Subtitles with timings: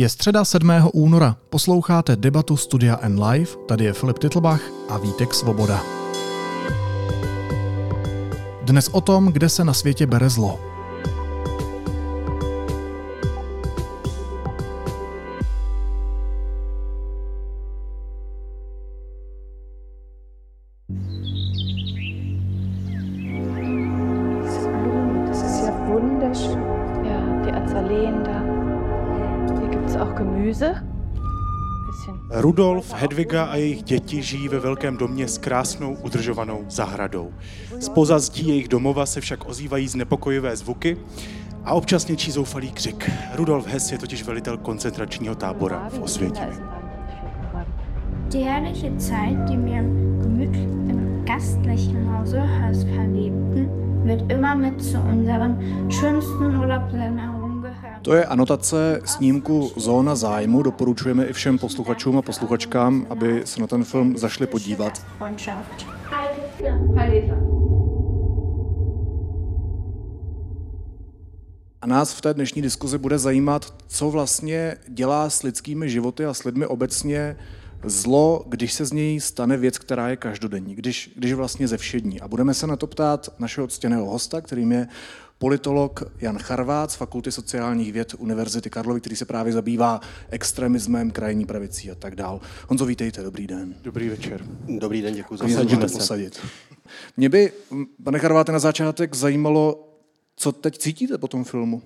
[0.00, 0.70] Je středa 7.
[0.92, 5.82] února, posloucháte debatu Studia N Live, tady je Filip Titlbach a Vítek Svoboda.
[8.62, 10.69] Dnes o tom, kde se na světě bere zlo.
[32.50, 37.32] Rudolf, Hedviga a jejich děti žijí ve velkém domě s krásnou udržovanou zahradou.
[37.80, 40.96] Z pozazdí jejich domova se však ozývají znepokojivé zvuky
[41.64, 43.10] a občas něčí zoufalý křik.
[43.34, 46.52] Rudolf Hess je totiž velitel koncentračního tábora v Osvětimi.
[48.32, 53.68] Die herrliche Zeit, die wir im gemütlichen, gastlichen Hause Hörs verlebten,
[54.04, 55.56] wird immer mit zu unseren
[55.90, 57.29] schönsten gehören.
[58.02, 60.62] To je anotace snímku Zóna zájmu.
[60.62, 65.06] Doporučujeme i všem posluchačům a posluchačkám, aby se na ten film zašli podívat.
[71.82, 76.34] A nás v té dnešní diskuzi bude zajímat, co vlastně dělá s lidskými životy a
[76.34, 77.36] s lidmi obecně
[77.84, 82.20] zlo, když se z něj stane věc, která je každodenní, když, když vlastně ze všední.
[82.20, 84.88] A budeme se na to ptát našeho ctěného hosta, kterým je
[85.40, 91.46] politolog Jan Charvát z Fakulty sociálních věd Univerzity Karlovy, který se právě zabývá extremismem, krajní
[91.46, 92.40] pravicí a tak dál.
[92.68, 93.74] Honzo, vítejte, dobrý den.
[93.82, 94.46] Dobrý večer.
[94.78, 95.76] Dobrý den, děkuji za pozvání.
[95.78, 96.40] posadit.
[97.16, 97.52] Mě by,
[98.04, 99.88] pane Charváte, na začátek zajímalo,
[100.36, 101.82] co teď cítíte po tom filmu?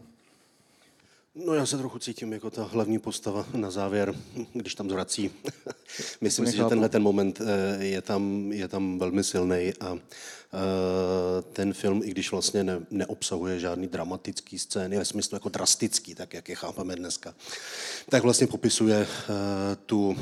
[1.36, 4.14] No já se trochu cítím jako ta hlavní postava na závěr,
[4.52, 5.30] když tam zvrací.
[6.20, 11.42] Myslím si, že tenhle ten moment eh, je tam, je tam velmi silný a eh,
[11.52, 16.34] ten film, i když vlastně ne, neobsahuje žádný dramatický scény, ve smyslu jako drastický, tak
[16.34, 17.34] jak je chápeme dneska,
[18.08, 20.16] tak vlastně popisuje eh, tu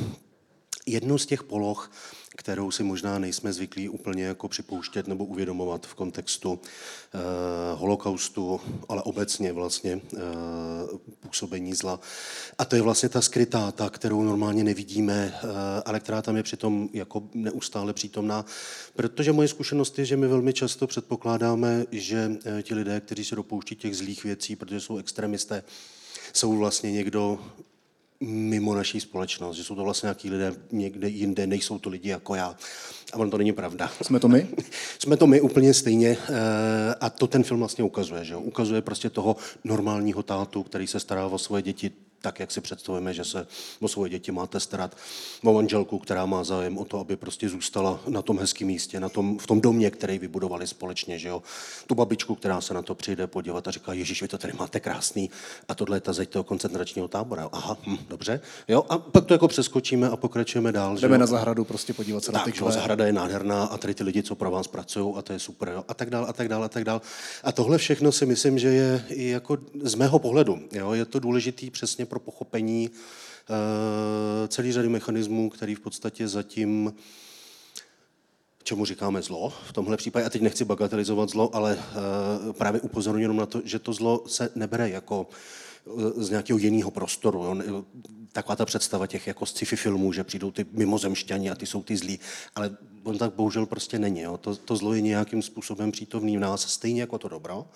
[0.87, 1.91] jednu z těch poloh,
[2.37, 7.19] kterou si možná nejsme zvyklí úplně jako připouštět nebo uvědomovat v kontextu eh,
[7.75, 10.19] holokaustu, ale obecně vlastně eh,
[11.21, 12.01] působení zla.
[12.59, 15.49] A to je vlastně ta skrytá, ta, kterou normálně nevidíme, eh,
[15.85, 18.45] ale která tam je přitom jako neustále přítomná.
[18.97, 23.37] Protože moje zkušenost je, že my velmi často předpokládáme, že eh, ti lidé, kteří se
[23.37, 25.63] dopouští těch zlých věcí, protože jsou extremisté,
[26.33, 27.39] jsou vlastně někdo
[28.27, 32.35] mimo naší společnost, že jsou to vlastně nějaký lidé někde jinde, nejsou to lidi jako
[32.35, 32.57] já.
[33.13, 33.91] A ono to není pravda.
[34.03, 34.49] Jsme to my?
[34.99, 38.25] Jsme to my úplně stejně eh, a to ten film vlastně ukazuje.
[38.25, 38.41] Že jo?
[38.41, 41.91] Ukazuje prostě toho normálního tátu, který se stará o svoje děti
[42.23, 43.47] tak, jak si představujeme, že se
[43.81, 44.97] o svoje děti máte starat,
[45.45, 49.09] o manželku, která má zájem o to, aby prostě zůstala na tom hezkém místě, na
[49.09, 51.43] tom, v tom domě, který vybudovali společně, že jo.
[51.87, 54.81] Tu babičku, která se na to přijde podívat a říká, Ježíš, vy to tady máte
[54.81, 55.31] krásný
[55.69, 57.49] a tohle je ta zeď toho koncentračního tábora.
[57.53, 58.41] Aha, hm, dobře.
[58.69, 60.97] Jo, a pak to jako přeskočíme a pokračujeme dál.
[60.97, 61.21] že Jdeme jo.
[61.21, 64.05] na zahradu prostě podívat se na ty Tak, jo, zahrada je nádherná a tady ty
[64.05, 66.49] lidi, co pro vás pracují, a to je super, jo, a tak dál, a tak
[66.49, 67.01] dál, a tak dál.
[67.45, 71.19] A tohle všechno si myslím, že je i jako z mého pohledu, jo, je to
[71.19, 76.95] důležitý přesně pro pochopení uh, celý řady mechanismů, který v podstatě zatím
[78.63, 80.27] čemu říkáme zlo v tomhle případě.
[80.27, 84.25] A teď nechci bagatelizovat zlo, ale uh, právě upozorňuji jenom na to, že to zlo
[84.27, 85.27] se nebere jako
[85.87, 87.45] eh, z nějakého jiného prostoru.
[87.67, 87.85] Jo.
[88.33, 91.97] Taková ta představa těch jako sci-fi filmů, že přijdou ty mimozemšťani a ty jsou ty
[91.97, 92.21] zlí.
[92.55, 94.21] Ale on tak bohužel prostě není.
[94.21, 94.37] Jo.
[94.37, 97.67] To, to zlo je nějakým způsobem přítomný v nás, stejně jako to dobro.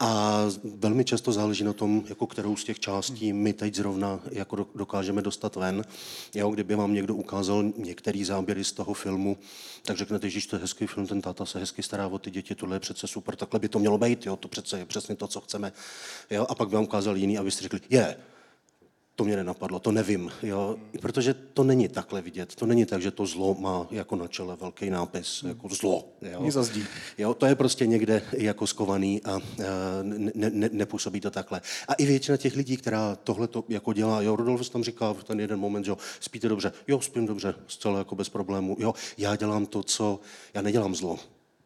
[0.00, 4.56] A velmi často záleží na tom, jako kterou z těch částí my teď zrovna jako
[4.56, 5.84] do- dokážeme dostat ven.
[6.34, 9.38] Jo, kdyby vám někdo ukázal některý záběry z toho filmu,
[9.82, 12.54] tak řeknete, že to je hezký film, ten táta se hezky stará o ty děti,
[12.54, 15.28] tohle je přece super, takhle by to mělo být, jo, to přece je přesně to,
[15.28, 15.72] co chceme.
[16.30, 18.16] Jo, a pak by vám ukázal jiný a řekli, je,
[19.20, 22.54] to mě nenapadlo, to nevím, jo, protože to není takhle vidět.
[22.54, 26.08] To není tak, že to zlo má jako na čele velký nápis, jako zlo.
[26.22, 26.50] Jo.
[26.50, 26.84] Zazdí.
[27.18, 29.64] Jo, to je prostě někde jako skovaný a eh,
[30.02, 31.60] ne, ne, ne, nepůsobí to takhle.
[31.88, 35.24] A i většina těch lidí, která tohle to jako dělá, jo, Rudolf tam říká v
[35.24, 38.94] ten jeden moment, že jo, spíte dobře, jo, spím dobře, zcela jako bez problému, jo,
[39.18, 40.20] já dělám to, co,
[40.54, 41.18] já nedělám zlo,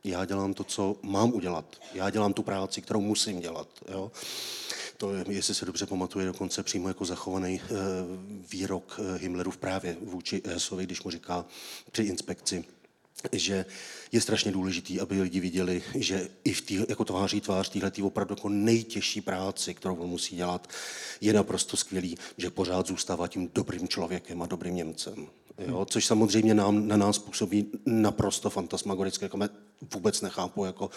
[0.05, 1.65] já dělám to, co mám udělat.
[1.95, 3.69] Já dělám tu práci, kterou musím dělat.
[3.91, 4.13] Jo?
[4.97, 7.69] To je, jestli se dobře pamatuje, dokonce přímo jako zachovaný e,
[8.51, 11.45] výrok e, Himmlerův právě vůči Hessovi, když mu říká
[11.93, 12.65] při inspekci,
[13.33, 13.65] že
[14.13, 18.33] je strašně důležitý, aby lidi viděli, že i v tý, jako tváří tvář téhletý opravdu
[18.33, 20.69] jako nejtěžší práci, kterou on musí dělat,
[21.21, 25.29] je naprosto skvělý, že pořád zůstává tím dobrým člověkem a dobrým Němcem.
[25.59, 29.39] Jo, což samozřejmě nám, na nás působí naprosto fantasmagorické, jako
[29.95, 30.91] vůbec nechápu jako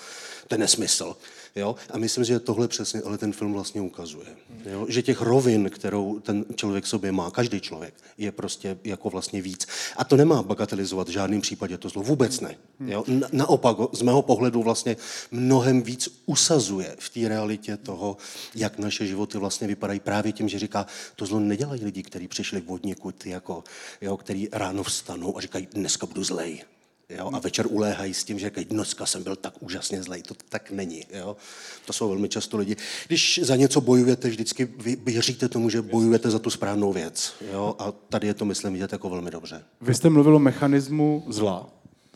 [0.48, 1.18] ten nesmysl.
[1.56, 1.75] Jo?
[1.92, 4.27] A myslím, že tohle přesně ale ten film vlastně ukazuje.
[4.65, 4.86] Jo?
[4.89, 9.68] Že těch rovin, kterou ten člověk sobě má, každý člověk, je prostě jako vlastně víc.
[9.98, 12.03] A to nemá bagatelizovat v žádném případě to zlo.
[12.03, 12.56] Vůbec ne.
[12.86, 13.03] Jo?
[13.31, 14.98] Naopak, z mého pohledu vlastně
[15.31, 18.18] mnohem víc usazuje v té realitě toho,
[18.56, 22.63] jak naše životy vlastně vypadají právě tím, že říká, to zlo nedělají lidi, kteří přišli
[22.68, 23.63] od někud, jako,
[24.01, 26.63] jo, který ráno vstanou a říkají, dneska budu zlej.
[27.09, 27.29] Jo?
[27.33, 30.21] A večer uléhají s tím, že dneska jsem byl tak úžasně zlej.
[30.21, 31.03] To tak není.
[31.13, 31.38] Jo?
[31.85, 32.75] To jsou velmi často lidi.
[33.07, 34.65] Když za něco bojujete, vždycky
[35.03, 37.33] věříte tomu, že bojujete za tu správnou věc.
[37.51, 37.75] Jo?
[37.79, 39.63] A tady je to, myslím, vidět jako velmi dobře.
[39.81, 41.69] Vy jste mluvil o mechanismu zla.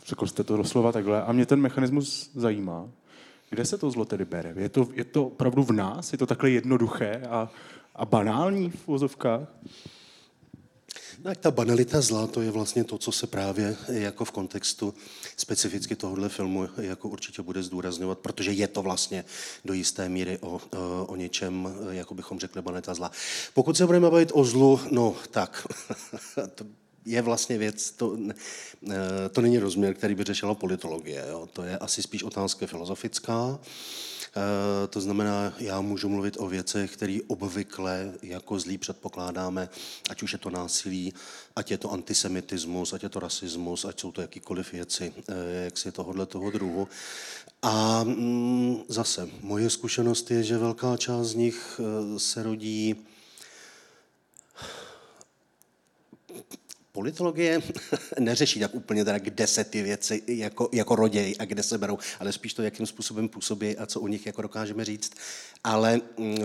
[0.06, 1.22] Řekl jste to doslova takhle.
[1.22, 2.88] A mě ten mechanismus zajímá.
[3.50, 4.54] Kde se to zlo tedy bere?
[4.56, 6.12] Je to, je to opravdu v nás?
[6.12, 7.50] Je to takhle jednoduché a,
[7.96, 9.48] a banální v vozovkách?
[11.22, 14.94] Tak ta banalita zla, to je vlastně to, co se právě jako v kontextu
[15.36, 19.24] specificky tohohle filmu jako určitě bude zdůrazňovat, protože je to vlastně
[19.64, 20.60] do jisté míry o,
[21.06, 23.10] o něčem, jako bychom řekli, banalita zla.
[23.54, 25.66] Pokud se budeme bavit o zlu, no tak,
[26.54, 26.64] to
[27.04, 28.18] je vlastně věc, to,
[29.32, 31.24] to není rozměr, který by řešila politologie.
[31.28, 31.48] Jo.
[31.52, 33.58] To je asi spíš otázka filozofická.
[34.36, 39.68] Eh, to znamená, já můžu mluvit o věcech, které obvykle jako zlý předpokládáme,
[40.10, 41.14] ať už je to násilí,
[41.56, 45.78] ať je to antisemitismus, ať je to rasismus, ať jsou to jakýkoliv věci, eh, jak
[45.78, 46.88] si tohohle toho druhu.
[47.62, 52.96] A mm, zase, moje zkušenost je, že velká část z nich eh, se rodí
[56.92, 57.62] Politologie
[58.18, 61.98] neřeší tak úplně teda, kde se ty věci jako, jako rodějí a kde se berou,
[62.20, 65.12] ale spíš to, jakým způsobem působí a co o nich jako dokážeme říct.
[65.64, 66.36] Ale uh,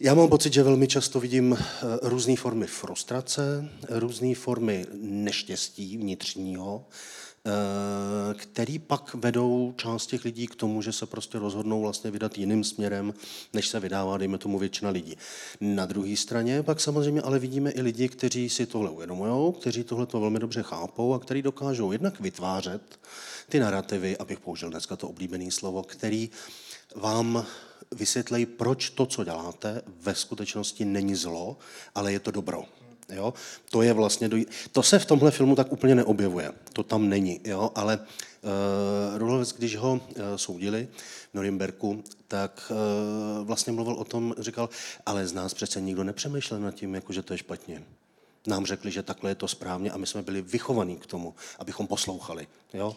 [0.00, 6.86] já mám pocit, že velmi často vidím eh, různé formy frustrace, různé formy neštěstí vnitřního,
[6.86, 7.19] Eh,
[8.34, 12.64] který pak vedou část těch lidí k tomu, že se prostě rozhodnou vlastně vydat jiným
[12.64, 13.14] směrem,
[13.52, 15.16] než se vydává, dejme tomu, většina lidí.
[15.60, 20.06] Na druhé straně pak samozřejmě ale vidíme i lidi, kteří si tohle uvědomují, kteří tohle
[20.06, 23.00] to velmi dobře chápou a kteří dokážou jednak vytvářet
[23.48, 26.30] ty narrativy, abych použil dneska to oblíbené slovo, který
[26.96, 27.46] vám
[27.94, 31.58] vysvětlejí, proč to, co děláte, ve skutečnosti není zlo,
[31.94, 32.64] ale je to dobro.
[33.12, 33.34] Jo?
[33.70, 34.36] To je vlastně, do...
[34.72, 37.70] to se v tomhle filmu tak úplně neobjevuje, to tam není, jo?
[37.74, 40.00] ale uh, Rudolf, když ho uh,
[40.36, 40.88] soudili
[41.30, 44.68] v Norimberku, tak uh, vlastně mluvil o tom, říkal,
[45.06, 47.82] ale z nás přece nikdo nepřemýšlel nad tím, jako, že to je špatně
[48.46, 51.86] nám řekli, že takhle je to správně a my jsme byli vychovaní k tomu, abychom
[51.86, 52.46] poslouchali.
[52.74, 52.96] Jo?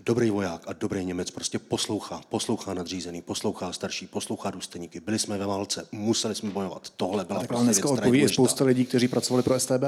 [0.00, 5.00] Dobrý voják a dobrý Němec prostě poslouchá, poslouchá nadřízený, poslouchá starší, poslouchá důstojníky.
[5.00, 6.90] Byli jsme ve válce, museli jsme bojovat.
[6.96, 9.82] Tohle byla tak prostě dneska odpoví je spousta lidí, kteří pracovali pro STB.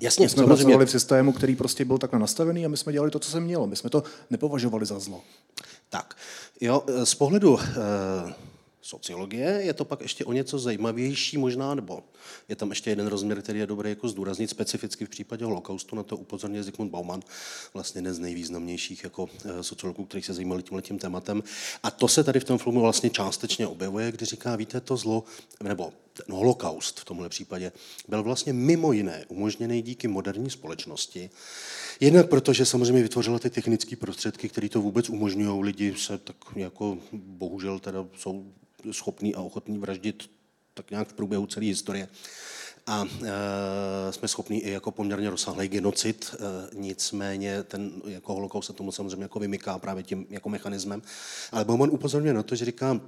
[0.00, 0.46] Jasně, my jsme samozřejmě.
[0.46, 3.40] pracovali v systému, který prostě byl takhle nastavený a my jsme dělali to, co se
[3.40, 3.66] mělo.
[3.66, 5.22] My jsme to nepovažovali za zlo.
[5.90, 6.16] Tak,
[6.60, 8.34] jo, z pohledu eh,
[8.82, 12.02] sociologie je to pak ještě o něco zajímavější možná, nebo
[12.48, 16.02] je tam ještě jeden rozměr, který je dobré jako zdůraznit specificky v případě holokaustu, na
[16.02, 17.20] to upozorně Zygmunt Bauman,
[17.74, 21.42] vlastně jeden z nejvýznamnějších jako eh, sociologů, který se zajímali tímhle tím tématem.
[21.82, 25.24] A to se tady v tom filmu vlastně částečně objevuje, kdy říká, víte, to zlo,
[25.62, 27.72] nebo ten holokaust v tomhle případě,
[28.08, 31.30] byl vlastně mimo jiné umožněný díky moderní společnosti,
[32.00, 35.64] Jednak proto, že samozřejmě vytvořila ty technické prostředky, které to vůbec umožňují.
[35.64, 38.52] Lidi se tak jako bohužel teda jsou
[38.90, 40.30] schopní a ochotní vraždit
[40.76, 42.08] tak nějak v průběhu celé historie.
[42.86, 48.72] A e, jsme schopni i jako poměrně rozsáhlý genocid, e, nicméně ten jako holokaust se
[48.72, 51.02] tomu samozřejmě jako vymyká právě tím jako mechanismem.
[51.52, 53.00] Ale Bauman upozorňuje na to, že říká,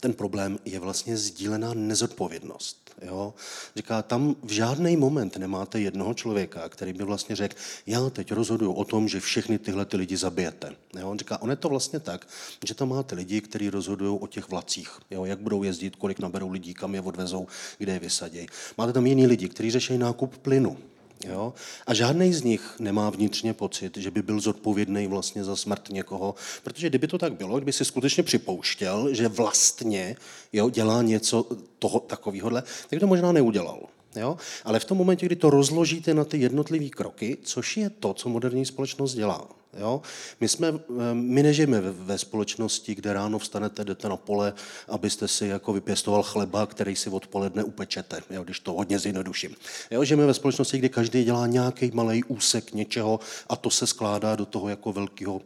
[0.00, 2.88] ten problém je vlastně sdílená nezodpovědnost.
[3.02, 3.34] Jo?
[3.76, 8.72] Říká, tam v žádný moment nemáte jednoho člověka, který by vlastně řekl, já teď rozhoduju
[8.72, 10.76] o tom, že všechny tyhle ty lidi zabijete.
[10.98, 11.10] Jo?
[11.10, 12.28] On říká, on je to vlastně tak,
[12.66, 15.24] že tam máte lidi, kteří rozhodují o těch vlacích, jo?
[15.24, 17.46] jak budou jezdit, kolik naberou lidí, kam je odvezou,
[17.78, 18.46] kde je vysadějí.
[18.78, 20.76] Máte tam jiný lidi, kteří řeší nákup plynu.
[21.24, 21.54] Jo?
[21.86, 26.34] A žádný z nich nemá vnitřně pocit, že by byl zodpovědný vlastně za smrt někoho,
[26.62, 30.16] protože kdyby to tak bylo, kdyby si skutečně připouštěl, že vlastně
[30.52, 31.46] jo, dělá něco
[31.78, 32.50] toho takového,
[32.90, 33.80] tak to možná neudělal.
[34.16, 34.36] Jo?
[34.64, 38.28] Ale v tom momentě, kdy to rozložíte na ty jednotlivé kroky, což je to, co
[38.28, 40.02] moderní společnost dělá, Jo?
[40.40, 44.52] My, jsme, eh, my nežijeme ve společnosti, kde ráno vstanete, jdete na pole,
[44.88, 48.44] abyste si jako vypěstoval chleba, který si odpoledne upečete, jo?
[48.44, 49.56] když to hodně zjednoduším.
[49.90, 50.04] Jo?
[50.04, 54.46] Žijeme ve společnosti, kde každý dělá nějaký malý úsek něčeho a to se skládá do
[54.46, 55.42] toho jako velkého uh,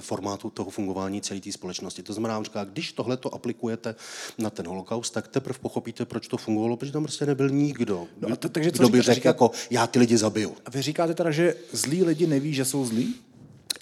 [0.00, 2.02] formátu toho fungování celé té společnosti.
[2.02, 3.94] To znamená, že když tohle to aplikujete
[4.38, 8.28] na ten holokaust, tak teprve pochopíte, proč to fungovalo, protože tam prostě nebyl nikdo, no
[8.32, 10.54] a to, takže kdo by řekl, jako já ty lidi zabiju.
[10.66, 13.14] A vy říkáte teda, že zlí lidi neví, že jsou zlí?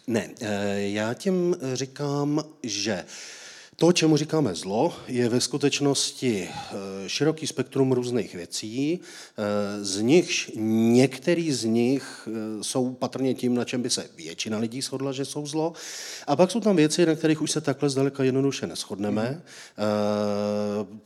[0.06, 3.04] Ne, eh, já tím říkám, že
[3.76, 6.74] to, čemu říkáme zlo, je ve skutečnosti eh,
[7.08, 12.28] široký spektrum různých věcí, eh, z nichž některý z nich
[12.62, 15.72] jsou patrně tím, na čem by se většina lidí shodla, že jsou zlo.
[16.26, 19.42] A pak jsou tam věci, na kterých už se takhle zdaleka jednoduše neschodneme.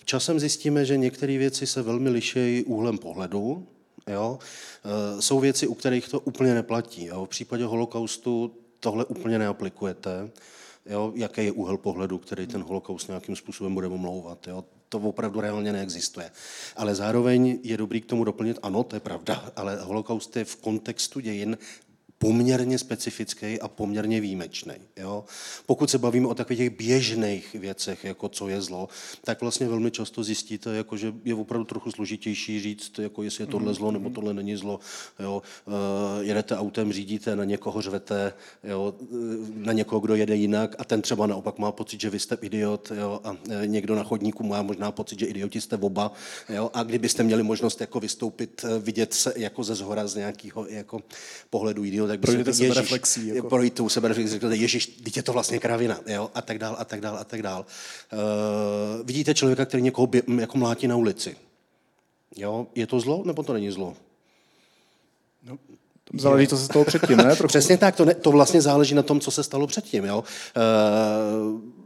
[0.04, 3.66] Časem zjistíme, že některé věci se velmi liší úhlem pohledu.
[4.06, 4.38] Jo?
[5.20, 7.04] Jsou věci, u kterých to úplně neplatí.
[7.04, 7.24] Jo?
[7.24, 10.30] V případě holokaustu tohle úplně neaplikujete,
[10.86, 14.46] jo, jaký je úhel pohledu, který ten holokaust nějakým způsobem bude omlouvat.
[14.46, 14.64] Jo.
[14.88, 16.30] To opravdu reálně neexistuje.
[16.76, 20.56] Ale zároveň je dobrý k tomu doplnit, ano, to je pravda, ale holokaust je v
[20.56, 21.58] kontextu dějin
[22.22, 24.74] poměrně specifický a poměrně výjimečný.
[24.96, 25.24] Jo?
[25.66, 28.88] Pokud se bavíme o takových těch běžných věcech, jako co je zlo,
[29.24, 33.46] tak vlastně velmi často zjistíte, jako, že je opravdu trochu složitější říct, jako jestli je
[33.46, 34.80] tohle zlo nebo tohle není zlo.
[35.18, 35.42] Jo?
[35.66, 35.74] Uh,
[36.24, 38.32] jedete autem, řídíte, na někoho řvete,
[38.64, 38.94] jo?
[39.02, 39.16] Eh,
[39.54, 42.92] na někoho, kdo jede jinak a ten třeba naopak má pocit, že vy jste idiot
[42.94, 43.20] jo?
[43.24, 46.12] a eh, někdo na chodníku má možná pocit, že idioti jste oba.
[46.48, 46.70] Jo?
[46.74, 51.00] A kdybyste měli možnost jako vystoupit, vidět se jako ze zhora z nějakého jako
[51.50, 53.28] pohledu idiota, tak Projdete se reflexí.
[53.28, 53.48] Jako.
[53.48, 56.84] Projít tou sebereflexí, řeknete, ježiš, teď je to vlastně kravina, jo, a tak dál, a
[56.84, 57.66] tak dál, a tak dál.
[58.12, 61.36] Uh, vidíte člověka, který někoho bě, jako mlátí na ulici.
[62.36, 63.94] Jo, je to zlo, nebo to není zlo?
[65.44, 65.58] No,
[66.18, 67.24] Záleží, co se stalo předtím, ne?
[67.36, 67.48] Trochu.
[67.48, 70.04] Přesně tak, to, ne, to vlastně záleží na tom, co se stalo předtím.
[70.04, 70.24] Jo?
[70.56, 70.60] E,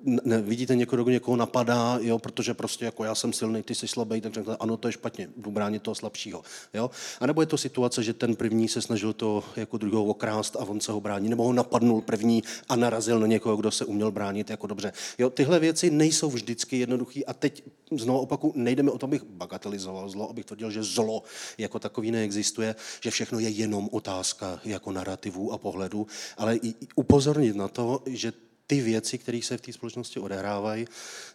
[0.06, 3.88] ne, vidíte někoho, kdo někoho napadá, jo, protože prostě jako já jsem silný, ty jsi
[3.88, 6.42] slabý, tak řekne, ano, to je špatně, jdu bránit toho slabšího.
[6.74, 6.90] Jo?
[7.20, 10.58] A nebo je to situace, že ten první se snažil to jako druhého okrást a
[10.58, 14.12] on se ho brání, nebo ho napadnul první a narazil na někoho, kdo se uměl
[14.12, 14.92] bránit jako dobře.
[15.18, 20.08] Jo, tyhle věci nejsou vždycky jednoduché a teď znovu opaku, nejdeme o tom, abych bagatelizoval
[20.08, 21.22] zlo, abych tvrdil, že zlo
[21.58, 27.56] jako takový neexistuje, že všechno je jenom otázka jako narrativů a pohledu, ale i upozornit
[27.56, 28.32] na to, že
[28.66, 30.86] ty věci, které se v té společnosti odehrávají,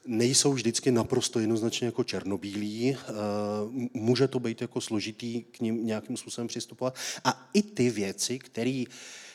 [0.06, 2.98] nejsou vždycky naprosto jednoznačně jako černobílí.
[2.98, 3.10] Eh,
[3.94, 6.96] může to být jako složitý k ním nějakým způsobem přistupovat.
[7.24, 8.84] A i ty věci, které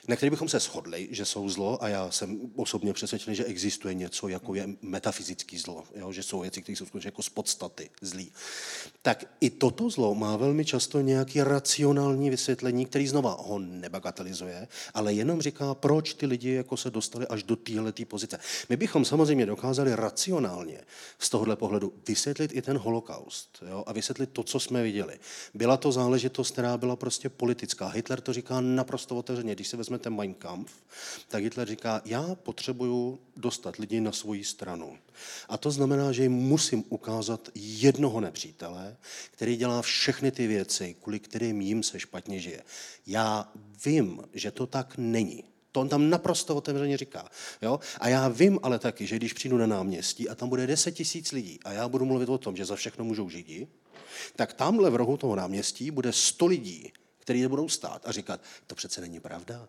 [0.08, 3.94] na který bychom se shodli, že jsou zlo, a já jsem osobně přesvědčený, že existuje
[3.94, 6.12] něco, jako je metafyzický zlo, jo?
[6.12, 8.32] že jsou věci, které jsou skutečně jako z podstaty zlí.
[9.02, 15.12] Tak i toto zlo má velmi často nějaké racionální vysvětlení, který znova ho nebagatelizuje, ale
[15.12, 18.38] jenom říká, proč ty lidi jako se dostali až do téhle pozice.
[18.68, 20.80] My bychom samozřejmě dokázali racionálně
[21.18, 23.84] z tohohle pohledu vysvětlit i ten holokaust jo?
[23.86, 25.18] a vysvětlit to, co jsme viděli.
[25.54, 27.88] Byla to záležitost, která byla prostě politická.
[27.88, 29.54] Hitler to říká naprosto otevřeně.
[29.54, 30.73] Když se vezme vezmete Mein Kampf,
[31.29, 34.99] tak Hitler říká, já potřebuju dostat lidi na svoji stranu.
[35.49, 38.97] A to znamená, že jim musím ukázat jednoho nepřítele,
[39.31, 42.62] který dělá všechny ty věci, kvůli kterým jim se špatně žije.
[43.07, 43.53] Já
[43.85, 45.45] vím, že to tak není.
[45.73, 47.29] To on tam naprosto otevřeně říká.
[47.62, 47.81] Jo?
[48.00, 51.33] A já vím ale taky, že když přijdu na náměstí a tam bude 10 tisíc
[51.33, 53.69] lidí a já budu mluvit o tom, že za všechno můžou židi,
[54.37, 58.75] tak tamhle v rohu toho náměstí bude 100 lidí, kteří budou stát a říkat, to
[58.75, 59.69] přece není pravda.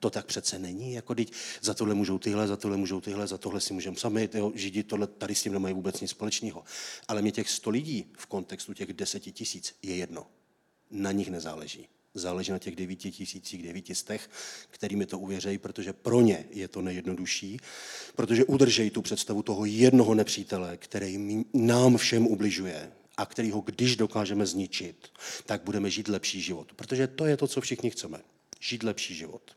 [0.00, 3.38] To tak přece není, jako teď za tohle můžou tyhle, za tohle můžou tyhle, za
[3.38, 6.64] tohle si můžeme sami, tyho, židi tohle, tady s tím nemají vůbec nic společného.
[7.08, 10.26] Ale mě těch sto lidí v kontextu těch deseti tisíc je jedno.
[10.90, 11.88] Na nich nezáleží.
[12.14, 14.30] Záleží na těch devíti tisících, devítistech,
[14.70, 17.60] kterými to uvěřejí, protože pro ně je to nejjednodušší,
[18.16, 24.46] protože udržejí tu představu toho jednoho nepřítele, který nám všem ubližuje, a kterýho, když dokážeme
[24.46, 25.08] zničit,
[25.46, 26.72] tak budeme žít lepší život.
[26.72, 28.20] Protože to je to, co všichni chceme.
[28.60, 29.56] Žít lepší život.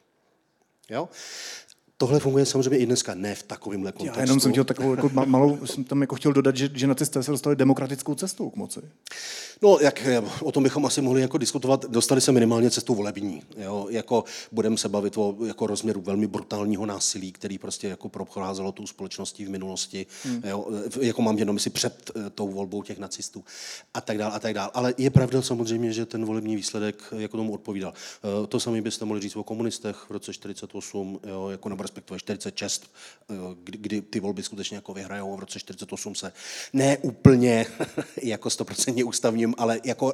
[0.89, 1.09] Jo?
[2.01, 4.05] Tohle funguje samozřejmě i dneska, ne v takovém kontextu.
[4.05, 7.23] Já jenom jsem chtěl takovou jako malou, jsem tam jako chtěl dodat, že, že nacisté
[7.23, 8.79] se dostali demokratickou cestou k moci.
[9.61, 10.07] No, jak
[10.41, 13.41] o tom bychom asi mohli jako diskutovat, dostali se minimálně cestou volební.
[13.57, 13.87] Jo?
[13.89, 18.87] Jako budeme se bavit o jako rozměru velmi brutálního násilí, který prostě jako procházelo tou
[18.87, 20.05] společností v minulosti.
[20.23, 20.41] Hmm.
[20.43, 20.67] Jo?
[21.01, 23.43] Jako mám jenom si před eh, tou volbou těch nacistů
[23.93, 24.71] a tak dále a tak dále.
[24.73, 27.93] Ale je pravda samozřejmě, že ten volební výsledek jako tomu odpovídal.
[28.43, 31.49] Eh, to samé byste mohli říct o komunistech v roce 48, jo?
[31.49, 32.91] jako nebo respektive 46,
[33.29, 36.33] eh, kdy, kdy ty volby skutečně jako vyhrajou v roce 48 se
[36.73, 37.65] ne úplně
[38.23, 40.13] jako 100% ústavním, ale jako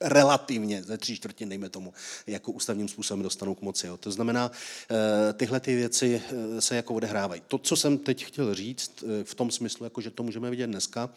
[0.00, 1.92] relativně ze tří čtvrtin, dejme tomu,
[2.26, 3.86] jako ústavním způsobem dostanou k moci.
[3.86, 3.96] Jo.
[3.96, 4.50] To znamená,
[4.90, 7.42] eh, tyhle ty věci eh, se jako odehrávají.
[7.48, 11.10] To, co jsem teď chtěl říct, v tom smyslu, jako že to můžeme vidět dneska,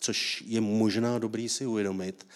[0.00, 2.26] což je možná dobrý si uvědomit,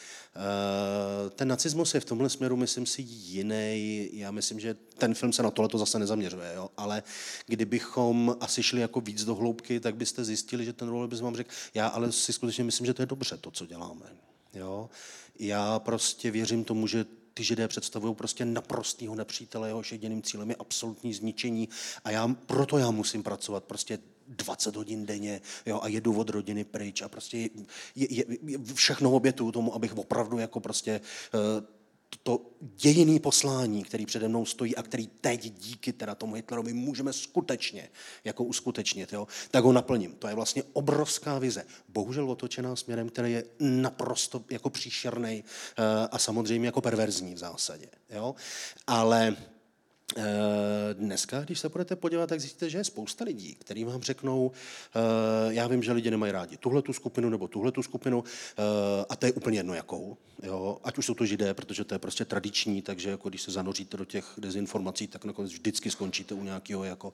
[1.31, 4.11] ten nacismus je v tomhle směru, myslím si, jiný.
[4.13, 6.71] Já myslím, že ten film se na tohle to zase nezaměřuje, jo?
[6.77, 7.03] ale
[7.47, 11.37] kdybychom asi šli jako víc do hloubky, tak byste zjistili, že ten role bys vám
[11.37, 14.07] řekl, já ale si skutečně myslím, že to je dobře, to, co děláme.
[14.55, 14.91] Jo?
[15.39, 20.57] Já prostě věřím tomu, že ty židé představují prostě naprostýho nepřítele, jehož jediným cílem je
[20.57, 21.69] absolutní zničení
[22.05, 26.65] a já, proto já musím pracovat prostě 20 hodin denně jo, a jedu od rodiny
[26.65, 27.49] pryč a prostě je,
[27.95, 31.01] je, je, všechno obětuju tomu, abych opravdu jako prostě
[31.35, 31.41] uh,
[32.23, 37.13] to dějiný poslání, který přede mnou stojí a který teď díky teda tomu Hitlerovi můžeme
[37.13, 37.89] skutečně
[38.25, 40.15] jako uskutečnit, jo, tak ho naplním.
[40.15, 41.67] To je vlastně obrovská vize.
[41.89, 47.89] Bohužel otočená směrem, který je naprosto jako příšerný eh, a samozřejmě jako perverzní v zásadě.
[48.11, 48.35] Jo.
[48.87, 49.37] Ale
[50.93, 54.53] dneska, když se budete podívat, tak zjistíte, že je spousta lidí, kteří vám řeknou,
[54.95, 59.05] eh, já vím, že lidi nemají rádi tuhle tu skupinu nebo tuhle tu skupinu eh,
[59.09, 60.17] a to je úplně jedno jakou.
[60.43, 60.79] Jo?
[60.85, 63.97] Ať už jsou to židé, protože to je prostě tradiční, takže jako když se zanoříte
[63.97, 67.13] do těch dezinformací, tak nakonec vždycky skončíte u nějakého jako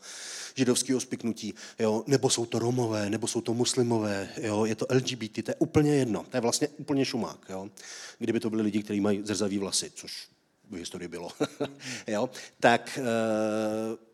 [0.54, 1.54] židovského spiknutí.
[1.78, 2.04] Jo?
[2.06, 4.64] Nebo jsou to romové, nebo jsou to muslimové, jo?
[4.64, 6.26] je to LGBT, to je úplně jedno.
[6.30, 7.47] To je vlastně úplně šumák.
[7.49, 7.70] Jo?
[8.18, 10.28] Kdyby to byli lidi, kteří mají zrzavý vlasy, což
[10.71, 11.29] v historii bylo,
[12.07, 14.11] jo, tak eh,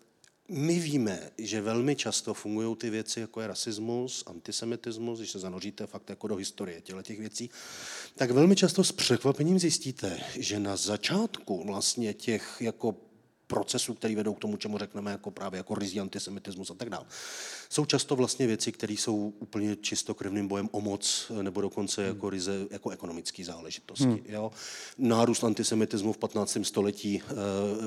[0.48, 5.86] my víme, že velmi často fungují ty věci, jako je rasismus, antisemitismus, když se zanoříte
[5.86, 7.50] fakt jako do historie těchto těch věcí,
[8.14, 12.94] tak velmi často s překvapením zjistíte, že na začátku vlastně těch jako
[13.46, 17.06] procesů, které vedou k tomu, čemu řekneme jako právě jako rizí antisemitismus a tak dále.
[17.68, 22.14] Jsou často vlastně věci, které jsou úplně čistokrevným bojem o moc, nebo dokonce hmm.
[22.14, 24.04] jako ryze, jako ekonomické záležitosti.
[24.04, 24.18] Hmm.
[24.26, 24.50] Jo?
[24.98, 26.58] Nárůst antisemitismu v 15.
[26.62, 27.34] století eh,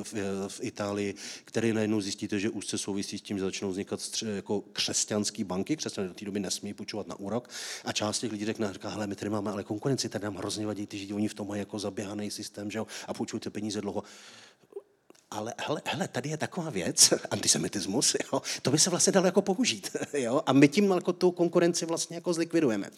[0.03, 0.13] v,
[0.47, 4.61] v Itálii, který najednou zjistíte, že úzce souvisí s tím, že začnou vznikat stře, jako
[4.61, 7.49] křesťanské banky, křesťané do té doby nesmí půjčovat na úrok,
[7.85, 10.65] a část těch lidí řekne, říká, hele, my tady máme ale konkurenci, tady nám hrozně
[10.65, 13.81] vadí ty židi, oni v tom mají jako zaběhaný systém, že jo, a půjčujte peníze
[13.81, 14.03] dlouho
[15.31, 19.41] ale hele, hele, tady je taková věc, antisemitismus, jo, to by se vlastně dalo jako
[19.41, 19.89] použít.
[20.13, 22.89] Jo, a my tím jako tu konkurenci vlastně jako zlikvidujeme.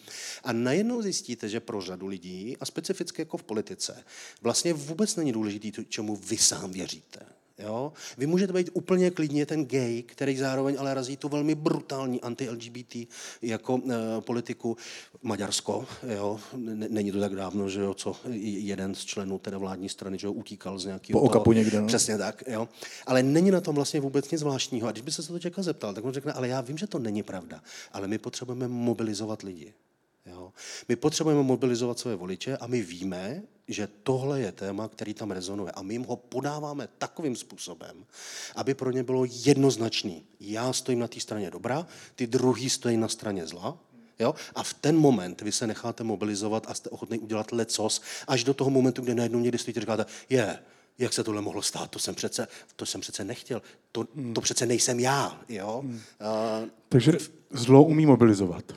[0.44, 4.04] A najednou zjistíte, že pro řadu lidí, a specificky jako v politice,
[4.42, 7.20] vlastně vůbec není důležité, čemu vy sám věříte.
[7.58, 7.92] Jo?
[8.18, 12.96] Vy můžete být úplně klidně ten gay, který zároveň ale razí tu velmi brutální anti-LGBT
[13.42, 14.76] jako e, politiku
[15.22, 15.86] Maďarsko.
[16.02, 16.40] Jo?
[16.88, 20.32] Není to tak dávno, že jo, co jeden z členů té vládní strany že jo,
[20.32, 21.80] utíkal z nějakého Po okapu někde.
[21.80, 21.86] No?
[21.86, 22.42] Přesně tak.
[22.46, 22.68] Jo?
[23.06, 24.88] Ale není na tom vlastně vůbec nic zvláštního.
[24.88, 26.98] A když by se to člověka zeptal, tak on řekne, ale já vím, že to
[26.98, 29.74] není pravda, ale my potřebujeme mobilizovat lidi.
[30.26, 30.52] Jo?
[30.88, 35.72] My potřebujeme mobilizovat své voliče a my víme, že tohle je téma, který tam rezonuje.
[35.72, 38.04] A my jim ho podáváme takovým způsobem,
[38.56, 40.24] aby pro ně bylo jednoznačný.
[40.40, 43.78] Já stojím na té straně dobra, ty druhý stojí na straně zla.
[44.18, 44.34] Jo?
[44.54, 48.54] A v ten moment vy se necháte mobilizovat a jste ochotný udělat lecos, až do
[48.54, 50.58] toho momentu, kdy najednou někdy stojíte říkáte, je,
[50.98, 54.66] jak se tohle mohlo stát, to jsem přece, to jsem přece nechtěl, to, to přece
[54.66, 55.40] nejsem já.
[55.48, 55.80] Jo?
[55.84, 55.94] Hmm.
[55.94, 57.12] Uh, Takže
[57.50, 58.72] zlo umí mobilizovat.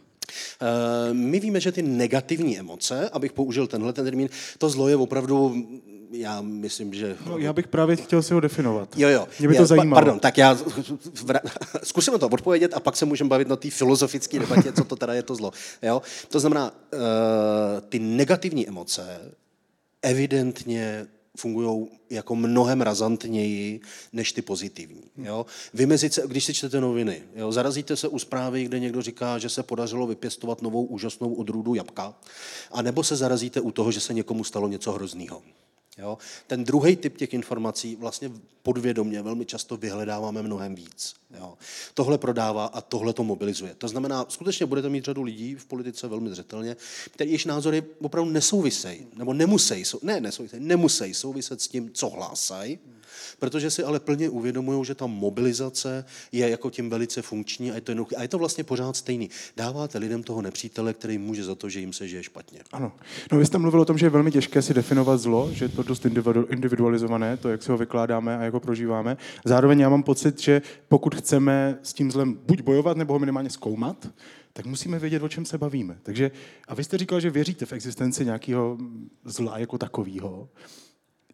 [0.61, 4.95] Eh, my víme, že ty negativní emoce, abych použil tenhle ten termín, to zlo je
[4.95, 5.55] opravdu
[6.11, 7.17] já myslím, že...
[7.25, 8.89] No, já bych právě chtěl si ho definovat.
[8.97, 9.27] Jo, jo.
[9.39, 9.95] Mě by to já, zajímalo.
[9.95, 10.57] Pardon, tak já
[11.83, 15.13] zkusíme to odpovědět a pak se můžeme bavit na té filozofické debatě, co to teda
[15.13, 15.51] je to zlo.
[15.81, 16.01] Jo?
[16.29, 16.99] To znamená, uh,
[17.89, 19.31] ty negativní emoce
[20.01, 23.81] evidentně fungují jako mnohem razantněji
[24.13, 25.03] než ty pozitivní.
[25.17, 25.45] Jo?
[25.73, 27.51] Vymezit se, když si čtete noviny, jo?
[27.51, 32.13] zarazíte se u zprávy, kde někdo říká, že se podařilo vypěstovat novou úžasnou odrůdu jabka,
[32.71, 35.41] a nebo se zarazíte u toho, že se někomu stalo něco hroznýho.
[35.97, 36.17] Jo?
[36.47, 38.31] Ten druhý typ těch informací vlastně
[38.63, 41.15] podvědomě velmi často vyhledáváme mnohem víc.
[41.37, 41.57] Jo?
[41.93, 43.75] Tohle prodává a tohle to mobilizuje.
[43.77, 46.77] To znamená, skutečně budete mít řadu lidí v politice velmi zřetelně,
[47.11, 52.79] který již názory opravdu nesouvisejí, nebo nemusí, ne, nesouvisejí, nemusí souviset s tím, co hlásají,
[53.39, 57.81] protože si ale plně uvědomují, že ta mobilizace je jako tím velice funkční a je
[57.81, 58.15] to, jednoduché.
[58.15, 59.29] a je to vlastně pořád stejný.
[59.57, 62.59] Dáváte lidem toho nepřítele, který může za to, že jim se žije špatně.
[62.71, 62.91] Ano.
[63.31, 65.69] No vy jste mluvil o tom, že je velmi těžké si definovat zlo, že je
[65.69, 66.05] to dost
[66.49, 69.17] individualizované, to, jak si ho vykládáme a jak ho prožíváme.
[69.45, 73.49] Zároveň já mám pocit, že pokud chceme s tím zlem buď bojovat, nebo ho minimálně
[73.49, 74.07] zkoumat,
[74.53, 75.97] tak musíme vědět, o čem se bavíme.
[76.03, 76.31] Takže,
[76.67, 78.77] a vy jste říkal, že věříte v existenci nějakého
[79.25, 80.49] zla jako takového.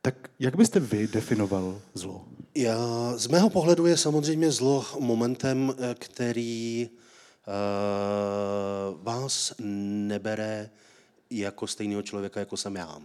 [0.02, 2.26] Tak jak byste vy definoval zlo?
[2.56, 2.78] Já,
[3.18, 6.90] z mého pohledu je samozřejmě zlo momentem, eh, který
[7.48, 9.54] uh, vás
[10.08, 10.70] nebere
[11.30, 13.00] jako stejného člověka, jako jsem já.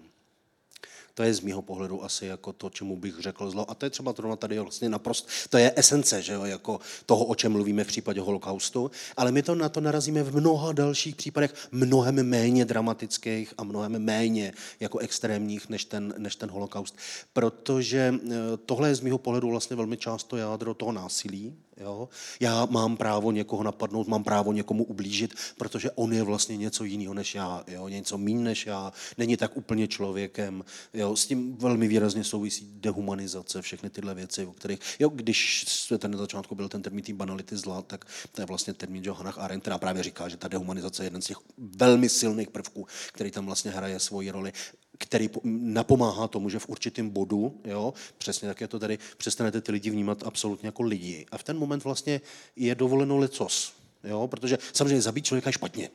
[1.16, 3.70] To je z mého pohledu asi jako to, čemu bych řekl zlo.
[3.70, 7.24] A to je třeba zrovna tady vlastně naprosto, to je esence, že jo, jako toho,
[7.24, 11.16] o čem mluvíme v případě holokaustu, ale my to na to narazíme v mnoha dalších
[11.16, 16.96] případech, mnohem méně dramatických a mnohem méně jako extrémních než ten, než ten holokaust.
[17.32, 18.30] Protože eh,
[18.66, 22.08] tohle je z mého pohledu vlastně velmi často jádro toho násilí, Jo?
[22.40, 27.14] Já mám právo někoho napadnout, mám právo někomu ublížit, protože on je vlastně něco jiného
[27.14, 27.88] než já, jo?
[27.88, 30.64] něco méně než já, není tak úplně člověkem.
[30.94, 31.16] Jo?
[31.16, 35.64] S tím velmi výrazně souvisí dehumanizace, všechny tyhle věci, o kterých, jo, když
[35.98, 39.62] ten na začátku byl ten termín banality zla, tak to je vlastně termín Johannah Arendt,
[39.62, 43.46] která právě říká, že ta dehumanizace je jeden z těch velmi silných prvků, který tam
[43.46, 44.52] vlastně hraje svoji roli
[44.98, 49.72] který napomáhá tomu, že v určitém bodu, jo, přesně tak je to tady, přestanete ty
[49.72, 51.26] lidi vnímat absolutně jako lidi.
[51.30, 52.20] A v ten moment vlastně
[52.56, 53.72] je dovoleno lecos,
[54.04, 55.90] jo, protože samozřejmě zabít člověka je špatně.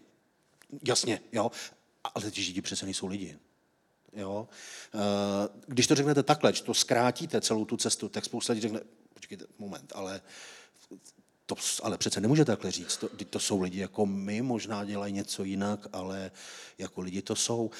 [0.88, 1.52] Jasně, jo,
[2.04, 3.38] ale ti lidi přece nejsou lidi.
[4.14, 4.48] Jo?
[4.94, 8.80] Eh, když to řeknete takhle, že to zkrátíte celou tu cestu, tak spousta lidí řekne,
[9.14, 10.22] počkejte, moment, ale
[11.46, 12.98] to ale přece nemůže takhle říct.
[12.98, 16.32] To, to jsou lidi jako my, možná dělají něco jinak, ale
[16.78, 17.72] jako lidi to jsou.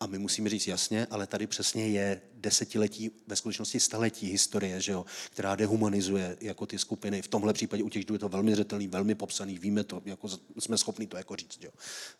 [0.00, 4.92] A my musíme říct jasně, ale tady přesně je desetiletí, ve skutečnosti staletí historie, že
[4.92, 7.22] jo, která dehumanizuje jako ty skupiny.
[7.22, 10.28] V tomhle případě u těch je to velmi zřetelný, velmi popsaný, víme to, jako
[10.58, 11.58] jsme schopni to jako říct.
[11.64, 11.70] Jo.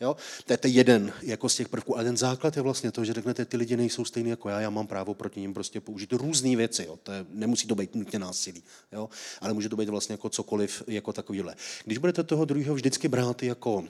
[0.01, 0.17] Jo?
[0.45, 1.99] To je to jeden jako z těch prvků.
[1.99, 4.71] A ten základ je vlastně to, že řeknete, ty lidi nejsou stejní jako já, já
[4.71, 6.85] mám právo proti ním prostě použít různé věci.
[6.85, 6.99] Jo.
[7.03, 8.63] To je, nemusí to být nutně násilí,
[8.93, 9.09] jo?
[9.41, 11.55] ale může to být vlastně jako cokoliv jako takovýhle.
[11.85, 13.87] Když budete toho druhého vždycky brát jako uh,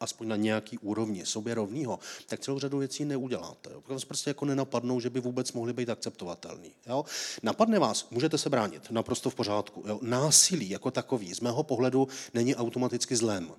[0.00, 3.70] aspoň na nějaký úrovni sobě rovnýho, tak celou řadu věcí neuděláte.
[3.72, 3.82] Jo?
[3.86, 6.72] Vás prostě jako nenapadnou, že by vůbec mohly být akceptovatelný.
[6.86, 7.04] Jo?
[7.42, 9.84] Napadne vás, můžete se bránit, naprosto v pořádku.
[9.86, 9.98] Jo?
[10.02, 13.52] Násilí jako takový, z mého pohledu, není automaticky zlem.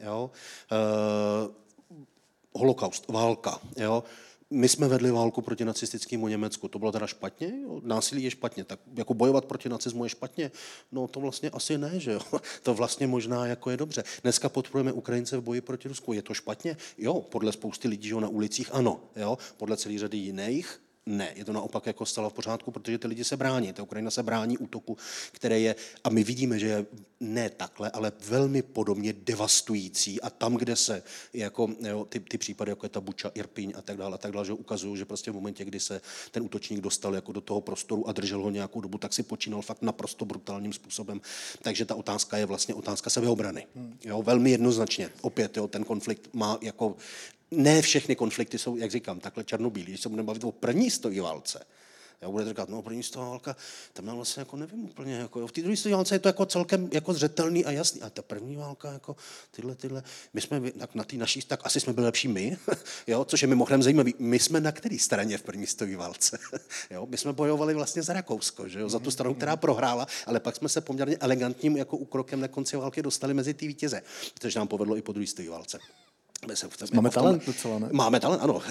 [0.00, 0.30] Jo?
[0.72, 0.76] E,
[2.52, 3.60] holokaust, válka.
[3.76, 4.04] Jo?
[4.52, 6.68] My jsme vedli válku proti nacistickému Německu.
[6.68, 7.52] To bylo teda špatně?
[7.62, 7.80] Jo?
[7.84, 8.64] Násilí je špatně.
[8.64, 10.50] Tak jako bojovat proti nacismu je špatně?
[10.92, 12.20] No to vlastně asi ne, že jo?
[12.62, 14.04] To vlastně možná jako je dobře.
[14.22, 16.12] Dneska podporujeme Ukrajince v boji proti Rusku.
[16.12, 16.76] Je to špatně?
[16.98, 19.00] Jo, podle spousty lidí že jo, na ulicích ano.
[19.16, 19.38] Jo?
[19.56, 23.24] Podle celé řady jiných ne, je to naopak jako stalo v pořádku, protože ty lidi
[23.24, 23.72] se brání.
[23.72, 24.96] Ta Ukrajina se brání útoku,
[25.32, 26.86] které je, a my vidíme, že je
[27.20, 30.20] ne takhle, ale velmi podobně devastující.
[30.20, 33.82] A tam, kde se jako, jo, ty, ty případy, jako je ta Buča, Irpiň a
[33.82, 36.80] tak dále, a tak dále, že ukazují, že prostě v momentě, kdy se ten útočník
[36.80, 40.24] dostal jako do toho prostoru a držel ho nějakou dobu, tak si počínal fakt naprosto
[40.24, 41.20] brutálním způsobem.
[41.62, 43.66] Takže ta otázka je vlastně otázka sebeobrany.
[44.04, 45.10] Jo, velmi jednoznačně.
[45.20, 46.96] Opět jo, ten konflikt má jako
[47.52, 49.86] ne všechny konflikty jsou, jak říkám, takhle černobílí.
[49.86, 51.64] Když se budeme bavit o první stojí válce,
[52.22, 53.56] já bude říkat, no první stojí válka,
[53.92, 56.46] tam já vlastně jako nevím úplně, jako, v té druhé stojí válce je to jako
[56.46, 59.16] celkem jako zřetelný a jasný, a ta první válka, jako
[59.50, 62.56] tyhle, tyhle, my jsme tak na té naší, tak asi jsme byli lepší my,
[63.06, 66.38] jo, což je mimochodem zajímavý, my jsme na které straně v první stojí válce,
[66.90, 70.40] jo, my jsme bojovali vlastně za Rakousko, že jo, za tu stranu, která prohrála, ale
[70.40, 74.02] pak jsme se poměrně elegantním jako úkrokem na konci války dostali mezi ty vítěze,
[74.38, 75.78] což nám povedlo i po druhé stojí válce.
[76.92, 77.88] Máme talent docela, ne?
[77.92, 78.62] Máme talent, ano.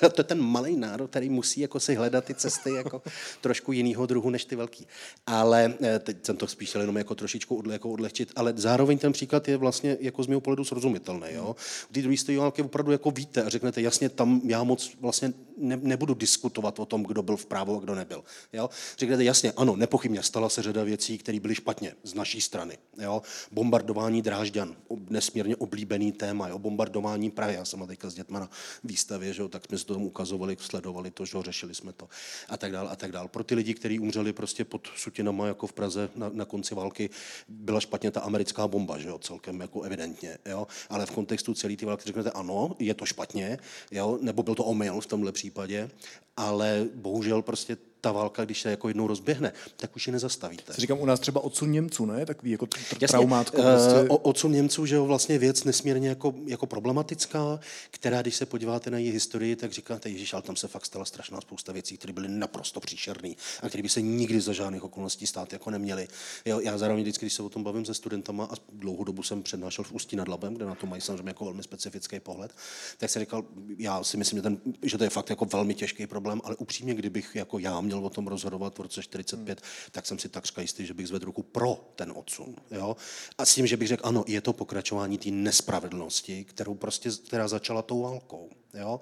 [0.14, 3.02] to je ten malý národ, který musí jako si hledat ty cesty jako
[3.40, 4.86] trošku jinýho druhu než ty velký.
[5.26, 9.12] Ale eh, teď jsem to spíš jenom jako trošičku odle, jako odlehčit, ale zároveň ten
[9.12, 11.26] příklad je vlastně jako z mého pohledu srozumitelný.
[11.30, 11.56] Jo?
[11.90, 15.78] U té druhé stojálky opravdu jako víte a řeknete, jasně, tam já moc vlastně ne,
[15.82, 18.24] nebudu diskutovat o tom, kdo byl vpravo a kdo nebyl.
[18.52, 18.70] Jo?
[18.98, 22.78] Řeknete, jasně, ano, nepochybně stala se řada věcí, které byly špatně z naší strany.
[22.98, 23.22] Jo?
[23.52, 24.76] Bombardování Drážďan,
[25.08, 26.58] nesmírně oblíbený téma, jo?
[26.78, 27.54] Bombardování Prahy.
[27.54, 28.50] Já jsem teďka s dětma na
[28.84, 29.48] výstavě, že jo?
[29.48, 31.42] tak jsme se to tam ukazovali, sledovali to, že jo?
[31.42, 32.08] řešili jsme to
[32.48, 33.28] a tak dál a tak dál.
[33.28, 37.10] Pro ty lidi, kteří umřeli prostě pod sutinama jako v Praze na, na konci války,
[37.48, 39.18] byla špatně ta americká bomba, že jo?
[39.18, 40.38] celkem jako evidentně.
[40.46, 40.66] Jo?
[40.88, 43.58] Ale v kontextu celé ty války řeknete, ano, je to špatně,
[43.90, 44.18] jo?
[44.22, 45.90] nebo byl to omyl v tomhle případě,
[46.36, 50.74] ale bohužel prostě ta válka, když se jako jednou rozběhne, tak už ji nezastavíte.
[50.74, 52.26] Si říkám u nás třeba odsun Němců, ne?
[52.26, 53.56] Takový jako tr- traumátko.
[53.60, 54.08] Eh, prostě.
[54.08, 58.98] Odsun Němců, že jo, vlastně věc nesmírně jako, jako problematická, která, když se podíváte na
[58.98, 62.28] její historii, tak říkáte, Ježíš, ale tam se fakt stala strašná spousta věcí, které byly
[62.28, 63.28] naprosto příšerné
[63.62, 66.08] a které by se nikdy za žádných okolností stát jako neměly.
[66.44, 69.42] Jo, já zároveň vždycky, když se o tom bavím se studentama a dlouhou dobu jsem
[69.42, 72.52] přednášel v Ústí nad Labem, kde na to mají samozřejmě jako velmi specifický pohled,
[72.98, 73.44] tak se říkal,
[73.78, 76.94] já si myslím, že, ten, že to je fakt jako velmi těžký problém, ale upřímně,
[76.94, 79.68] kdybych jako já měl o tom rozhodovat v roce 45, hmm.
[79.92, 82.56] tak jsem si takřka jistý, že bych zvedl ruku pro ten odsun.
[82.70, 82.96] Jo?
[83.38, 87.48] A s tím, že bych řekl, ano, je to pokračování té nespravedlnosti, kterou prostě, která
[87.48, 88.50] začala tou válkou.
[88.74, 89.00] Jo?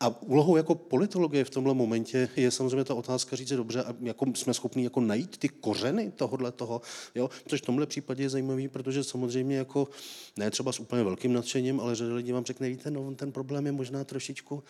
[0.00, 4.26] A úlohou jako politologie v tomhle momentě je samozřejmě ta otázka říct, dobře, a jako
[4.34, 6.80] jsme schopni jako najít ty kořeny tohohle toho,
[7.14, 7.30] jo?
[7.46, 9.88] což v tomhle případě je zajímavý, protože samozřejmě jako
[10.36, 13.66] ne třeba s úplně velkým nadšením, ale řada lidí vám řekne, víte, no, ten problém
[13.66, 14.64] je možná trošičku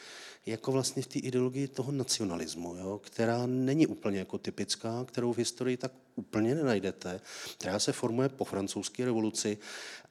[0.47, 3.01] jako vlastně v té ideologii toho nacionalismu, jo?
[3.05, 7.21] která není úplně jako typická, kterou v historii tak úplně nenajdete,
[7.59, 9.59] která se formuje po francouzské revoluci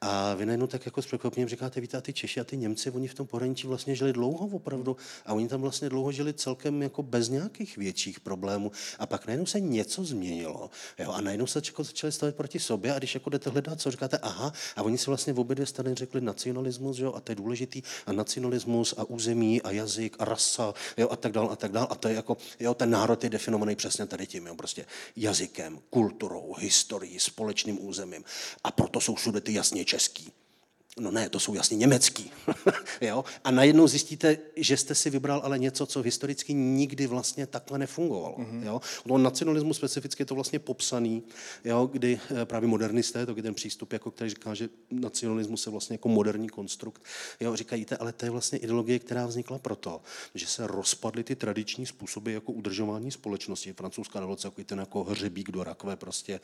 [0.01, 2.91] a vy najednou tak jako s překvapením říkáte, víte, a ty Češi a ty Němci,
[2.91, 6.81] oni v tom pohraničí vlastně žili dlouho opravdu a oni tam vlastně dlouho žili celkem
[6.81, 8.71] jako bez nějakých větších problémů.
[8.99, 12.93] A pak najednou se něco změnilo jo, a najednou se jako začali stavit proti sobě
[12.93, 15.65] a když jako jdete hledat, co říkáte, aha, a oni si vlastně v obě dvě
[15.65, 20.25] strany řekli nacionalismus, jo, a to je důležitý, a nacionalismus a území a jazyk a
[20.25, 23.23] rasa, jo, a tak dál a tak dál a to je jako, jo, ten národ
[23.23, 24.85] je definovaný přesně tady tím, jo, prostě
[25.15, 28.23] jazykem, kulturou, historií, společným územím
[28.63, 30.31] a proto jsou všude ty jasně český.
[30.99, 32.31] No ne, to jsou jasně německý.
[33.01, 33.23] jo?
[33.43, 38.37] A najednou zjistíte, že jste si vybral ale něco, co historicky nikdy vlastně takhle nefungovalo.
[38.37, 38.63] Mm-hmm.
[38.63, 38.81] Jo?
[39.05, 41.23] No, nacionalismu specificky je to vlastně popsaný,
[41.65, 41.89] jo?
[41.91, 45.93] kdy eh, právě modernisté, to je ten přístup, jako který říká, že nacionalismus je vlastně
[45.93, 47.03] jako moderní konstrukt,
[47.39, 47.55] jo?
[47.55, 50.01] říkajíte, ale to je vlastně ideologie, která vznikla proto,
[50.35, 53.73] že se rozpadly ty tradiční způsoby jako udržování společnosti.
[53.73, 56.39] Francouzská revoluce, jako ten jako hřebík do rakve prostě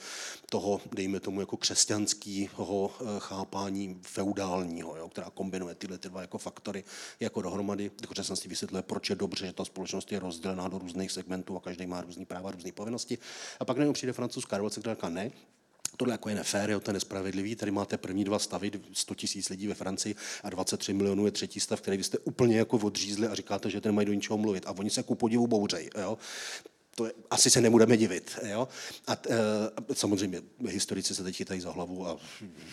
[0.50, 6.22] toho, dejme tomu, jako křesťanského eh, chápání feudální feudálního, jo, která kombinuje tyhle ty dva
[6.22, 6.84] jako faktory
[7.20, 7.92] jako dohromady.
[8.10, 11.88] Křesťanství vysvětluje, proč je dobře, že ta společnost je rozdělená do různých segmentů a každý
[11.88, 13.18] má různý práva, různé povinnosti.
[13.60, 15.32] A pak najednou přijde francouzská revoluce, která říká ne,
[15.98, 17.56] Tohle jako je nefér, jo, to je nespravedlivý.
[17.56, 21.60] Tady máte první dva stavy, 100 tisíc lidí ve Francii a 23 milionů je třetí
[21.60, 24.68] stav, který vy jste úplně jako odřízli a říkáte, že ten mají do ničeho mluvit.
[24.68, 25.90] A oni se ku podivu bouřej.
[26.02, 26.18] Jo
[26.98, 28.40] to je, asi se nebudeme divit.
[28.44, 28.68] Jo?
[29.08, 32.18] A e, samozřejmě historici se teď chytají za hlavu a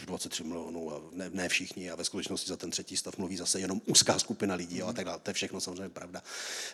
[0.06, 3.60] 23 milionů a ne, ne všichni a ve skutečnosti za ten třetí stav mluví zase
[3.60, 4.86] jenom úzká skupina lidí jo?
[4.86, 5.18] a tak dále.
[5.22, 6.22] To je všechno samozřejmě pravda.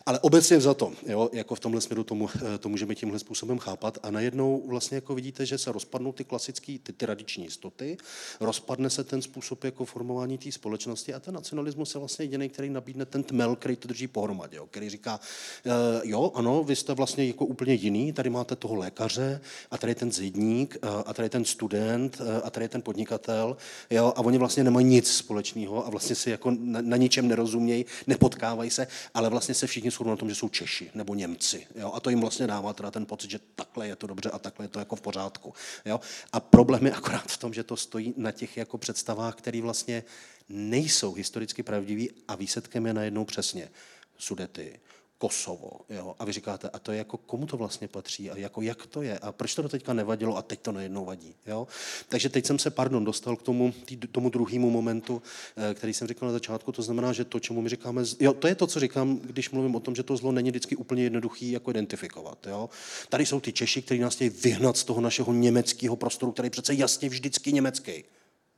[0.07, 1.31] Ale obecně za to, jo?
[1.33, 5.15] jako v tomhle směru tomu, eh, to můžeme tímhle způsobem chápat a najednou vlastně jako
[5.15, 7.97] vidíte, že se rozpadnou ty klasické, ty tradiční jistoty,
[8.41, 12.71] rozpadne se ten způsob jako formování té společnosti a ten nacionalismus je vlastně jediný, který
[12.71, 14.67] nabídne ten tmel, který to drží pohromadě, jo?
[14.67, 15.21] který říká,
[15.67, 15.71] e,
[16.09, 18.13] jo, ano, vy jste vlastně jako úplně jiný.
[18.13, 20.77] Tady máte toho lékaře a tady je ten zedník
[21.07, 23.57] a tady je ten student a tady je ten podnikatel.
[23.91, 24.13] Jo?
[24.17, 28.71] A oni vlastně nemají nic společného a vlastně si jako na, na ničem nerozumějí, nepotkávají
[28.71, 31.67] se, ale vlastně se všichni shodnou na tom, že jsou Češi nebo Němci.
[31.75, 31.93] Jo?
[31.95, 34.65] A to jim vlastně dává teda ten pocit, že takhle je to dobře a takhle
[34.65, 35.55] je to jako v pořádku.
[35.85, 36.01] Jo?
[36.33, 40.05] A problém je akorát v tom, že to stojí na těch jako představách, které vlastně
[40.49, 43.71] nejsou historicky pravdivý a výsledkem je najednou přesně
[44.19, 44.81] Sudety,
[45.21, 45.71] Kosovo.
[45.91, 46.15] Jo?
[46.19, 49.03] A vy říkáte, a to je jako, komu to vlastně patří a jako, jak to
[49.03, 51.35] je a proč to do teďka nevadilo a teď to najednou vadí.
[51.47, 51.69] Jo?
[52.09, 55.23] Takže teď jsem se, pardon, dostal k tomu, tý, tomu druhému momentu,
[55.57, 58.49] eh, který jsem říkal na začátku, to znamená, že to, čemu my říkáme, jo, to
[58.49, 61.51] je to, co říkám, když mluvím o tom, že to zlo není vždycky úplně jednoduchý
[61.51, 62.47] jako identifikovat.
[62.47, 62.71] Jo?
[63.09, 66.51] Tady jsou ty Češi, kteří nás chtějí vyhnat z toho našeho německého prostoru, který je
[66.51, 68.05] přece jasně vždycky německý.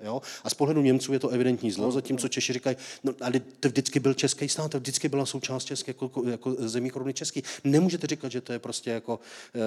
[0.02, 0.22] Jo?
[0.44, 4.00] A z pohledu Němců je to evidentní zlo, zatímco Češi říkají, no ale to vždycky
[4.00, 7.42] byl český stát, to vždycky byla součást české, jako, jako zemí koruny český.
[7.64, 9.20] Nemůžete říkat, že to je prostě jako,
[9.54, 9.60] uh,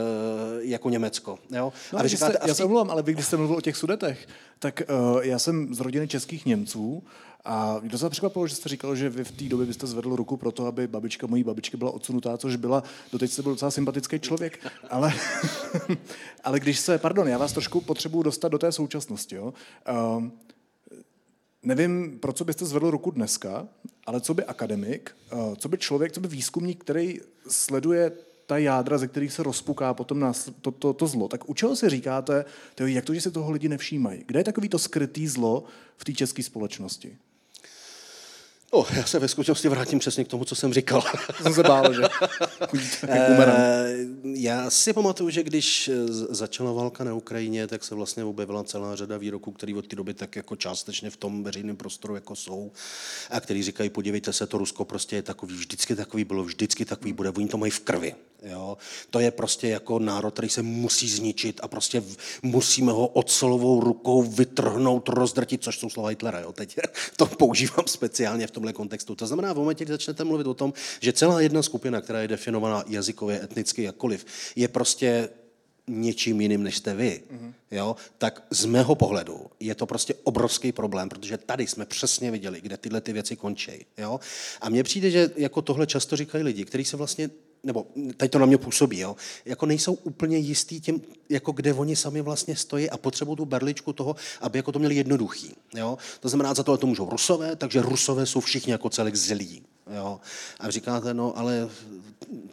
[0.59, 1.39] jako Německo.
[1.51, 1.73] Jo?
[1.93, 3.77] No, a vy říkáte, jste, já se omlouvám, ale vy, když jste mluvil o těch
[3.77, 4.27] sudetech,
[4.59, 7.03] tak uh, já jsem z rodiny českých Němců
[7.45, 10.51] a docela překvapilo, že jste říkal, že vy v té době byste zvedl ruku pro
[10.51, 14.71] to, aby babička mojí babičky byla odsunutá, což byla, doteď jste byl docela sympatický člověk,
[14.89, 15.13] ale,
[16.43, 19.53] ale když se, pardon, já vás trošku potřebuju dostat do té současnosti, jo.
[20.15, 20.23] Uh,
[21.63, 23.67] nevím, pro co byste zvedl ruku dneska,
[24.05, 28.11] ale co by akademik, uh, co by člověk, co by výzkumník, který sleduje
[28.45, 31.27] ta jádra, ze kterých se rozpuká potom nás to, to, to zlo.
[31.27, 34.23] Tak u čeho si říkáte, tyjo, jak to, že si toho lidi nevšímají?
[34.25, 35.63] Kde je takový to skrytý zlo
[35.97, 37.17] v té české společnosti?
[38.75, 41.03] Oh, já se ve skutečnosti vrátím přesně k tomu, co jsem říkal.
[41.41, 42.03] jsem se bál, že
[43.07, 43.95] eh,
[44.33, 45.93] Já si pamatuju, že když eh,
[46.29, 50.13] začala válka na Ukrajině, tak se vlastně objevila celá řada výroků, které od té doby
[50.13, 52.71] tak jako částečně v tom veřejném prostoru jako jsou
[53.29, 57.13] a který říkají, podívejte se, to Rusko prostě je takový, vždycky takový bylo, vždycky takový
[57.13, 58.15] bude, oni to mají v krvi.
[58.45, 58.77] Jo?
[59.09, 62.03] To je prostě jako národ, který se musí zničit a prostě
[62.41, 66.39] musíme ho ocelovou rukou vytrhnout, rozdrtit, což jsou slova Hitlera.
[66.39, 66.53] Jo?
[66.53, 66.77] Teď
[67.17, 69.15] to používám speciálně v tomhle kontextu.
[69.15, 72.27] To znamená, v momentě, kdy začnete mluvit o tom, že celá jedna skupina, která je
[72.27, 74.25] definovaná jazykově, etnicky, jakkoliv,
[74.55, 75.29] je prostě
[75.87, 77.53] něčím jiným, než jste vy, mm-hmm.
[77.71, 82.61] jo, tak z mého pohledu je to prostě obrovský problém, protože tady jsme přesně viděli,
[82.61, 83.85] kde tyhle ty věci končí.
[83.97, 84.19] Jo?
[84.61, 87.29] A mně přijde, že jako tohle často říkají lidi, kteří se vlastně
[87.65, 87.85] nebo
[88.17, 92.21] teď to na mě působí, jo, jako nejsou úplně jistý tím, jako kde oni sami
[92.21, 95.53] vlastně stojí a potřebují tu berličku toho, aby jako to měli jednoduchý.
[95.75, 95.97] Jo.
[96.19, 99.63] To znamená, za tohle to můžou rusové, takže rusové jsou všichni jako celek zlí.
[99.95, 100.19] Jo?
[100.59, 101.69] A říkáte, no ale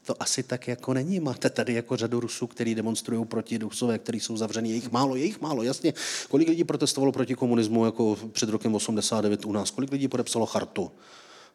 [0.03, 1.21] to asi tak jako není.
[1.21, 4.71] Máte tady jako řadu Rusů, kteří demonstrují proti Rusové, kteří jsou zavření.
[4.71, 5.95] Je jich málo, je jich málo, jasně.
[6.29, 9.71] Kolik lidí protestovalo proti komunismu jako před rokem 89 u nás?
[9.71, 10.91] Kolik lidí podepsalo chartu?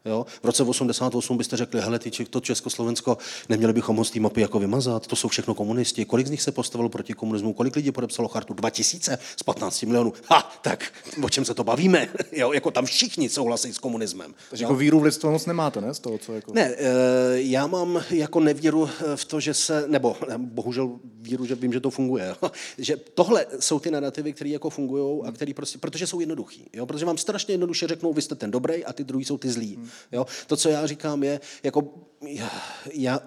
[0.04, 0.26] Jo?
[0.42, 4.40] V roce 88 byste řekli, hele, ty, to Československo, neměli bychom ho z té mapy
[4.40, 6.04] jako vymazat, to jsou všechno komunisti.
[6.04, 7.52] Kolik z nich se postavilo proti komunismu?
[7.52, 8.54] Kolik lidí podepsalo chartu?
[8.54, 10.12] 2000 z 15 milionů.
[10.30, 12.08] Ha, tak o čem se to bavíme?
[12.32, 12.52] jo?
[12.52, 14.34] Jako tam všichni souhlasí s komunismem.
[14.50, 14.68] Takže jo?
[14.68, 15.94] jako víru v lidstvo moc nemáte, ne?
[15.94, 16.52] Z toho, co jako...
[16.54, 16.86] Ne, eh,
[17.34, 21.90] já mám jako nevíru v to, že se, nebo bohužel víru, že vím, že to
[21.90, 22.34] funguje.
[22.78, 26.70] že tohle jsou ty narrativy, které jako fungují a které prostě, protože jsou jednoduchý.
[26.72, 26.86] Jo?
[26.86, 29.74] Protože vám strašně jednoduše řeknou, vy jste ten dobrý a ty druhý jsou ty zlí.
[29.74, 29.88] Hmm.
[30.12, 30.26] Jo?
[30.46, 31.82] To, co já říkám, je, jako
[32.22, 32.50] já,
[32.92, 33.20] já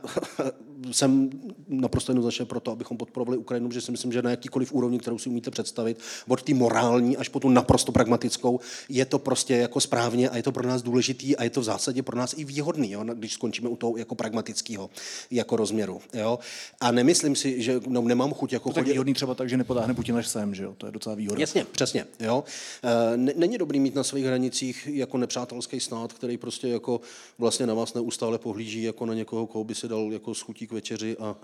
[0.91, 1.29] jsem
[1.67, 5.29] naprosto jednoznačně proto, abychom podporovali Ukrajinu, protože si myslím, že na jakýkoliv úrovni, kterou si
[5.29, 10.29] umíte představit, od té morální až po tu naprosto pragmatickou, je to prostě jako správně
[10.29, 12.91] a je to pro nás důležitý a je to v zásadě pro nás i výhodný,
[12.91, 14.89] jo, když skončíme u toho jako pragmatického
[15.31, 16.01] jako rozměru.
[16.13, 16.39] Jo.
[16.79, 20.17] A nemyslím si, že no, nemám chuť jako to výhodný třeba tak, že nepotáhne Putin
[20.17, 20.73] až sem, že jo?
[20.77, 21.41] To je docela výhodné.
[21.41, 22.05] Jasně, přesně.
[22.19, 22.43] Jo.
[22.83, 27.01] E, není dobrý mít na svých hranicích jako nepřátelský stát, který prostě jako
[27.37, 30.73] vlastně na vás neustále pohlíží jako na někoho, koho by si dal jako schutí k
[30.73, 31.35] večeři a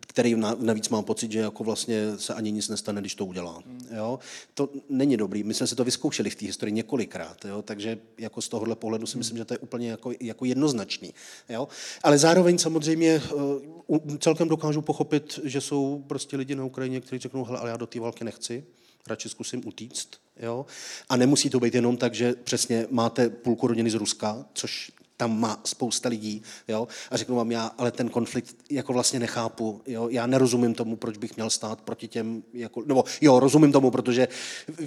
[0.00, 3.62] který navíc mám pocit, že jako vlastně se ani nic nestane, když to udělá.
[3.96, 4.18] Jo?
[4.54, 5.42] To není dobrý.
[5.42, 7.62] My jsme se to vyzkoušeli v té historii několikrát, jo?
[7.62, 11.14] takže jako z tohohle pohledu si myslím, že to je úplně jako, jako jednoznačný.
[11.48, 11.68] Jo?
[12.02, 17.44] Ale zároveň samozřejmě e, celkem dokážu pochopit, že jsou prostě lidi na Ukrajině, kteří řeknou,
[17.44, 18.64] hele, ale já do té války nechci,
[19.06, 20.08] radši zkusím utíct.
[20.40, 20.66] Jo?
[21.08, 25.40] A nemusí to být jenom tak, že přesně máte půlku rodiny z Ruska, což tam
[25.40, 30.08] má spousta lidí, jo, a řeknu vám já, ale ten konflikt jako vlastně nechápu, jo,
[30.08, 34.28] já nerozumím tomu, proč bych měl stát proti těm, jako, nebo jo, rozumím tomu, protože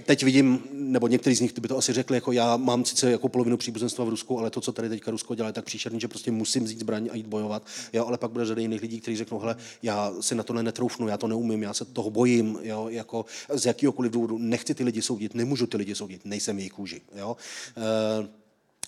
[0.05, 3.29] teď vidím, nebo některý z nich by to asi řekli, jako já mám sice jako
[3.29, 6.07] polovinu příbuzenstva v Rusku, ale to, co tady teďka Rusko dělá, je tak příšerný, že
[6.07, 9.17] prostě musím vzít zbraň a jít bojovat, jo, ale pak bude řada jiných lidí, kteří
[9.17, 12.89] řeknou, hele, já si na to netroufnu, já to neumím, já se toho bojím, jo,
[12.89, 17.01] jako z jakýhokoliv důvodu, nechci ty lidi soudit, nemůžu ty lidi soudit, nejsem jejich kůži,
[17.15, 17.37] jo.
[17.77, 18.40] E,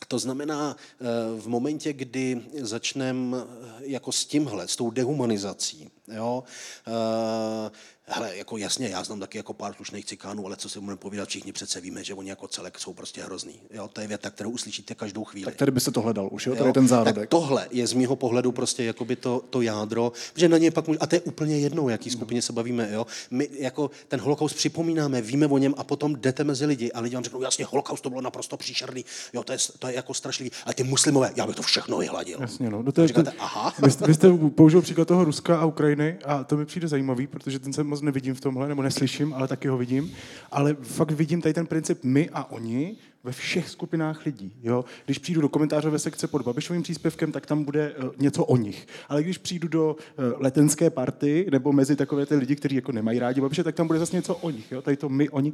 [0.06, 1.06] to znamená, eh,
[1.40, 6.44] v momentě, kdy začneme eh, jako s tímhle, s tou dehumanizací, jo,
[6.88, 7.72] eh,
[8.08, 11.30] Hele, jako jasně, já znám taky jako pár slušných cikánů, ale co si budeme povídat,
[11.30, 13.54] všichni přece víme, že oni jako celek jsou prostě hrozný.
[13.72, 15.46] Jo, to je věta, kterou uslyšíte každou chvíli.
[15.46, 16.56] Tak tady by se to hledal už, jo?
[16.56, 17.16] Tady je ten zárodek.
[17.16, 20.88] Tak tohle je z mého pohledu prostě jakoby to, to jádro, že na něj pak
[20.88, 23.06] může, a to je úplně jedno, jaký skupině se bavíme, jo.
[23.32, 27.16] My jako ten holokaust připomínáme, víme o něm a potom jdete mezi lidi a lidi
[27.16, 30.52] vám řeknou, jasně, holokaust to bylo naprosto příšerný, jo, to je, to je jako strašlivý,
[30.66, 32.38] ale ty muslimové, já bych to všechno vyhladil.
[32.42, 32.92] Jasně, no.
[32.92, 33.74] to je, říkáte, aha.
[33.84, 37.28] Vy jste, vy jste použil příklad toho Ruska a Ukrajiny a to mi přijde zajímavý,
[37.28, 40.12] protože ten se moc nevidím v tomhle, nebo neslyším, ale taky ho vidím.
[40.52, 44.54] Ale fakt vidím tady ten princip my a oni ve všech skupinách lidí.
[44.64, 44.86] Jo?
[45.06, 48.88] Když přijdu do komentářové sekce pod Babišovým příspěvkem, tak tam bude uh, něco o nich.
[49.10, 53.20] Ale když přijdu do uh, letenské party nebo mezi takové ty lidi, kteří jako nemají
[53.20, 54.72] rádi Babiše, tak tam bude zase něco o nich.
[54.72, 54.82] Jo?
[54.82, 55.54] Tady to my, oni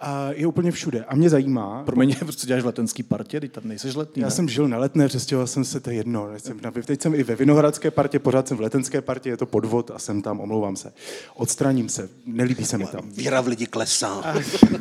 [0.00, 1.04] a je úplně všude.
[1.04, 1.82] A mě zajímá...
[1.84, 4.30] Pro mě, co děláš v letenský partě, teď tam nejseš letný, Já ne?
[4.30, 6.28] jsem žil na letné, přestěhoval jsem se, to je jedno.
[6.38, 9.46] Jsem na, teď jsem i ve Vinohradské partě, pořád jsem v letenské partě, je to
[9.46, 10.92] podvod a jsem tam, omlouvám se.
[11.34, 13.10] Odstraním se, nelíbí se mi tam.
[13.10, 14.34] Víra v lidi klesá.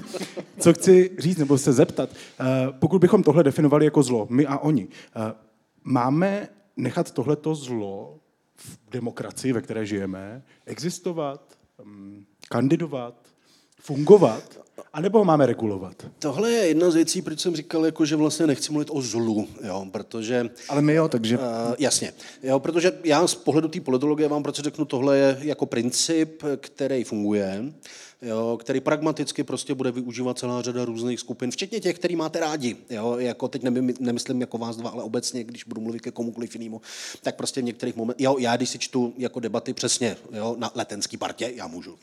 [0.60, 2.46] co chci říct, nebo se zeptat, uh,
[2.80, 5.22] pokud bychom tohle definovali jako zlo, my a oni, uh,
[5.84, 8.20] máme nechat tohleto zlo
[8.56, 13.33] v demokracii, ve které žijeme, existovat, um, kandidovat,
[13.84, 14.44] fungovat?
[14.94, 16.06] A nebo ho máme regulovat?
[16.20, 19.48] Tohle je jedna z věcí, proč jsem říkal, jako, že vlastně nechci mluvit o zlu,
[19.64, 20.50] jo, protože...
[20.70, 21.38] Ale my jo, takže...
[21.38, 21.44] Uh,
[21.80, 26.44] jasně, jo, protože já z pohledu té politologie vám proč řeknu, tohle je jako princip,
[26.58, 27.64] který funguje
[28.24, 32.76] jo, který pragmaticky prostě bude využívat celá řada různých skupin, včetně těch, který máte rádi.
[32.90, 33.64] Jo, jako teď
[34.00, 36.82] nemyslím jako vás dva, ale obecně, když budu mluvit ke komukoliv jinému,
[37.22, 40.72] tak prostě v některých momentech, jo, já když si čtu jako debaty přesně jo, na
[40.76, 41.96] letenský partě, já můžu.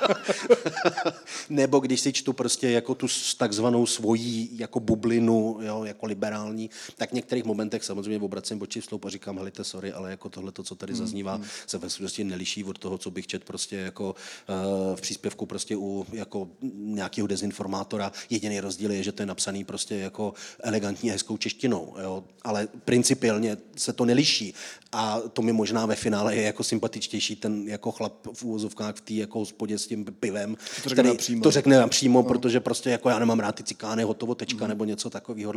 [1.50, 7.10] Nebo když si čtu prostě jako tu takzvanou svojí jako bublinu, jo, jako liberální, tak
[7.10, 10.74] v některých momentech samozřejmě obracím oči vsloup a říkám, helejte, sorry, ale jako tohle, co
[10.74, 11.44] tady hmm, zaznívá, hmm.
[11.66, 14.14] se ve skutečnosti neliší od toho, co bych čet prostě jako
[14.48, 18.12] uh, v příspěvku prostě u jako nějakého dezinformátora.
[18.30, 22.24] Jediný rozdíl je, že to je napsaný prostě jako elegantní a hezkou češtinou, jo?
[22.42, 24.54] ale principiálně se to neliší.
[24.92, 29.00] A to mi možná ve finále je jako sympatičtější ten jako chlap v úvozovkách v
[29.00, 31.42] té jako hospodě s tím pivem, to řekne který přímo.
[31.42, 32.28] to řekne přímo, no.
[32.28, 34.68] protože prostě jako já nemám rád ty cikány, hotovo, tečka, mm.
[34.68, 35.52] nebo něco takového.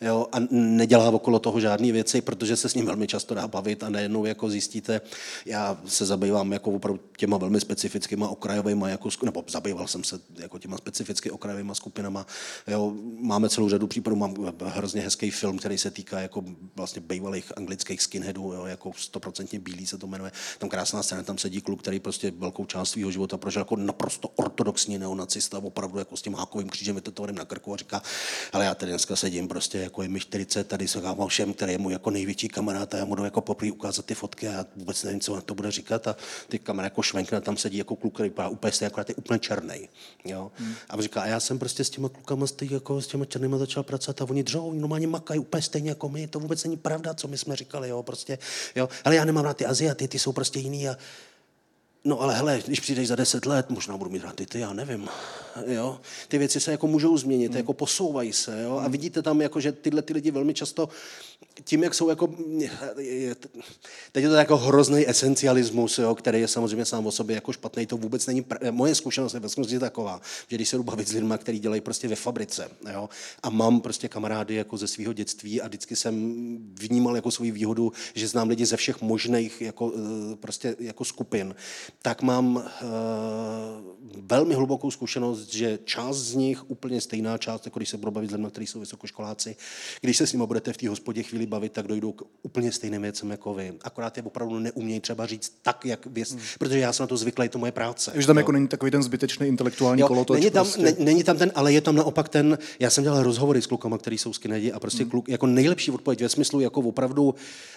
[0.00, 3.82] Jo, a nedělá okolo toho žádné věci, protože se s ním velmi často dá bavit
[3.82, 5.00] a najednou jako zjistíte,
[5.46, 10.20] já se zabývám jako opravdu těma velmi specifickýma okrajovými jako jako, nebo zabýval jsem se
[10.36, 12.26] jako těma specificky okrajovými skupinama.
[12.66, 16.44] Jo, máme celou řadu případů, mám hrozně hezký film, který se týká jako
[16.76, 20.32] vlastně bývalých anglických skinheadů, jo, jako stoprocentně bílý se to jmenuje.
[20.58, 24.28] Tam krásná scéna, tam sedí kluk, který prostě velkou část svého života prožil jako naprosto
[24.28, 28.02] ortodoxní neonacista, opravdu jako s tím hákovým křížem vytetovaným na krku a říká,
[28.52, 31.78] ale já tady dneska sedím prostě jako je mi 40, tady se všem, který je
[31.78, 35.02] můj jako největší kamarád a já mu jako poprvé ukázat ty fotky a já vůbec
[35.02, 36.16] nevím, co on to bude říkat a
[36.48, 39.88] ty kamera jako švenkne, tam sedí jako kluk, který úplně stejně, akorát je úplně černý.
[40.24, 40.50] Jo?
[40.54, 40.74] Hmm.
[40.90, 43.82] A říká, a já jsem prostě s těma klukama stej, jako s těma černými začal
[43.82, 47.14] pracovat a oni dřou, oni normálně makají úplně stejně jako my, to vůbec není pravda,
[47.14, 48.38] co my jsme říkali, jo, prostě,
[48.76, 48.88] jo.
[49.04, 50.96] Ale já nemám rád ty Aziaty, ty jsou prostě jiný a
[52.04, 54.72] No ale hele, když přijdeš za deset let, možná budu mít rád ty, ty, já
[54.72, 55.08] nevím.
[55.66, 56.00] Jo?
[56.28, 57.56] Ty věci se jako můžou změnit, hmm.
[57.56, 58.62] jako posouvají se.
[58.62, 58.78] Jo?
[58.84, 60.88] A vidíte tam, jako, že tyhle ty lidi velmi často
[61.64, 62.26] tím, jak jsou jako,
[64.12, 67.86] teď je to jako hrozný esencialismus, jo, který je samozřejmě sám o sobě jako špatný,
[67.86, 71.12] to vůbec není, pr- moje zkušenost je vlastně taková, že když se jdu bavit s
[71.12, 73.08] lidmi, kteří dělají prostě ve fabrice, jo,
[73.42, 76.14] a mám prostě kamarády jako ze svého dětství a vždycky jsem
[76.74, 79.92] vnímal jako svou výhodu, že znám lidi ze všech možných jako,
[80.32, 81.54] eh, prostě jako skupin,
[82.02, 82.62] tak mám uh,
[84.22, 88.30] velmi hlubokou zkušenost, že část z nich, úplně stejná část, jako když se budu bavit
[88.30, 89.56] s lidmi, kteří jsou vysokoškoláci,
[90.00, 93.02] když se s nimi budete v té hospodě chvíli bavit, tak dojdou k úplně stejným
[93.02, 93.72] věcem jako vy.
[93.82, 96.40] Akorát je opravdu neumějí třeba říct tak, jak věc, hmm.
[96.58, 98.12] protože já jsem na to zvyklý, je to moje práce.
[98.12, 98.40] Už tam jo.
[98.40, 100.40] jako není takový ten zbytečný intelektuální jo, kolotoč.
[100.40, 100.82] Není tam, prostě.
[100.82, 103.98] ne, není tam ten, ale je tam naopak ten, já jsem dělal rozhovory s klukama,
[103.98, 105.10] který jsou skinheadi a prostě hmm.
[105.10, 107.34] kluk, jako nejlepší odpověď ve smyslu, jako opravdu,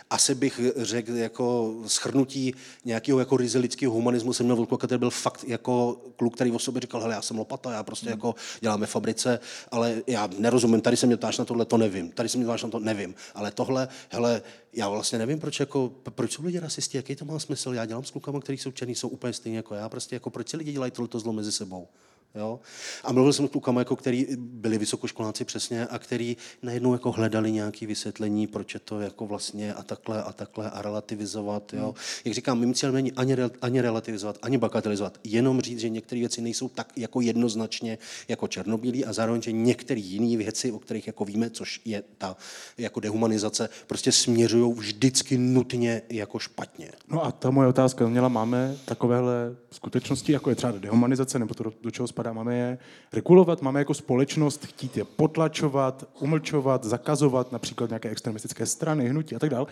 [0.09, 2.55] asi bych řekl jako schrnutí
[2.85, 6.59] nějakého jako ryze lidského humanismu, jsem měl kluka, který byl fakt jako kluk, který o
[6.59, 8.17] sobě říkal, hele, já jsem lopata, já prostě hmm.
[8.17, 9.39] jako děláme fabrice,
[9.71, 12.63] ale já nerozumím, tady se mě ptáš na tohle, to nevím, tady se mě ptáš
[12.63, 14.41] na to, nevím, ale tohle, hele,
[14.73, 18.03] já vlastně nevím, proč, jako, proč jsou lidi rasisti, jaký to má smysl, já dělám
[18.03, 20.71] s klukama, kteří jsou černí, jsou úplně stejně jako já, prostě jako proč si lidi
[20.71, 21.87] dělají tohle zlo mezi sebou.
[22.35, 22.59] Jo?
[23.03, 27.51] A mluvil jsem s klukama, jako který byli vysokoškoláci přesně a který najednou jako hledali
[27.51, 31.73] nějaké vysvětlení, proč je to jako vlastně a takhle a takhle a relativizovat.
[31.73, 31.83] Jo?
[31.83, 31.93] Hmm.
[32.25, 36.41] Jak říkám, mým cílem není ani, ani relativizovat, ani bagatelizovat, jenom říct, že některé věci
[36.41, 41.25] nejsou tak jako jednoznačně jako černobílí a zároveň, že některé jiné věci, o kterých jako
[41.25, 42.37] víme, což je ta
[42.77, 46.91] jako dehumanizace, prostě směřují vždycky nutně jako špatně.
[47.07, 51.63] No a ta moje otázka měla, máme takovéhle skutečnosti, jako je třeba dehumanizace, nebo to
[51.63, 52.77] do, do čeho spadá, máme je
[53.13, 59.39] regulovat, máme jako společnost chtít je potlačovat, umlčovat, zakazovat, například nějaké extremistické strany, hnutí a
[59.39, 59.65] tak dále.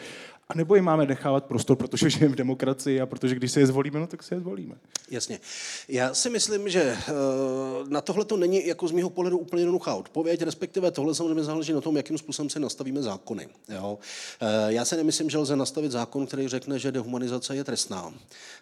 [0.49, 3.67] A nebo je máme nechávat prostor, protože žijeme v demokracii a protože když se je
[3.67, 4.75] zvolíme, no tak se je zvolíme.
[5.09, 5.39] Jasně.
[5.87, 9.95] Já si myslím, že uh, na tohle to není jako z mého pohledu úplně jednoduchá
[9.95, 13.47] odpověď, respektive tohle samozřejmě záleží na tom, jakým způsobem se nastavíme zákony.
[13.69, 13.99] Jo?
[14.41, 18.13] Uh, já si nemyslím, že lze nastavit zákon, který řekne, že dehumanizace je trestná.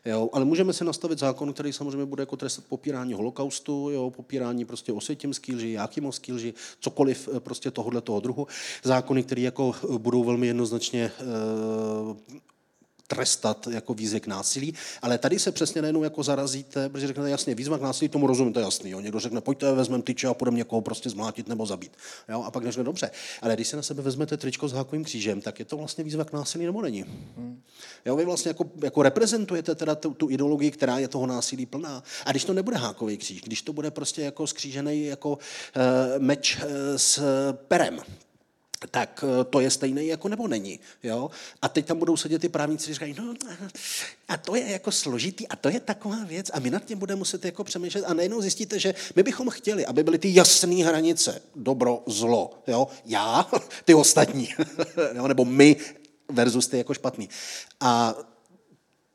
[0.05, 0.29] Jo?
[0.33, 4.11] Ale můžeme si nastavit zákon, který samozřejmě bude jako trestat popírání holokaustu, jo?
[4.11, 8.47] popírání prostě osvětimský lži, jákymovský lži, cokoliv eh, prostě tohohle toho druhu.
[8.83, 12.17] Zákony, které jako budou velmi jednoznačně uh,
[13.07, 17.55] trestat jako výzvy k násilí, ale tady se přesně najednou jako zarazíte, protože řeknete jasně,
[17.55, 18.89] výzva k násilí, tomu rozumím, to je jasný.
[18.89, 18.99] Jo.
[18.99, 21.91] Někdo řekne, pojďte, vezmeme tyče a půjdeme někoho prostě zmlátit nebo zabít.
[22.29, 22.43] Jo.
[22.43, 25.59] A pak řekne, dobře, ale když se na sebe vezmete tričko s hákovým křížem, tak
[25.59, 27.05] je to vlastně výzva k násilí nebo není?
[28.05, 32.03] Jo, vy vlastně jako, jako reprezentujete teda tu, tu, ideologii, která je toho násilí plná.
[32.25, 35.37] A když to nebude hákový kříž, když to bude prostě jako skřížený jako uh,
[36.17, 36.63] meč uh,
[36.95, 37.23] s
[37.67, 37.99] perem,
[38.91, 40.79] tak eh, to je stejné jako nebo není.
[41.03, 41.31] Jo?
[41.61, 43.33] A teď tam budou sedět ty právníci, říkají, no
[44.27, 47.19] a to je jako složitý a to je taková věc a my nad tím budeme
[47.19, 51.41] muset jako přemýšlet a najednou zjistíte, že my bychom chtěli, aby byly ty jasné hranice,
[51.55, 52.87] dobro, zlo, jo?
[53.05, 53.49] já,
[53.85, 54.49] ty ostatní,
[55.15, 55.27] jo?
[55.27, 55.75] nebo my
[56.29, 57.29] versus ty jako špatný.
[57.79, 58.15] A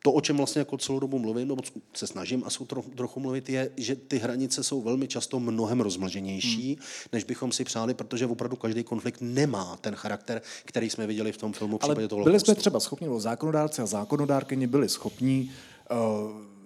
[0.02, 1.62] to, o čem vlastně jako celou dobu mluvím, nebo
[1.94, 5.80] se snažím a jsou trochu, trochu mluvit, je, že ty hranice jsou velmi často mnohem
[5.80, 6.84] rozmlženější, hmm.
[7.12, 11.36] než bychom si přáli, protože opravdu každý konflikt nemá ten charakter, který jsme viděli v
[11.36, 15.50] tom filmu v Ale toho byli jsme třeba schopni, nebo zákonodárci a zákonodárkyni byli schopni
[15.90, 15.98] uh,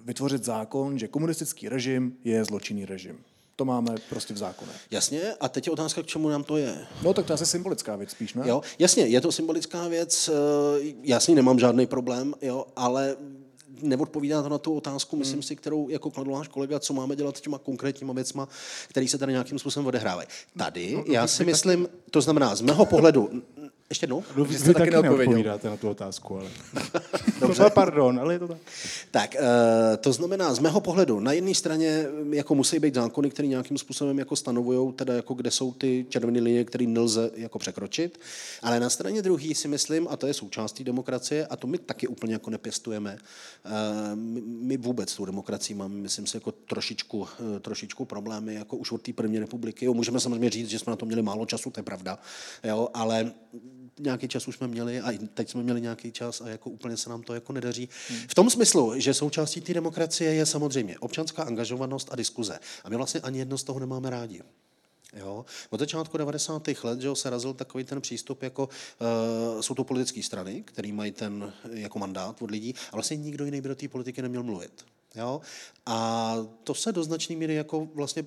[0.04, 3.18] vytvořit zákon, že komunistický režim je zločinný režim.
[3.56, 4.72] To máme prostě v zákoně.
[4.90, 6.86] Jasně, a teď je otázka, k čemu nám to je.
[7.02, 8.48] No tak to je asi symbolická věc spíš, ne?
[8.48, 10.30] Jo, jasně, je to symbolická věc,
[11.08, 13.16] eh, ní nemám žádný problém, jo, ale
[13.82, 15.42] neodpovídá to na tu otázku, myslím hmm.
[15.42, 18.48] si, kterou jako kladl náš kolega, co máme dělat s těma konkrétníma věcma,
[18.88, 20.28] které se tady nějakým způsobem odehrávají.
[20.56, 23.42] Tady, no, já si myslím, to znamená, z mého pohledu,
[23.94, 24.24] Ještě jednou?
[24.36, 26.50] No, vy, vy taky taky neodpovídáte na tu otázku, ale...
[27.40, 27.62] Dobře.
[27.62, 28.58] No, pardon, ale je to tak.
[29.10, 33.30] Tak, eh, to znamená, z mého pohledu, na jedné straně mm, jako musí být zákony,
[33.30, 37.58] které nějakým způsobem jako stanovují, teda jako kde jsou ty červené linie, které nelze jako
[37.58, 38.20] překročit,
[38.62, 42.06] ale na straně druhé si myslím, a to je součástí demokracie, a to my taky
[42.06, 43.18] úplně jako nepěstujeme,
[43.64, 43.70] eh,
[44.16, 47.26] my, my vůbec tu demokracii máme, myslím si, jako trošičku,
[47.56, 49.84] eh, trošičku problémy, jako už od té první republiky.
[49.84, 52.18] Jo, můžeme samozřejmě říct, že jsme na to měli málo času, to je pravda,
[52.64, 53.32] jo, ale
[53.98, 57.10] nějaký čas už jsme měli a teď jsme měli nějaký čas a jako úplně se
[57.10, 57.88] nám to jako nedaří.
[58.28, 62.58] V tom smyslu, že součástí té demokracie je samozřejmě občanská angažovanost a diskuze.
[62.84, 64.42] A my vlastně ani jedno z toho nemáme rádi.
[65.16, 65.44] Jo.
[65.70, 66.68] Od začátku 90.
[66.82, 68.68] let že jo, se razil takový ten přístup, jako
[69.54, 73.44] uh, jsou to politické strany, které mají ten jako mandát od lidí a vlastně nikdo
[73.44, 74.84] jiný by do té politiky neměl mluvit.
[75.14, 75.40] Jo.
[75.86, 78.24] A to se do značné míry jako vlastně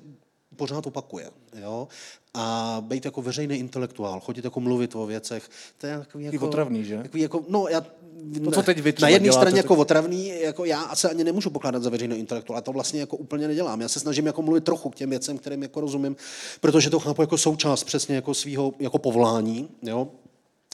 [0.57, 1.29] pořád opakuje.
[1.61, 1.87] Jo?
[2.33, 6.47] A být jako veřejný intelektuál, chodit jako mluvit o věcech, to je takový jako...
[6.47, 6.97] otravný, že?
[6.97, 7.81] Takový jako, no, já,
[8.43, 11.49] To, co teď vy na jedné straně tak- jako otravný, jako já se ani nemůžu
[11.49, 13.81] pokládat za veřejný intelektuál, a to vlastně jako úplně nedělám.
[13.81, 16.15] Já se snažím jako mluvit trochu k těm věcem, kterým jako rozumím,
[16.61, 20.07] protože to chápu jako součást přesně jako svého jako povolání, jo?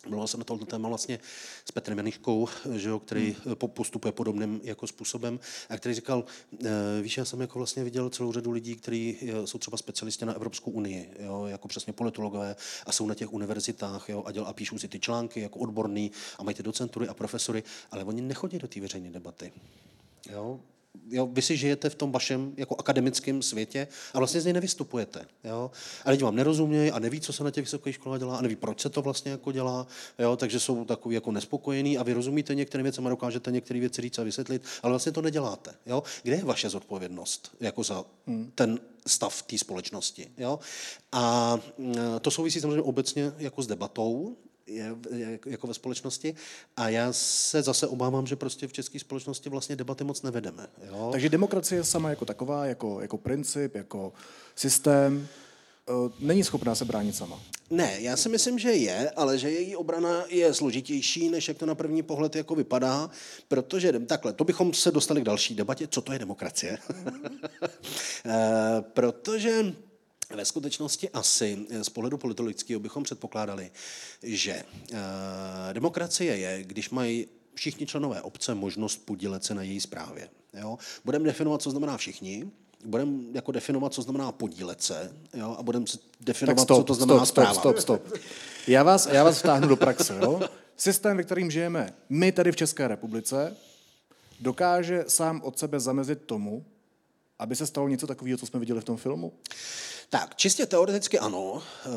[0.08, 1.20] Mluvil jsem na tohle téma vlastně
[1.66, 3.56] s Petrem Janiškou, že jo, který hmm.
[3.56, 5.40] postupuje podobným jako způsobem
[5.70, 6.26] a který říkal,
[6.66, 6.70] eh,
[7.02, 10.34] víš, já jsem jako vlastně viděl celou řadu lidí, kteří eh, jsou třeba specialisti na
[10.34, 14.54] Evropskou unii, jo, jako přesně politologové a jsou na těch univerzitách jo, a, děl, a
[14.54, 18.60] píšou si ty články jako odborný a mají ty docentury a profesory, ale oni nechodí
[18.60, 19.54] do té veřejné debaty.
[20.32, 20.60] Jo?
[21.10, 25.26] Jo, vy si žijete v tom vašem jako akademickém světě a vlastně z něj nevystupujete.
[25.44, 25.72] Jo?
[26.06, 28.56] A lidi vám nerozumějí a neví, co se na těch vysokých školách dělá a neví,
[28.56, 29.88] proč se to vlastně jako dělá,
[30.20, 30.36] jo?
[30.36, 34.20] takže jsou takový jako nespokojení a vy rozumíte některým věcem a dokážete některé věci říct
[34.20, 35.74] a vysvětlit, ale vlastně to neděláte.
[35.86, 36.04] Jo?
[36.24, 38.06] Kde je vaše zodpovědnost jako za
[38.56, 40.32] ten stav té společnosti?
[40.38, 40.60] Jo?
[41.12, 44.38] A mm, to souvisí samozřejmě obecně jako s debatou,
[44.68, 44.96] je,
[45.46, 46.36] jako ve společnosti.
[46.78, 50.68] A já se zase obávám, že prostě v české společnosti vlastně debaty moc nevedeme.
[50.88, 51.10] Jo?
[51.12, 54.14] Takže demokracie sama jako taková, jako, jako princip, jako
[54.56, 55.28] systém,
[55.90, 57.40] eh, není schopná se bránit sama.
[57.70, 61.66] Ne, já si myslím, že je, ale že její obrana je složitější, než jak to
[61.66, 63.10] na první pohled jako vypadá,
[63.48, 66.78] protože takhle, to bychom se dostali k další debatě, co to je demokracie.
[68.26, 69.74] Eh, protože
[70.36, 73.72] ve skutečnosti asi z pohledu politologického bychom předpokládali,
[74.24, 80.30] že eh, demokracie je, když mají všichni členové obce možnost podílet se na její správě.
[80.54, 80.78] Jo?
[81.06, 82.52] Budeme definovat, co znamená všichni,
[82.86, 85.56] budeme jako definovat, co znamená podílet se, jo?
[85.60, 85.86] a budeme
[86.22, 87.54] definovat, Tak stop, co to znamená stop, zpráva.
[87.54, 88.20] stop, stop, stop.
[88.68, 90.20] Já vás, já vás vtáhnu do praxe.
[90.22, 90.42] Jo?
[90.78, 93.58] Systém, ve kterým žijeme my tady v České republice,
[94.40, 96.66] dokáže sám od sebe zamezit tomu,
[97.40, 99.34] aby se stalo něco takového, co jsme viděli v tom filmu?
[100.10, 101.64] Tak, čistě teoreticky ano.
[101.86, 101.90] Eh,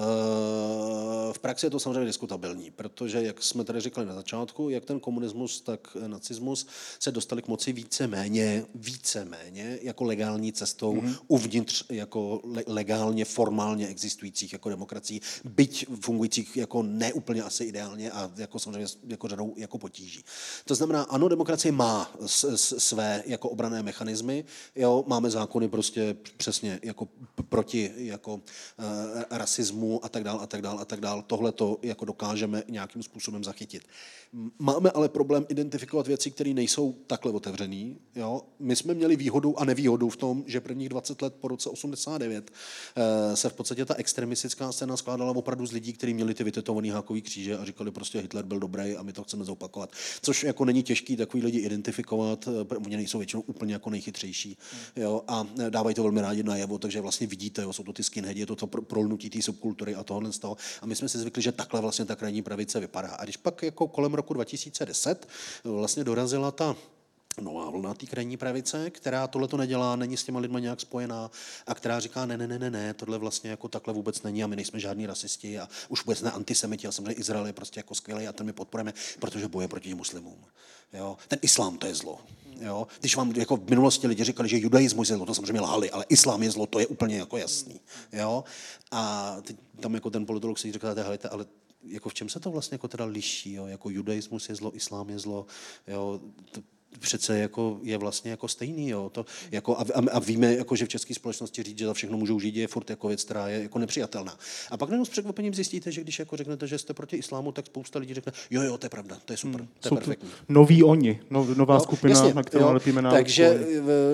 [1.32, 5.00] V praxi je to samozřejmě diskutabilní, protože, jak jsme tady říkali na začátku, jak ten
[5.00, 6.66] komunismus, tak nacismus
[7.00, 11.16] se dostali k moci více-méně, více-méně jako legální cestou mm-hmm.
[11.28, 18.30] uvnitř jako le- legálně, formálně existujících jako demokracií, byť fungujících jako neúplně asi ideálně a
[18.36, 20.24] jako samozřejmě jako řadou jako potíží.
[20.64, 24.44] To znamená, ano, demokracie má s, s, své jako obrané mechanismy,
[24.76, 27.09] jo, máme zákony prostě přesně jako
[27.48, 28.40] proti jako uh,
[29.30, 31.22] rasismu a tak dál a tak dál a tak dál.
[31.22, 33.82] Tohle to jako dokážeme nějakým způsobem zachytit.
[34.59, 37.98] Máme ale problém identifikovat věci, které nejsou takhle otevřený.
[38.14, 38.42] Jo?
[38.59, 42.50] My jsme měli výhodu a nevýhodu v tom, že prvních 20 let po roce 89
[42.50, 46.92] uh, se v podstatě ta extremistická scéna skládala opravdu z lidí, kteří měli ty vytetované
[46.92, 49.92] hákový kříže a říkali prostě Hitler byl dobrý a my to chceme zopakovat.
[50.22, 54.59] Což jako není těžký takový lidi identifikovat, eh, oni nejsou většinou úplně jako nejchytřejší.
[54.96, 55.22] Jo?
[55.28, 58.41] A eh, dávají to velmi rádi najevo, takže vlastně vidíte, jo, jsou to ty skinheadi,
[58.41, 60.57] je to to pro- prolnutí té subkultury a tohle z toho.
[60.82, 63.09] A my jsme si zvykli, že takhle vlastně ta krajní pravice vypadá.
[63.09, 65.28] A když pak jako kolem roku 2010
[65.64, 66.76] vlastně dorazila ta
[67.41, 71.30] nová vlna té krajní pravice, která tohle to nedělá, není s těma lidma nějak spojená
[71.66, 74.47] a která říká, ne, ne, ne, ne, ne, tohle vlastně jako takhle vůbec není a
[74.47, 77.95] my nejsme žádní rasisti a už vůbec ne antisemiti a samozřejmě Izrael je prostě jako
[77.95, 80.45] skvělý a ten my podporujeme, protože boje proti muslimům.
[80.93, 81.16] Jo?
[81.28, 82.20] Ten islám to je zlo.
[82.61, 82.87] Jo?
[83.01, 86.05] Když vám jako v minulosti lidi říkali, že judaismus je zlo, to samozřejmě lhali, ale
[86.09, 87.80] islám je zlo, to je úplně jako jasný.
[88.12, 88.45] Jo?
[88.91, 91.47] A teď tam jako ten politolog si říká, helejte, ale
[91.84, 93.66] jako v čem se to vlastně jako teda liší, jo?
[93.66, 95.47] jako judaismus je zlo, islám je zlo,
[95.87, 96.20] jo?
[96.51, 96.62] To,
[97.01, 98.88] přece jako je vlastně jako stejný.
[98.88, 99.11] Jo.
[99.12, 102.40] To, jako, a, a, víme, jako, že v české společnosti říct, že za všechno můžou
[102.40, 104.38] žít, je furt jako věc, která je jako nepřijatelná.
[104.70, 107.66] A pak jenom s překvapením zjistíte, že když jako řeknete, že jste proti islámu, tak
[107.66, 110.28] spousta lidí řekne, jo, jo, to je pravda, to je super, hmm, to je perfektní.
[110.49, 113.66] Noví oni, no, nová jo, skupina, jasně, na kterou lepíme na Takže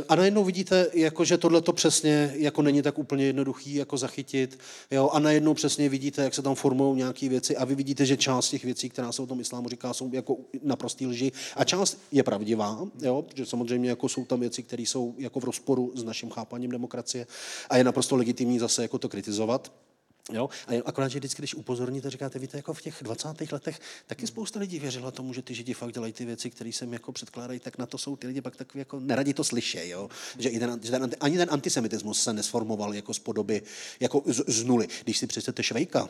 [0.08, 4.58] a najednou vidíte, jako, že tohle to přesně jako není tak úplně jednoduchý jako zachytit.
[4.90, 8.16] Jo, a najednou přesně vidíte, jak se tam formují nějaké věci a vy vidíte, že
[8.16, 11.98] část těch věcí, která se o tom islámu říká, jsou jako naprostý lži a část
[12.12, 12.71] je pravdivá,
[13.02, 16.70] jo, že samozřejmě jako jsou tam věci, které jsou jako v rozporu s naším chápaním
[16.70, 17.26] demokracie
[17.70, 19.72] a je naprosto legitimní zase jako to kritizovat.
[20.32, 20.48] Jo?
[20.68, 23.52] A akorát, že vždycky, když upozorníte, říkáte, víte, jako v těch 20.
[23.52, 26.88] letech taky spousta lidí věřila tomu, že ty židi fakt dělají ty věci, které se
[26.90, 30.08] jako předkládají, tak na to jsou ty lidi pak takový jako neradi to slyší, jo?
[30.38, 33.62] Že, i ten, že ten, ani ten antisemitismus se nesformoval jako z podoby,
[34.00, 34.88] jako z, z nuly.
[35.04, 36.08] Když si přečtete Švejka,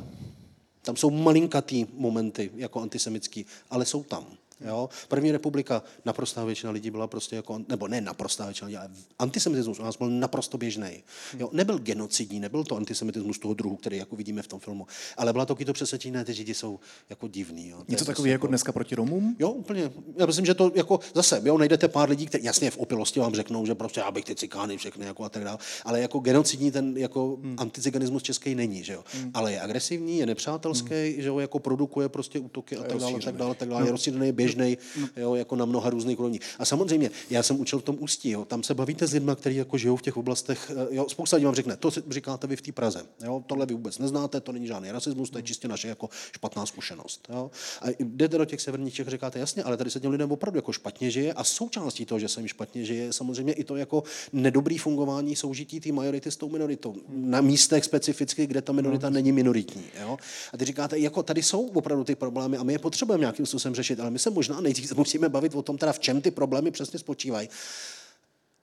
[0.82, 4.26] tam jsou malinkatý momenty jako antisemický, ale jsou tam.
[4.64, 4.88] Jo?
[5.08, 9.78] První republika, naprostá většina lidí byla prostě jako, nebo ne naprostá většina lidí, ale antisemitismus
[9.78, 11.02] u nás byl naprosto běžný.
[11.38, 11.50] Jo?
[11.52, 14.86] Nebyl genocidní, nebyl to antisemitismus toho druhu, který jako vidíme v tom filmu,
[15.16, 17.68] ale byla to to přesvědčení, že ty židi jsou jako divný.
[17.68, 17.84] Jo?
[17.88, 19.36] Něco takového jako, jako dneska proti Romům?
[19.38, 19.90] Jo, úplně.
[20.16, 23.34] Já myslím, že to jako zase, jo, najdete pár lidí, kteří jasně v opilosti vám
[23.34, 26.70] řeknou, že prostě já bych ty cikány všechny jako a tak dále, ale jako genocidní
[26.70, 27.54] ten jako hmm.
[27.58, 29.04] anticiganismus český není, že jo?
[29.14, 29.30] Hmm.
[29.34, 31.22] Ale je agresivní, je nepřátelský, hmm.
[31.22, 33.86] že jo, jako produkuje prostě útoky a, a tak dále, tak dále, tak dále, no.
[33.86, 34.78] je rozšířený, běžný,
[35.16, 36.40] jo, jako na mnoha různých úrovních.
[36.58, 39.56] A samozřejmě, já jsem učil v tom ústí, jo, tam se bavíte s lidmi, kteří
[39.56, 42.62] jako žijou v těch oblastech, eh, jo, spousta lidí vám řekne, to říkáte vy v
[42.62, 45.88] té Praze, jo, tohle vy vůbec neznáte, to není žádný rasismus, to je čistě naše
[45.88, 47.28] jako špatná zkušenost.
[47.28, 47.50] Jo.
[47.82, 50.72] A jdete do těch severních Čech, říkáte jasně, ale tady se těm lidem opravdu jako
[50.72, 54.78] špatně žije a součástí toho, že se jim špatně žije, samozřejmě i to jako nedobrý
[54.78, 56.94] fungování soužití té majority s tou minoritou.
[57.08, 59.14] Na místech specificky, kde ta minorita no.
[59.14, 59.84] není minoritní.
[60.00, 60.18] Jo.
[60.52, 63.74] A ty říkáte, jako tady jsou opravdu ty problémy a my je potřebujeme nějakým způsobem
[63.74, 66.30] řešit, ale my se možná nejdřív se musíme bavit o tom, teda v čem ty
[66.30, 67.48] problémy přesně spočívají.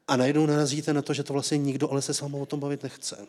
[0.07, 2.59] A najednou narazíte na to, že to vlastně nikdo ale se s vámi o tom
[2.59, 3.27] bavit nechce.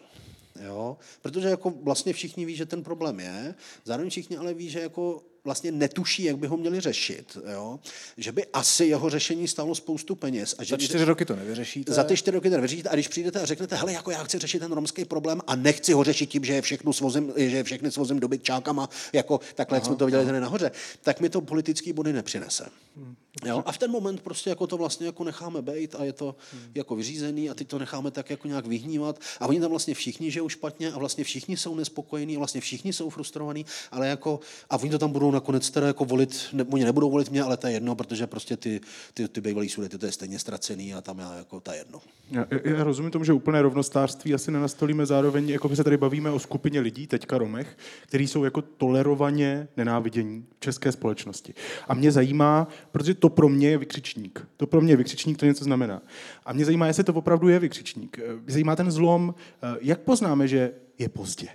[0.64, 0.96] Jo?
[1.22, 5.22] Protože jako vlastně všichni ví, že ten problém je, zároveň všichni ale ví, že jako
[5.44, 7.38] vlastně netuší, jak by ho měli řešit.
[7.52, 7.78] Jo?
[8.16, 10.54] Že by asi jeho řešení stalo spoustu peněz.
[10.58, 11.92] A že za čtyři roky to nevyřešíte.
[11.92, 14.38] Za ty čtyři roky to nevyřešíte a když přijdete a řeknete, hele, jako já chci
[14.38, 17.64] řešit ten romský problém a nechci ho řešit tím, že je všechno svozím, že je
[17.64, 20.70] všechny svozím do bytčákama, jako takhle, aha, jak jsme to viděli tady nahoře,
[21.02, 22.66] tak mi to politický body nepřinese.
[22.96, 23.14] Hmm.
[23.44, 23.62] Jo?
[23.66, 26.62] A v ten moment prostě jako to vlastně jako necháme být a je to hmm.
[26.74, 30.30] jako vyřízený a ty to necháme tak jako nějak vyhnívat a oni tam vlastně všichni
[30.30, 34.76] žijou špatně a vlastně všichni jsou nespokojení a vlastně všichni jsou frustrovaní, ale jako a
[34.76, 37.66] oni to tam budou nakonec teda jako volit, ne, oni nebudou volit mě, ale to
[37.66, 38.80] je jedno, protože prostě ty,
[39.14, 42.00] ty, ty bývalý sudety, to je stejně ztracený a tam já jako je jedno.
[42.30, 46.30] Já, já rozumím tomu, že úplné rovnostářství asi nenastolíme zároveň, jako my se tady bavíme
[46.30, 51.54] o skupině lidí, teďka Romech, kteří jsou jako tolerovaně nenávidění v české společnosti.
[51.88, 54.46] A mě zajímá, protože to pro mě je vykřičník.
[54.56, 56.02] To pro mě je vykřičník, to něco znamená.
[56.44, 58.18] A mě zajímá, jestli to opravdu je vykřičník.
[58.18, 59.34] Mě zajímá ten zlom,
[59.80, 61.48] jak poznáme, že je pozdě.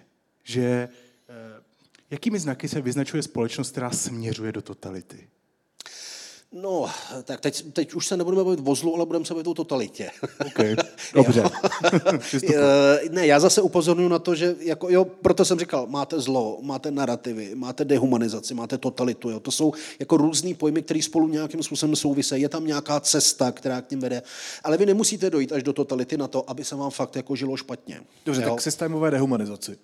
[0.44, 0.90] Že
[2.10, 5.30] Jakými znaky se vyznačuje společnost, která směřuje do totality?
[6.52, 6.90] No,
[7.24, 10.10] tak teď, teď už se nebudeme bavit o zlu, ale budeme se bavit o totalitě.
[10.48, 10.76] Okay,
[11.14, 11.44] dobře.
[12.56, 16.60] Eh, ne, já zase upozorňuji na to, že jako, jo, proto jsem říkal, máte zlo,
[16.62, 19.30] máte narrativy, máte dehumanizaci, máte totalitu.
[19.30, 19.40] Jo.
[19.40, 22.42] To jsou jako různý pojmy, které spolu nějakým způsobem souvisejí.
[22.42, 24.22] Je tam nějaká cesta, která k ním vede.
[24.64, 27.58] Ale vy nemusíte dojít až do totality na to, aby se vám fakt jako žilo
[27.58, 28.02] špatně.
[28.26, 28.50] Dobře, jo.
[28.50, 29.78] tak k systémové dehumanizaci.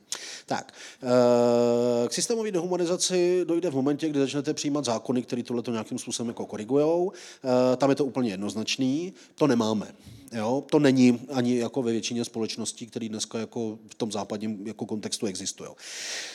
[0.45, 5.99] Tak, eh, k systémové dehumanizaci dojde v momentě, kdy začnete přijímat zákony, které tohle nějakým
[5.99, 7.11] způsobem jako korigujou.
[7.11, 9.13] Eh, tam je to úplně jednoznačný.
[9.35, 9.87] To nemáme.
[10.31, 10.63] Jo?
[10.69, 15.25] To není ani jako ve většině společností, které dneska jako v tom západním jako kontextu
[15.25, 15.69] existují.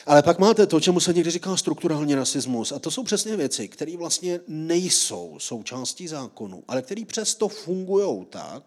[0.05, 2.71] Ale pak máte to, čemu se někdy říká strukturální rasismus.
[2.71, 8.63] A to jsou přesně věci, které vlastně nejsou součástí zákonu, ale které přesto fungují tak,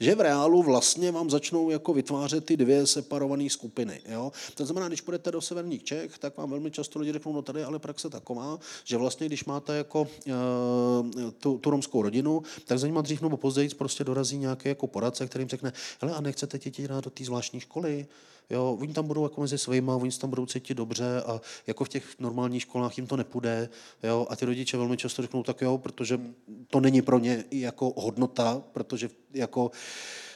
[0.00, 4.00] že v reálu vlastně vám začnou jako vytvářet ty dvě separované skupiny.
[4.08, 4.32] Jo?
[4.54, 7.64] To znamená, když půjdete do severních Čech, tak vám velmi často lidi řeknou, no tady
[7.64, 12.86] ale praxe taková, že vlastně když máte jako uh, tu, tu romskou rodinu, tak za
[12.86, 16.88] nima dřív nebo později prostě dorazí nějaký jako poradce, kterým řekne, hele, a nechcete děti
[16.88, 18.06] dát do té zvláštní školy?
[18.50, 21.84] Jo, oni tam budou jako mezi svýma, oni se tam budou cítit dobře a jako
[21.84, 23.68] v těch normálních školách jim to nepůjde.
[24.02, 26.20] Jo, a ty rodiče velmi často řeknou, tak jo, protože
[26.70, 29.70] to není pro ně jako hodnota, protože jako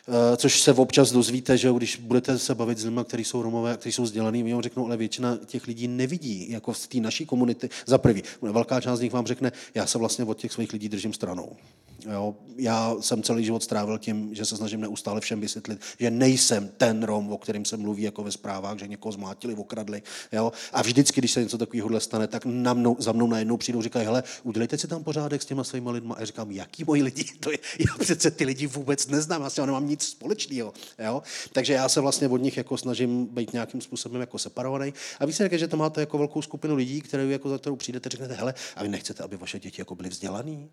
[0.09, 3.77] eh, což se občas dozvíte, že když budete se bavit s lidmi, kteří jsou Romové,
[3.77, 7.27] kteří jsou vzdělaní, oni vám řeknou, ale většina těch lidí nevidí, jako z té naší
[7.27, 7.71] komunity.
[7.87, 10.89] Za prvý, velká část z nich vám řekne, já se vlastně od těch svých lidí
[10.89, 11.57] držím stranou.
[12.05, 12.35] Jo?
[12.57, 17.03] Já jsem celý život strávil tím, že se snažím neustále všem vysvětlit, že nejsem ten
[17.03, 20.03] Rom, o kterým se mluví jako ve zprávách, že někoho zmátili, okradli.
[20.33, 20.53] Jo?
[20.73, 24.07] A vždycky, když se něco takového stane, tak na mnou, za mnou najednou přijdou, říkají,
[24.07, 26.13] hele, udělejte si tam pořádek s těma svými lidmi.
[26.17, 27.25] A já říkám, jaký moji lidi?
[27.41, 30.73] To je, já přece ty lidi vůbec neznám, já s nemám nic společného.
[30.99, 31.23] Jo?
[31.53, 34.95] Takže já se vlastně od nich jako snažím být nějakým způsobem jako separovaný.
[35.21, 38.35] A víš, že tam máte jako velkou skupinu lidí, které jako za kterou přijdete, řeknete,
[38.35, 40.71] hele, a vy nechcete, aby vaše děti jako byly vzdělaný?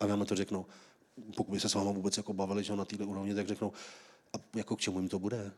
[0.00, 0.66] A vám to řeknou,
[1.36, 3.72] pokud by se s váma vůbec jako bavili, že na této úrovni, tak řeknou,
[4.32, 5.52] a jako k čemu jim to bude?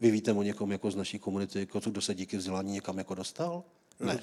[0.00, 3.14] Vy víte o někom jako z naší komunity, jako kdo se díky vzdělání někam jako
[3.14, 3.64] dostal?
[4.00, 4.18] Ne.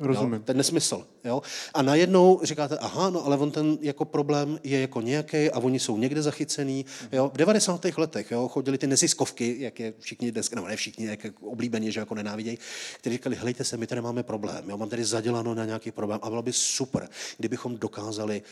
[0.00, 0.34] Rozumím.
[0.34, 1.06] Jo, ten nesmysl.
[1.24, 1.42] Jo?
[1.74, 5.80] A najednou říkáte, aha, no ale on ten jako problém je jako nějaký a oni
[5.80, 6.86] jsou někde zachycený.
[7.12, 7.30] Jo?
[7.34, 7.84] V 90.
[7.96, 11.92] letech jo, chodili ty neziskovky, jak je všichni dneska, nebo ne všichni, jak je oblíbeně,
[11.92, 12.58] že jako nenávidějí,
[12.96, 14.76] kteří říkali, helejte se, my tady máme problém, jo?
[14.76, 17.08] mám tady zaděláno na nějaký problém a bylo by super,
[17.38, 18.42] kdybychom dokázali,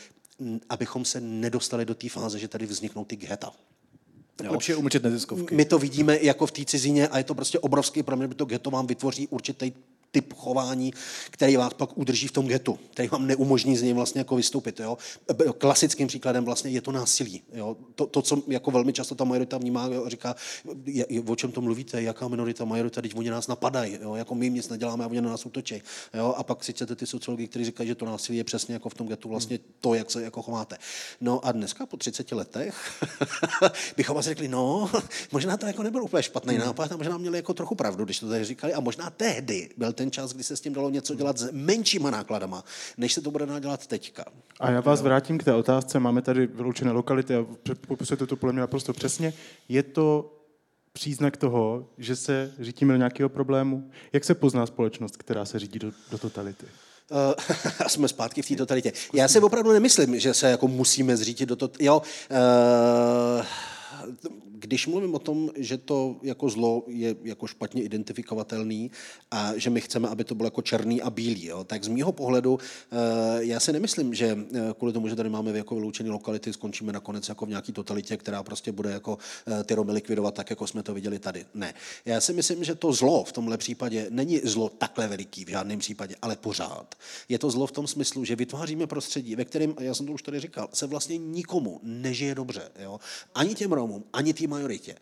[0.69, 3.51] abychom se nedostali do té fáze, že tady vzniknou ty geta.
[4.43, 4.51] Jo.
[4.51, 5.55] Lepší je umlčet neziskovky.
[5.55, 8.45] My to vidíme jako v té cizině a je to prostě obrovský problém, že to
[8.45, 9.71] ghetto vám vytvoří určitý
[10.11, 10.93] typ chování,
[11.29, 14.79] který vás pak udrží v tom getu, který vám neumožní z něj vlastně jako vystoupit.
[14.79, 14.97] Jo?
[15.57, 17.41] Klasickým příkladem vlastně je to násilí.
[17.53, 17.77] Jo?
[17.95, 20.35] To, to, co jako velmi často ta majorita vnímá, jo, říká,
[20.85, 24.15] je, o čem to mluvíte, jaká minorita majorita, teď oni nás napadají, jo?
[24.15, 25.81] jako my jim nic neděláme a oni na nás útočí.
[26.13, 26.33] Jo?
[26.37, 28.93] A pak si chcete ty sociologi, kteří říkají, že to násilí je přesně jako v
[28.93, 30.77] tom getu vlastně to, jak se jako chováte.
[31.21, 33.03] No a dneska po 30 letech
[33.97, 34.91] bychom asi řekli, no,
[35.31, 38.29] možná to jako nebyl úplně špatný nápad a možná měli jako trochu pravdu, když to
[38.29, 41.37] tady říkali a možná tehdy byl ten čas, kdy se s tím dalo něco dělat
[41.37, 42.63] s menšíma nákladama,
[42.97, 44.25] než se to bude dělat teďka.
[44.59, 45.99] A já vás vrátím k té otázce.
[45.99, 47.45] Máme tady vyloučené lokality a
[47.87, 49.33] popisujete to podle mě naprosto přesně.
[49.69, 50.35] Je to
[50.93, 53.91] příznak toho, že se řítíme do nějakého problému?
[54.13, 56.65] Jak se pozná společnost, která se řídí do, do totality?
[56.65, 57.33] Uh,
[57.85, 58.91] a jsme zpátky v té totalitě.
[59.13, 61.71] Já si opravdu nemyslím, že se jako musíme zřítit do toho.
[61.79, 63.45] Jo, uh,
[64.59, 68.91] když mluvím o tom, že to jako zlo je jako špatně identifikovatelný
[69.31, 72.11] a že my chceme, aby to bylo jako černý a bílý, jo, tak z mýho
[72.11, 72.59] pohledu
[72.91, 72.95] eh,
[73.39, 77.29] já si nemyslím, že eh, kvůli tomu, že tady máme jako vyloučené lokality, skončíme nakonec
[77.29, 80.83] jako v nějaký totalitě, která prostě bude jako eh, ty Romy likvidovat tak, jako jsme
[80.83, 81.45] to viděli tady.
[81.53, 81.73] Ne.
[82.05, 85.79] Já si myslím, že to zlo v tomhle případě není zlo takhle veliký v žádném
[85.79, 86.95] případě, ale pořád.
[87.29, 90.21] Je to zlo v tom smyslu, že vytváříme prostředí, ve kterém, já jsem to už
[90.21, 92.69] tady říkal, se vlastně nikomu nežije dobře.
[92.79, 92.99] Jo?
[93.35, 94.95] Ani těm Romům, ani tým majoritě.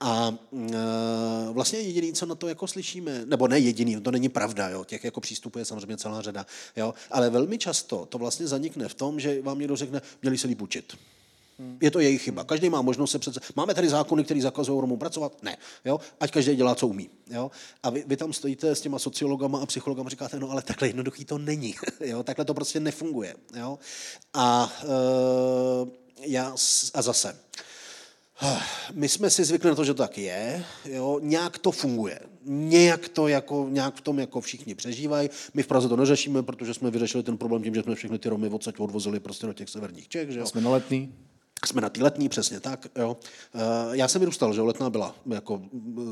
[0.00, 0.76] A e,
[1.52, 5.04] vlastně jediný, co na to jako slyšíme, nebo ne jediný, to není pravda, jo, těch
[5.04, 6.46] jako přístupů je samozřejmě celá řada,
[6.76, 10.46] jo, ale velmi často to vlastně zanikne v tom, že vám někdo řekne, měli se
[10.46, 10.96] líp učit.
[11.80, 12.44] Je to jejich chyba.
[12.44, 13.40] Každý má možnost se přece...
[13.56, 15.42] Máme tady zákony, které zakazují Romům pracovat?
[15.42, 15.56] Ne.
[15.84, 16.00] Jo?
[16.20, 17.10] Ať každý dělá, co umí.
[17.30, 17.50] Jo?
[17.82, 20.88] A vy, vy, tam stojíte s těma sociologama a psychologama a říkáte, no ale takhle
[20.88, 21.74] jednoduchý to není.
[22.00, 22.22] jo?
[22.22, 23.34] Takhle to prostě nefunguje.
[23.56, 23.78] Jo?
[24.34, 26.54] A, e, já,
[26.94, 27.36] a zase,
[28.92, 32.20] my jsme si zvykli na to, že to tak je, jo, nějak to funguje.
[32.46, 35.30] Nějak to jako, nějak v tom jako všichni přežívají.
[35.54, 38.28] My v Praze to neřešíme, protože jsme vyřešili ten problém tím, že jsme všechny ty
[38.28, 40.30] Romy odsaď odvozili prostě do těch severních Čech.
[40.30, 40.46] Že jo.
[40.46, 41.14] jsme na letný.
[41.66, 42.86] Jsme na té letní, přesně tak.
[42.98, 43.16] Jo.
[43.54, 43.58] Eh,
[43.92, 45.62] já jsem vyrůstal, že letná byla jako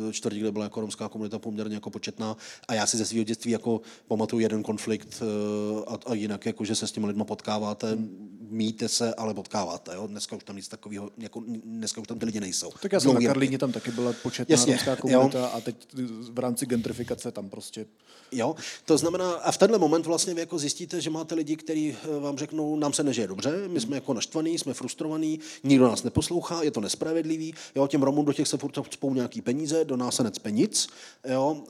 [0.08, 2.36] eh, čtvrtí, kde byla jako romská komunita poměrně jako početná
[2.68, 6.64] a já si ze svého dětství jako pamatuju jeden konflikt eh, a, a jinak, jako,
[6.64, 7.98] že se s těmi lidmi potkáváte,
[8.52, 9.94] míte se, ale potkáváte.
[9.94, 10.06] Jo.
[10.06, 12.70] Dneska už tam nic takového, jako, dneska už tam ty lidi nejsou.
[12.82, 15.50] Tak já jsem Dlouhý na Karlíně, tam taky byla početná Jasně, romská komunita jo.
[15.52, 15.76] a teď
[16.30, 17.86] v rámci gentrifikace tam prostě
[18.32, 18.54] Jo?
[18.84, 22.38] To znamená, a v tenhle moment vlastně vy jako zjistíte, že máte lidi, kteří vám
[22.38, 26.70] řeknou, nám se nežije dobře, my jsme jako naštvaní, jsme frustrovaní, nikdo nás neposlouchá, je
[26.70, 30.22] to nespravedlivý, jo, těm Romům do těch se furt spou nějaký peníze, do nás se
[30.22, 30.88] necpe nic,
[31.28, 31.64] jo,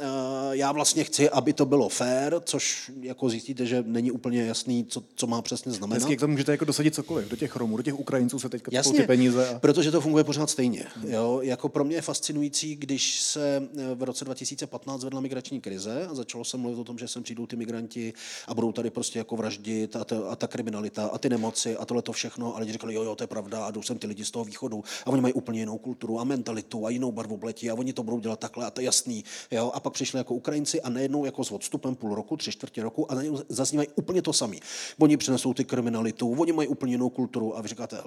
[0.50, 5.02] já vlastně chci, aby to bylo fair, což jako zjistíte, že není úplně jasný, co,
[5.14, 5.98] co má přesně znamenat.
[5.98, 8.70] Hezky, jak to můžete jako dosadit cokoliv, do těch Romů, do těch Ukrajinců se teďka
[8.74, 9.48] Jasně, ty peníze.
[9.48, 9.58] A...
[9.58, 10.86] protože to funguje pořád stejně.
[11.06, 16.06] Jo, jako pro mě je fascinující, když se eh, v roce 2015 vedla migrační krize
[16.10, 18.12] a začalo se mluvit o tom, že sem přijdou ty migranti
[18.46, 21.84] a budou tady prostě jako vraždit a, to, a ta kriminalita a ty nemoci a
[21.84, 22.56] tohle to všechno.
[22.56, 24.44] A lidi říkali, jo, jo, to je pravda a jdou sem ty lidi z toho
[24.44, 27.92] východu a oni mají úplně jinou kulturu a mentalitu a jinou barvu bleti a oni
[27.92, 29.24] to budou dělat takhle a to je jasný.
[29.50, 29.70] Jo?
[29.74, 33.12] A pak přišli jako Ukrajinci a najednou jako s odstupem půl roku, tři čtvrtě roku
[33.12, 33.16] a
[33.48, 34.60] zaznívají úplně to samý.
[34.98, 37.98] Oni přinesou ty kriminalitu, oni mají úplně jinou kulturu a vy říkáte,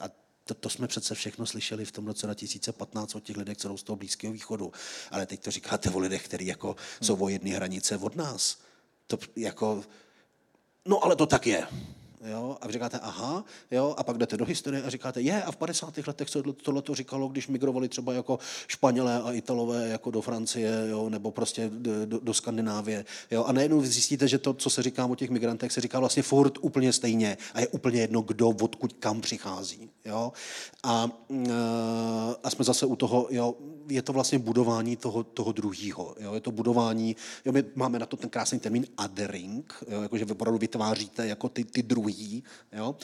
[0.00, 0.08] a
[0.44, 3.76] to, to jsme přece všechno slyšeli v tom roce 2015 od těch lidech, co jsou
[3.76, 4.72] z toho Blízkého východu.
[5.10, 8.58] Ale teď to říkáte o lidech, kteří jako jsou o jedné hranice od nás.
[9.06, 9.84] To jako,
[10.84, 11.66] no ale to tak je.
[12.24, 12.56] Jo?
[12.60, 13.94] A vy říkáte, aha, jo?
[13.98, 15.98] a pak jdete do historie a říkáte, je, a v 50.
[16.06, 20.86] letech se tohle to říkalo, když migrovali třeba jako Španělé a Italové jako do Francie,
[20.90, 21.08] jo?
[21.08, 21.70] nebo prostě
[22.04, 23.04] do, do Skandinávie.
[23.30, 23.44] Jo?
[23.44, 26.58] A najednou zjistíte, že to, co se říká o těch migrantech, se říká vlastně furt
[26.60, 29.90] úplně stejně a je úplně jedno, kdo, odkud, kam přichází.
[30.04, 30.32] Jo?
[30.82, 31.50] A, eh,
[32.42, 33.54] a jsme zase u toho, jo,
[33.90, 36.14] je to vlastně budování toho, toho druhého.
[36.34, 40.32] Je to budování, jo, my máme na to ten krásný termín othering, jo, jakože vy
[40.32, 42.96] opravdu vytváříte jako ty, ty druhý, jo,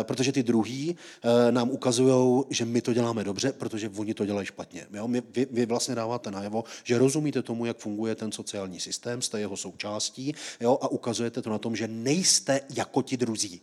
[0.00, 4.26] e, protože ty druhý e, nám ukazují, že my to děláme dobře, protože oni to
[4.26, 4.86] dělají špatně.
[4.92, 5.08] Jo.
[5.08, 9.40] My, vy, vy vlastně dáváte najevo, že rozumíte tomu, jak funguje ten sociální systém, jste
[9.40, 13.60] jeho součástí jo, a ukazujete to na tom, že nejste jako ti druzí.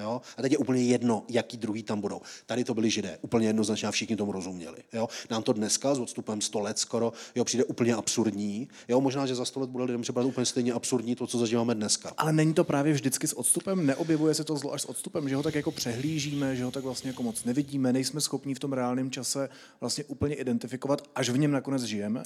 [0.00, 0.20] Jo?
[0.36, 2.20] A teď je úplně jedno, jaký druhý tam budou.
[2.46, 4.78] Tady to byli židé, úplně jednoznačně a všichni tomu rozuměli.
[4.92, 5.08] Jo?
[5.30, 8.68] Nám to dneska s odstupem 100 let skoro jo, přijde úplně absurdní.
[8.88, 9.00] Jo?
[9.00, 12.12] Možná, že za 100 let bude lidem třeba úplně stejně absurdní to, co zažíváme dneska.
[12.16, 13.86] Ale není to právě vždycky s odstupem?
[13.86, 16.84] Neobjevuje se to zlo až s odstupem, že ho tak jako přehlížíme, že ho tak
[16.84, 19.48] vlastně jako moc nevidíme, nejsme schopni v tom reálném čase
[19.80, 22.22] vlastně úplně identifikovat, až v něm nakonec žijeme?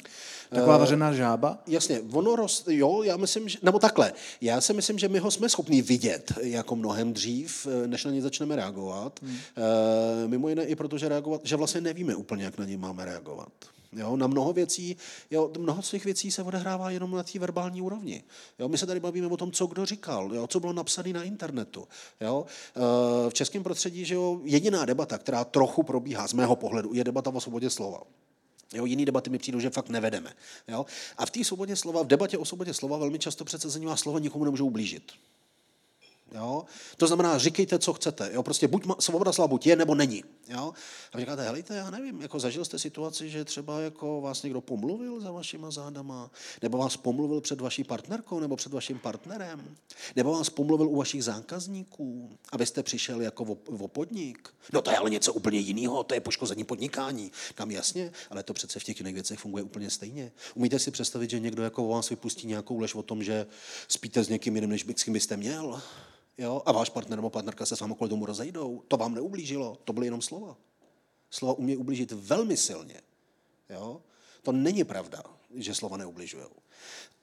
[0.50, 1.58] Taková uh, vařená žába?
[1.66, 5.30] Jasně, ono roz, jo, já myslím, že, nebo takhle, já si myslím, že my ho
[5.30, 9.20] jsme schopni vidět jako mnohem dřív, Eh, než na ně začneme reagovat.
[9.22, 9.36] Hmm.
[10.24, 13.04] E, mimo jiné i proto, že, reagovat, že vlastně nevíme úplně, jak na ně máme
[13.04, 13.52] reagovat.
[13.92, 14.96] Jo, na mnoho věcí,
[15.30, 18.22] jo, mnoho z těch věcí se odehrává jenom na té verbální úrovni.
[18.58, 21.22] Jo, my se tady bavíme o tom, co kdo říkal, jo, co bylo napsané na
[21.22, 21.88] internetu.
[22.20, 22.46] Jo.
[23.26, 27.04] E, v českém prostředí že jo, jediná debata, která trochu probíhá z mého pohledu, je
[27.04, 28.00] debata o svobodě slova.
[28.74, 30.32] Jo, jiný debaty mi přijdou, že fakt nevedeme.
[30.68, 30.86] Jo?
[31.16, 34.18] A v té svobodě slova, v debatě o svobodě slova velmi často přece zanímá slovo
[34.18, 35.12] nikomu nemůžou ublížit.
[36.34, 36.64] Jo?
[36.96, 38.30] To znamená, říkejte, co chcete.
[38.32, 38.42] Jo?
[38.42, 40.24] Prostě buď svoboda slova buď je, nebo není.
[40.48, 40.72] Jo?
[41.12, 44.60] A vy říkáte, helejte, já nevím, jako zažil jste situaci, že třeba jako vás někdo
[44.60, 46.30] pomluvil za vašima zádama,
[46.62, 49.76] nebo vás pomluvil před vaší partnerkou, nebo před vaším partnerem,
[50.16, 54.48] nebo vás pomluvil u vašich zákazníků, abyste přišel jako o podnik.
[54.72, 57.32] No to je ale něco úplně jiného, to je poškození podnikání.
[57.54, 60.32] Kam jasně, ale to přece v těch jiných věcech funguje úplně stejně.
[60.54, 63.46] Umíte si představit, že někdo jako vás vypustí nějakou lež o tom, že
[63.88, 65.82] spíte s někým jiným, než s kým byste měl?
[66.40, 69.78] Jo, a váš partner nebo partnerka se s vámi kvůli tomu rozejdou, to vám neublížilo,
[69.84, 70.56] to byly jenom slova.
[71.30, 73.00] Slova umí ublížit velmi silně.
[73.70, 74.00] Jo?
[74.42, 75.22] To není pravda,
[75.54, 76.44] že slova neubližují.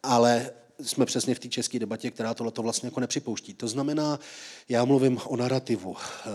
[0.04, 3.54] Ale jsme přesně v té české debatě, která tohle to vlastně jako nepřipouští.
[3.54, 4.20] To znamená,
[4.70, 6.30] já mluvím o narrativu, eh,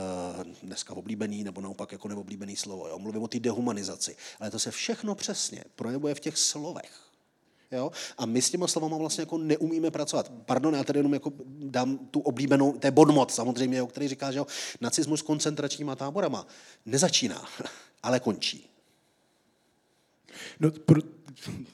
[0.63, 2.99] dneska oblíbený nebo naopak jako neoblíbený slovo, jo?
[2.99, 7.12] mluvím o té dehumanizaci, ale to se všechno přesně projevuje v těch slovech.
[7.73, 7.91] Jo?
[8.19, 10.33] A my s těma slovama vlastně jako neumíme pracovat.
[10.47, 14.33] Pardon, já tady jenom jako dám tu oblíbenou, to je Bonmot samozřejmě, o který říká,
[14.33, 14.47] že jo,
[14.81, 16.47] nacismus koncentračníma táborama
[16.87, 17.45] nezačíná,
[18.03, 18.69] ale končí.
[20.61, 21.01] No, pro,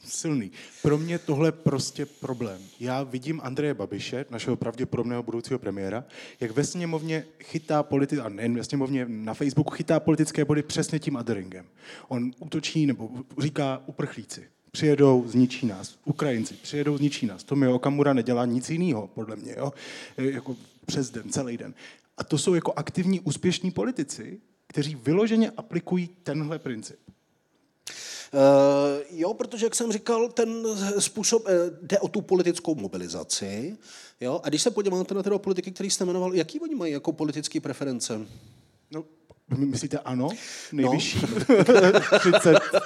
[0.05, 0.53] silný.
[0.83, 2.63] Pro mě tohle prostě problém.
[2.81, 6.05] Já vidím Andreje Babiše, našeho pravděpodobného budoucího premiéra,
[6.41, 10.99] jak ve sněmovně chytá politi- a nejen ve sněmovně, na Facebooku chytá politické body přesně
[10.99, 11.67] tím aderingem.
[12.09, 15.99] On útočí nebo říká uprchlíci přijedou, zničí nás.
[16.05, 17.45] Ukrajinci přijedou, zničí nás.
[17.45, 19.73] Tomio Okamura nedělá nic jiného, podle mě, jo?
[20.17, 20.57] jako
[20.87, 21.75] přes den, celý den.
[22.17, 26.99] A to jsou jako aktivní, úspěšní politici, kteří vyloženě aplikují tenhle princip.
[28.33, 30.67] Uh, jo, protože, jak jsem říkal, ten
[30.99, 31.51] způsob uh,
[31.83, 33.77] jde o tu politickou mobilizaci.
[34.21, 34.41] Jo?
[34.45, 37.61] A když se podíváte na teda politiky, který jste jmenoval, jaký oni mají jako politické
[37.61, 38.27] preference?
[39.57, 40.29] Myslíte ano?
[40.73, 41.21] Nejvyšší?
[41.49, 42.01] No.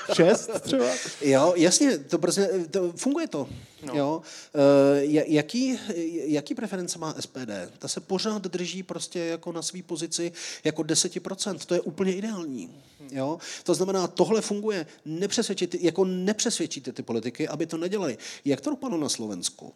[0.09, 0.85] 36 třeba?
[1.21, 3.49] Jo, jasně, to, prostě, to funguje to.
[3.83, 3.95] No.
[3.97, 4.23] Jo.
[4.55, 5.79] Uh, jaký,
[6.25, 7.51] jaký preference má SPD?
[7.79, 10.33] Ta se pořád drží prostě jako na své pozici
[10.65, 11.59] jako 10%.
[11.67, 12.71] To je úplně ideální.
[13.11, 13.39] Jo?
[13.65, 14.87] To znamená, tohle funguje.
[15.05, 18.19] Nepřesvědčit, jako nepřesvědčíte ty politiky, aby to nedělali.
[18.45, 19.73] Jak to dopadlo na Slovensku?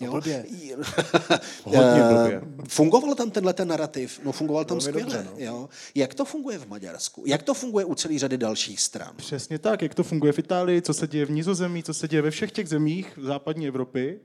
[0.00, 0.12] Jo?
[0.12, 0.44] Blbě.
[1.64, 2.42] Hodně eh, blbě.
[2.68, 4.20] Fungoval tam tenhle ten narrativ?
[4.24, 5.00] No fungoval tam skvěle.
[5.00, 5.44] Dobře, no.
[5.44, 5.68] jo?
[5.94, 7.24] Jak to funguje v Maďarsku?
[7.26, 9.12] Jak to funguje u celé řady dalších stran?
[9.16, 12.22] Přesně tak, jak to funguje v Itálii, co se děje v Nizozemí, co se děje
[12.22, 14.20] ve všech těch zemích v západní Evropy,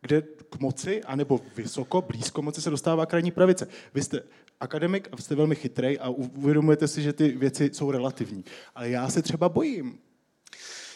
[0.00, 3.68] kde k moci, anebo vysoko, blízko moci se dostává krajní pravice.
[3.94, 4.22] Vy jste
[4.60, 8.44] akademik a jste velmi chytrý a uvědomujete si, že ty věci jsou relativní.
[8.74, 9.98] Ale já se třeba bojím.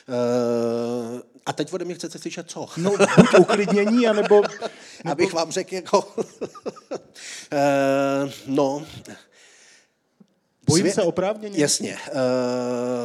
[0.09, 2.67] Uh, a teď ode mě chcete slyšet co?
[2.77, 4.41] No, buď uklidnění, anebo...
[4.41, 4.49] nebo...
[5.11, 5.99] Abych vám řekl jako...
[5.99, 6.97] uh,
[8.47, 8.87] no,
[10.69, 10.95] Bojím Svě...
[10.95, 11.59] se oprávněně?
[11.59, 11.97] Jasně.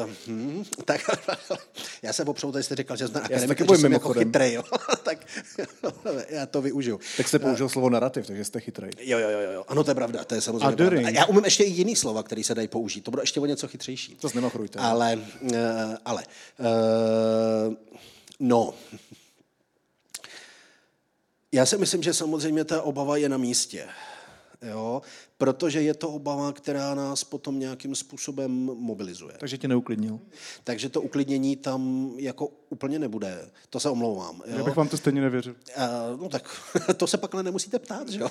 [0.06, 1.02] Uh, hm, tak
[2.02, 4.64] já jsem opřou, tady jste říkal, že znám akademik, že jsem jako chytrý, jo.
[5.04, 5.18] tak
[6.30, 7.00] já to využiju.
[7.18, 8.90] Tak jste použil uh, slovo narrativ, takže jste chytrý.
[9.00, 9.66] Jo, jo, jo, jo.
[9.68, 11.08] Ano, to je pravda, to je samozřejmě pravda.
[11.08, 13.02] A já umím ještě i jiný slova, které se dají použít.
[13.02, 14.16] To bude ještě o něco chytřejší.
[14.16, 14.80] To znemakrujte.
[14.80, 15.50] Ale, uh,
[16.06, 16.24] ale,
[16.60, 17.74] uh,
[18.40, 18.74] no,
[21.52, 23.86] já si myslím, že samozřejmě ta obava je na místě.
[24.62, 25.02] Jo?
[25.44, 29.34] Protože je to obava, která nás potom nějakým způsobem mobilizuje.
[29.40, 30.20] Takže tě neuklidnil.
[30.64, 33.52] Takže to uklidnění tam jako úplně nebude.
[33.70, 34.42] To se omlouvám.
[34.46, 34.58] Jo?
[34.58, 35.56] Já bych vám to stejně nevěřil.
[35.78, 36.44] Uh, no tak
[36.98, 38.28] to se pak ale nemusíte ptát, že jo?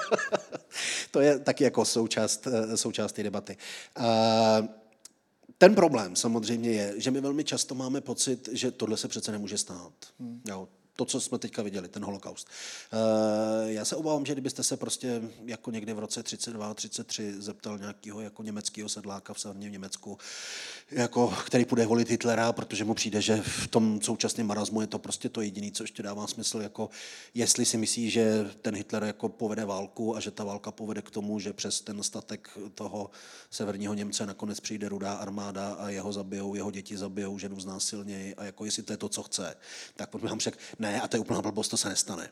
[1.10, 3.56] to je taky jako součást, eh, součást té debaty.
[3.98, 4.04] Uh,
[5.58, 9.58] ten problém samozřejmě je, že my velmi často máme pocit, že tohle se přece nemůže
[9.58, 9.92] stát.
[10.18, 10.42] Hmm.
[10.48, 10.68] Jo,
[11.00, 12.48] to, co jsme teďka viděli, ten holokaust.
[12.92, 17.78] Eh, já se obávám, že kdybyste se prostě jako někdy v roce 32, 33 zeptal
[17.78, 20.18] nějakého jako německého sedláka v severním Německu,
[20.90, 24.98] jako, který půjde volit Hitlera, protože mu přijde, že v tom současném marazmu je to
[24.98, 26.90] prostě to jediné, co ještě dává smysl, jako
[27.34, 31.10] jestli si myslí, že ten Hitler jako povede válku a že ta válka povede k
[31.10, 33.10] tomu, že přes ten statek toho
[33.50, 38.44] severního Němce nakonec přijde rudá armáda a jeho zabijou, jeho děti zabijou, ženu znásilnějí a
[38.44, 39.56] jako jestli to je to, co chce,
[39.96, 42.30] tak bych vám řekl, ne, a to je úplná blbost, to se nestane.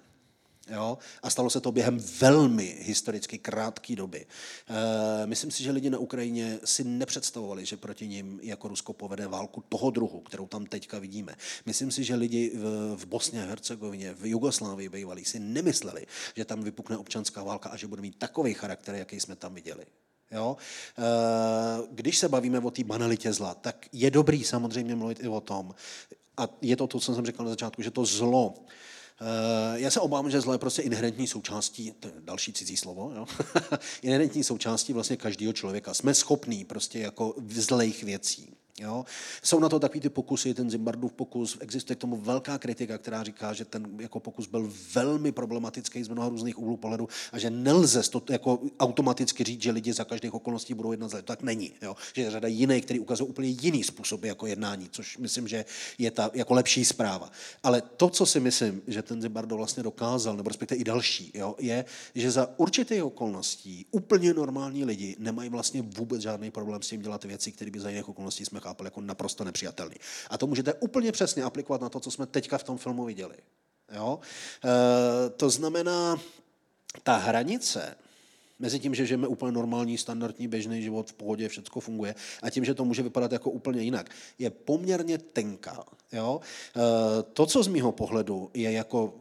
[0.70, 0.98] Jo?
[1.22, 4.26] A stalo se to během velmi historicky krátké doby.
[5.22, 9.26] E, myslím si, že lidi na Ukrajině si nepředstavovali, že proti ním jako Rusko povede
[9.26, 11.34] válku toho druhu, kterou tam teďka vidíme.
[11.66, 16.06] Myslím si, že lidi v, v Bosně a Hercegovině, v Jugoslávii bývalí si nemysleli,
[16.36, 19.86] že tam vypukne občanská válka a že bude mít takový charakter, jaký jsme tam viděli.
[20.30, 20.56] Jo?
[20.98, 21.02] E,
[21.90, 25.74] když se bavíme o té banalitě zla, tak je dobrý samozřejmě mluvit i o tom,
[26.38, 28.54] a je to to, co jsem říkal na začátku, že to zlo,
[29.20, 33.12] eh, já se obávám, že zlo je prostě inherentní součástí, to je další cizí slovo,
[33.16, 33.26] jo?
[34.02, 35.94] inherentní součástí vlastně každého člověka.
[35.94, 38.57] Jsme schopní prostě jako zlejch věcí.
[38.80, 39.04] Jo?
[39.42, 43.22] Jsou na to takový ty pokusy, ten Zimbardův pokus, existuje k tomu velká kritika, která
[43.22, 47.50] říká, že ten jako pokus byl velmi problematický z mnoha různých úhlů pohledu a že
[47.50, 51.22] nelze to jako automaticky říct, že lidi za každých okolností budou jednat zle.
[51.22, 51.72] Tak není.
[51.82, 51.96] Jo?
[52.14, 55.64] Že je řada jiných, který ukazují úplně jiný způsoby jako jednání, což myslím, že
[55.98, 57.30] je ta jako lepší zpráva.
[57.62, 61.54] Ale to, co si myslím, že ten Zimbardo vlastně dokázal, nebo respektive i další, jo,
[61.58, 67.02] je, že za určitých okolností úplně normální lidi nemají vlastně vůbec žádný problém s tím
[67.02, 69.96] dělat věci, které by za jiných okolností jsme chápal jako naprosto nepřijatelný.
[70.30, 73.36] A to můžete úplně přesně aplikovat na to, co jsme teďka v tom filmu viděli.
[73.94, 74.18] Jo?
[74.64, 76.16] E, to znamená,
[77.02, 77.96] ta hranice
[78.58, 82.64] mezi tím, že žijeme úplně normální, standardní, běžný život v pohodě, všechno funguje, a tím,
[82.64, 85.84] že to může vypadat jako úplně jinak, je poměrně tenká.
[86.12, 86.40] Jo?
[86.40, 89.14] E, to, co z mého pohledu je jako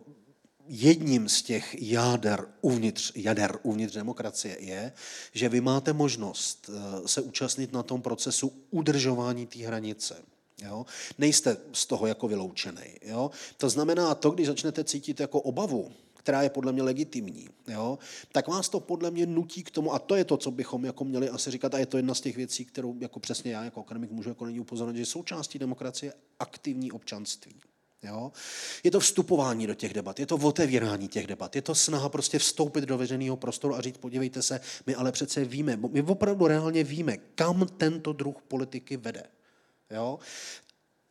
[0.68, 4.93] jedním z těch jáder uvnitř, jader uvnitř demokracie je,
[5.34, 10.15] že vy máte možnost eh, se účastnit na tom procesu udržování té hranice.
[10.63, 10.86] Jo?
[11.18, 12.97] Nejste z toho jako vyloučený.
[13.01, 13.32] Jo?
[13.57, 15.91] To znamená, to, když začnete cítit jako obavu,
[16.28, 17.99] která je podle mě legitimní, jo,
[18.32, 21.05] tak vás to podle mě nutí k tomu, a to je to, co bychom jako
[21.05, 23.80] měli asi říkat, a je to jedna z těch věcí, kterou jako přesně já jako
[23.80, 27.55] akademik můžu jako není upozornit, že součástí demokracie aktivní občanství.
[28.03, 28.31] Jo?
[28.83, 32.39] Je to vstupování do těch debat, je to otevírání těch debat, je to snaha prostě
[32.39, 36.83] vstoupit do veřejného prostoru a říct, podívejte se, my ale přece víme, my opravdu reálně
[36.83, 39.23] víme, kam tento druh politiky vede.
[39.91, 40.19] Jo?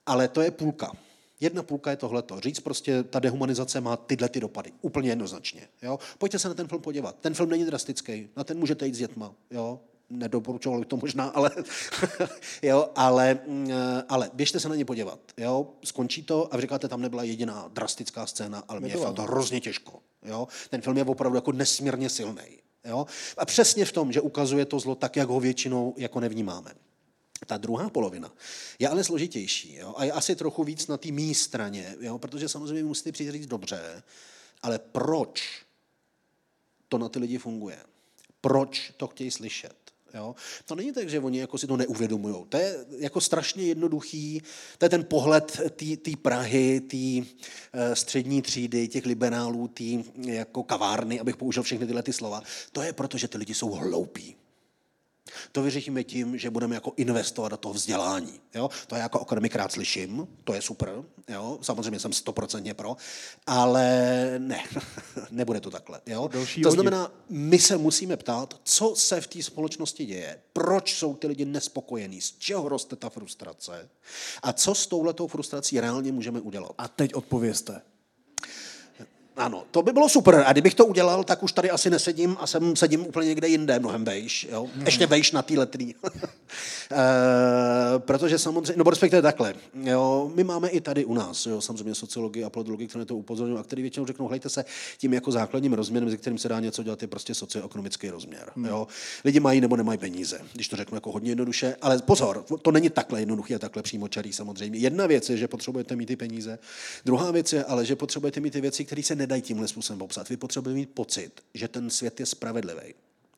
[0.06, 0.92] Ale to je půlka.
[1.40, 2.40] Jedna půlka je tohleto.
[2.40, 4.72] Říct prostě, ta dehumanizace má tyhle ty dopady.
[4.80, 5.68] Úplně jednoznačně.
[5.82, 5.98] Jo?
[6.18, 7.16] Pojďte se na ten film podívat.
[7.20, 8.28] Ten film není drastický.
[8.36, 9.34] Na ten můžete jít s dětma.
[9.50, 9.80] Jo?
[10.10, 11.50] Nedoporučoval to možná, ale,
[12.62, 13.68] jo, ale, mm,
[14.08, 15.20] ale běžte se na ně podívat.
[15.36, 19.60] Jo, skončí to a říkáte, tam nebyla jediná drastická scéna, ale mě je to hrozně
[19.60, 20.02] těžko.
[20.22, 20.48] Jo.
[20.70, 22.58] Ten film je opravdu jako nesmírně silný.
[22.84, 23.06] Jo.
[23.38, 26.74] A přesně v tom, že ukazuje to zlo tak, jak ho většinou jako nevnímáme.
[27.46, 28.32] Ta druhá polovina
[28.78, 29.94] je ale složitější jo?
[29.96, 32.18] a je asi trochu víc na té mý straně, jo?
[32.18, 34.02] protože samozřejmě musíte přijít říct dobře,
[34.62, 35.62] ale proč
[36.88, 37.78] to na ty lidi funguje?
[38.40, 39.85] Proč to chtějí slyšet?
[40.16, 40.34] Jo?
[40.64, 42.36] To není tak, že oni jako si to neuvědomují.
[42.48, 44.42] To je jako strašně jednoduchý,
[44.78, 47.30] to je ten pohled té Prahy, té
[47.72, 49.84] eh, střední třídy, těch liberálů, té
[50.16, 52.42] jako kavárny, abych použil všechny tyhle ty slova.
[52.72, 54.36] To je proto, že ty lidi jsou hloupí.
[55.52, 58.40] To vyřešíme tím, že budeme jako investovat do toho vzdělání.
[58.54, 58.70] Jo?
[58.86, 61.58] To já jako akademik rád slyším, to je super, jo?
[61.62, 62.96] samozřejmě jsem stoprocentně pro,
[63.46, 63.84] ale
[64.38, 64.64] ne,
[65.30, 66.00] nebude to takhle.
[66.06, 66.30] Jo?
[66.62, 71.26] to znamená, my se musíme ptát, co se v té společnosti děje, proč jsou ty
[71.26, 73.88] lidi nespokojení, z čeho roste ta frustrace
[74.42, 76.72] a co s touhletou frustrací reálně můžeme udělat.
[76.78, 77.82] A teď odpověste.
[79.36, 80.44] Ano, to by bylo super.
[80.46, 83.78] A kdybych to udělal, tak už tady asi nesedím a jsem sedím úplně někde jinde,
[83.78, 84.48] mnohem vejš.
[84.50, 84.68] Jo?
[84.74, 84.86] Hmm.
[84.86, 85.94] Ještě vejš na té letrý.
[86.92, 91.94] e, protože samozřejmě, no respektive takhle, jo, my máme i tady u nás, jo, samozřejmě
[91.94, 94.64] sociologii a politologii, které to upozorňují a který většinou řeknou, hlejte se,
[94.98, 98.50] tím jako základním rozměrem, ze kterým se dá něco dělat, je prostě socioekonomický rozměr.
[98.56, 98.64] Hmm.
[98.64, 98.86] Jo?
[99.24, 102.90] Lidi mají nebo nemají peníze, když to řeknu jako hodně jednoduše, ale pozor, to není
[102.90, 104.78] takhle jednoduché a takhle přímočarý samozřejmě.
[104.78, 106.58] Jedna věc je, že potřebujete mít ty peníze,
[107.04, 110.28] druhá věc je ale, že potřebujete mít ty věci, které se nedají tímhle způsobem popsat.
[110.28, 112.94] Vy potřebujete mít pocit, že ten svět je spravedlivý.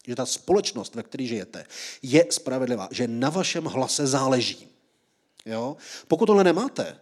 [0.06, 1.66] Že ta společnost, ve které žijete,
[2.02, 2.88] je spravedlivá.
[2.90, 4.68] Že na vašem hlase záleží.
[5.46, 5.76] Jo?
[6.08, 6.96] Pokud tohle nemáte,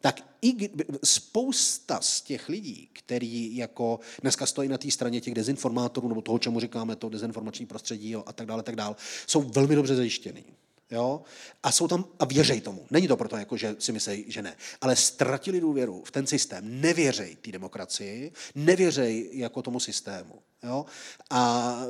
[0.00, 0.70] tak i
[1.04, 6.38] spousta z těch lidí, který jako dneska stojí na té straně těch dezinformátorů, nebo toho,
[6.38, 10.44] čemu říkáme to dezinformační prostředí jo, a tak dále, tak dále, jsou velmi dobře zajištěný.
[10.90, 11.22] Jo?
[11.62, 12.86] A jsou tam a věřej tomu.
[12.90, 14.56] Není to proto, jako, že si myslí, že ne.
[14.80, 16.80] Ale ztratili důvěru v ten systém.
[16.80, 20.34] Nevěřej té demokracii, nevěřej jako tomu systému.
[20.62, 20.86] Jo?
[21.30, 21.82] A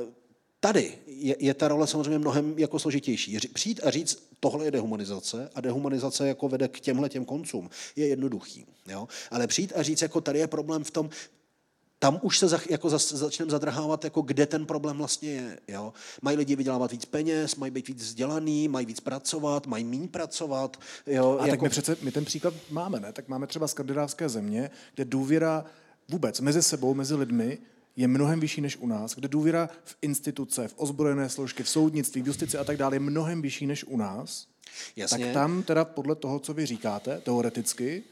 [0.59, 3.37] tady je, je ta role samozřejmě mnohem jako složitější.
[3.53, 8.07] Přijít a říct, tohle je dehumanizace a dehumanizace jako vede k těmhle těm koncům, je
[8.07, 8.65] jednoduchý.
[8.87, 9.07] Jo?
[9.31, 11.09] Ale přijít a říct, jako tady je problém v tom,
[11.99, 15.59] tam už se za, jako za, začneme zadrhávat, jako kde ten problém vlastně je.
[15.67, 15.93] Jo?
[16.21, 20.79] Mají lidi vydělávat víc peněz, mají být víc vzdělaný, mají víc pracovat, mají méně pracovat.
[21.07, 21.37] Jo?
[21.39, 21.49] A jako...
[21.49, 23.13] tak my přece, my ten příklad máme, ne?
[23.13, 25.65] Tak máme třeba skandinávské země, kde důvěra
[26.09, 27.57] vůbec mezi sebou, mezi lidmi
[27.95, 32.21] je mnohem vyšší než u nás, kde důvěra v instituce, v ozbrojené složky, v soudnictví,
[32.21, 34.47] v justici a tak dále je mnohem vyšší než u nás,
[34.95, 35.25] Jasně.
[35.25, 38.03] tak tam teda podle toho, co vy říkáte, teoreticky,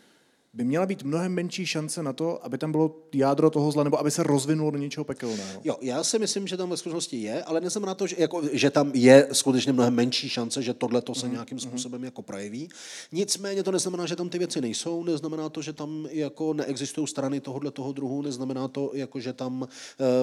[0.53, 3.99] by měla být mnohem menší šance na to, aby tam bylo jádro toho zla, nebo
[3.99, 5.61] aby se rozvinulo do něčeho pekelného.
[5.63, 8.69] Jo, já si myslím, že tam ve skutečnosti je, ale neznamená to, že, jako, že
[8.69, 11.67] tam je skutečně mnohem menší šance, že tohle to se mm, nějakým mhm.
[11.67, 12.05] způsobem mm.
[12.05, 12.69] jako projeví.
[13.11, 17.39] Nicméně to neznamená, že tam ty věci nejsou, neznamená to, že tam jako neexistují strany
[17.39, 19.67] tohohle toho druhu, neznamená to, jako, že tam uh,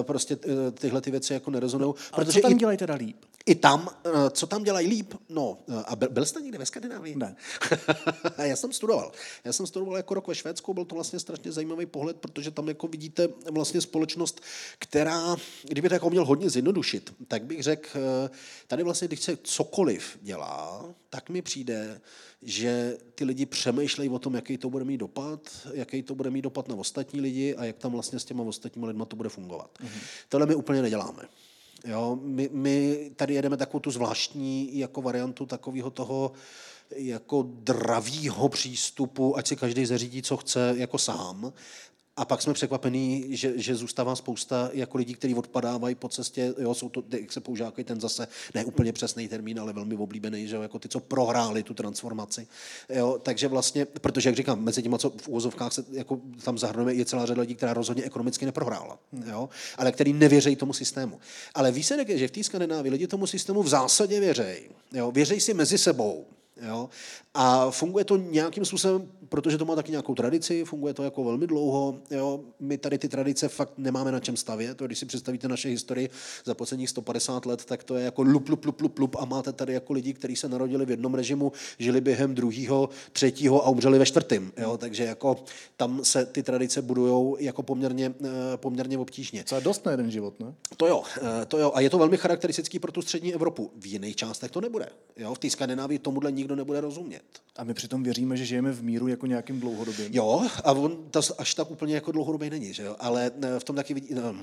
[0.01, 0.41] prostě uh,
[0.73, 1.93] tyhle ty věci jako nerezonují.
[2.15, 3.17] Protože co tam i, dělají teda líp?
[3.45, 5.13] I tam, uh, co tam dělají líp?
[5.29, 7.15] No, a byl, byl jste někde ve Skandinávii?
[7.15, 7.35] Ne.
[8.43, 9.11] já jsem studoval.
[9.45, 12.67] Já jsem studoval jako rok ve Švédsku, byl to vlastně strašně zajímavý pohled, protože tam
[12.67, 14.41] jako vidíte vlastně společnost,
[14.79, 18.29] která, kdyby to jako měl hodně zjednodušit, tak bych řekl, eh,
[18.67, 22.01] tady vlastně, když se cokoliv dělá, tak mi přijde,
[22.41, 26.41] že ty lidi přemýšlejí o tom, jaký to bude mít dopad, jaký to bude mít
[26.41, 29.69] dopad na ostatní lidi a jak tam vlastně s těma ostatními lidma to bude fungovat.
[29.81, 30.01] Mm-hmm.
[30.29, 31.23] Tohle my úplně neděláme.
[31.85, 36.31] Jo, my, my tady jedeme takovou tu zvláštní jako variantu takového toho,
[36.95, 41.53] jako dravýho přístupu, ať si každý zařídí, co chce, jako sám.
[42.17, 46.73] A pak jsme překvapení, že, že zůstává spousta jako lidí, kteří odpadávají po cestě, jo,
[46.73, 50.55] jsou to, jak se používá ten zase ne úplně přesný termín, ale velmi oblíbený, že
[50.55, 52.47] jo, jako ty, co prohráli tu transformaci.
[52.89, 56.93] Jo, takže vlastně, protože, jak říkám, mezi těma, co v úvozovkách se jako tam zahrnujeme,
[56.93, 61.19] je celá řada lidí, která rozhodně ekonomicky neprohrála, jo, ale který nevěří tomu systému.
[61.53, 64.69] Ale výsledek je, že v té Skandinávii lidi tomu systému v zásadě věří.
[64.93, 66.25] Jo, věří si mezi sebou,
[66.57, 66.89] Jo?
[67.33, 71.47] A funguje to nějakým způsobem, protože to má taky nějakou tradici, funguje to jako velmi
[71.47, 71.99] dlouho.
[72.09, 72.39] Jo?
[72.59, 74.77] My tady ty tradice fakt nemáme na čem stavět.
[74.77, 76.09] To, když si představíte naše historii
[76.45, 79.53] za posledních 150 let, tak to je jako lup, lup, lup, lup, lup a máte
[79.53, 83.99] tady jako lidi, kteří se narodili v jednom režimu, žili během druhého, třetího a umřeli
[83.99, 84.51] ve čtvrtém.
[84.57, 84.77] Jo?
[84.77, 85.43] Takže jako
[85.77, 89.43] tam se ty tradice budují jako poměrně, eh, poměrně obtížně.
[89.43, 90.53] Co je dost na jeden život, ne?
[90.77, 91.71] To jo, eh, to jo.
[91.75, 93.71] A je to velmi charakteristický pro tu střední Evropu.
[93.75, 94.89] V jiných částech to nebude.
[95.17, 95.33] Jo?
[95.33, 97.23] V té Skandinávii tomuhle nikdo nebude rozumět.
[97.55, 100.13] A my přitom věříme, že žijeme v míru jako nějakým dlouhodobým.
[100.13, 102.95] Jo, a on to až tak úplně jako dlouhodobý není, že jo?
[102.99, 104.35] ale eh, v tom taky vidí, no,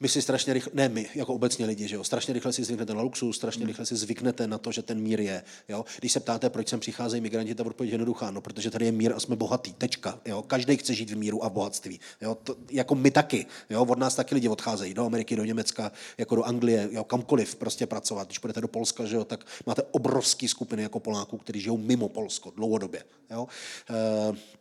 [0.00, 2.94] my si strašně rychle, ne my, jako obecně lidi, že jo, strašně rychle si zvyknete
[2.94, 5.42] na luxus, strašně rychle si zvyknete na to, že ten mír je.
[5.68, 5.84] Jo?
[5.98, 8.92] Když se ptáte, proč sem přicházejí migranti, ta odpověď je jednoduchá, no, protože tady je
[8.92, 10.20] mír a jsme bohatý, tečka.
[10.26, 10.42] Jo?
[10.42, 12.00] Každý chce žít v míru a v bohatství.
[12.20, 12.34] Jo?
[12.34, 13.46] To, jako my taky.
[13.70, 13.84] Jo?
[13.84, 17.04] Od nás taky lidi odcházejí do Ameriky, do Německa, jako do Anglie, jo?
[17.04, 18.28] kamkoliv prostě pracovat.
[18.28, 22.08] Když půjdete do Polska, že jo, tak máte obrovské skupiny jako Poláků, kteří žijou mimo
[22.08, 23.04] Polsko dlouhodobě.
[23.30, 23.48] Jo?
[23.90, 24.59] E,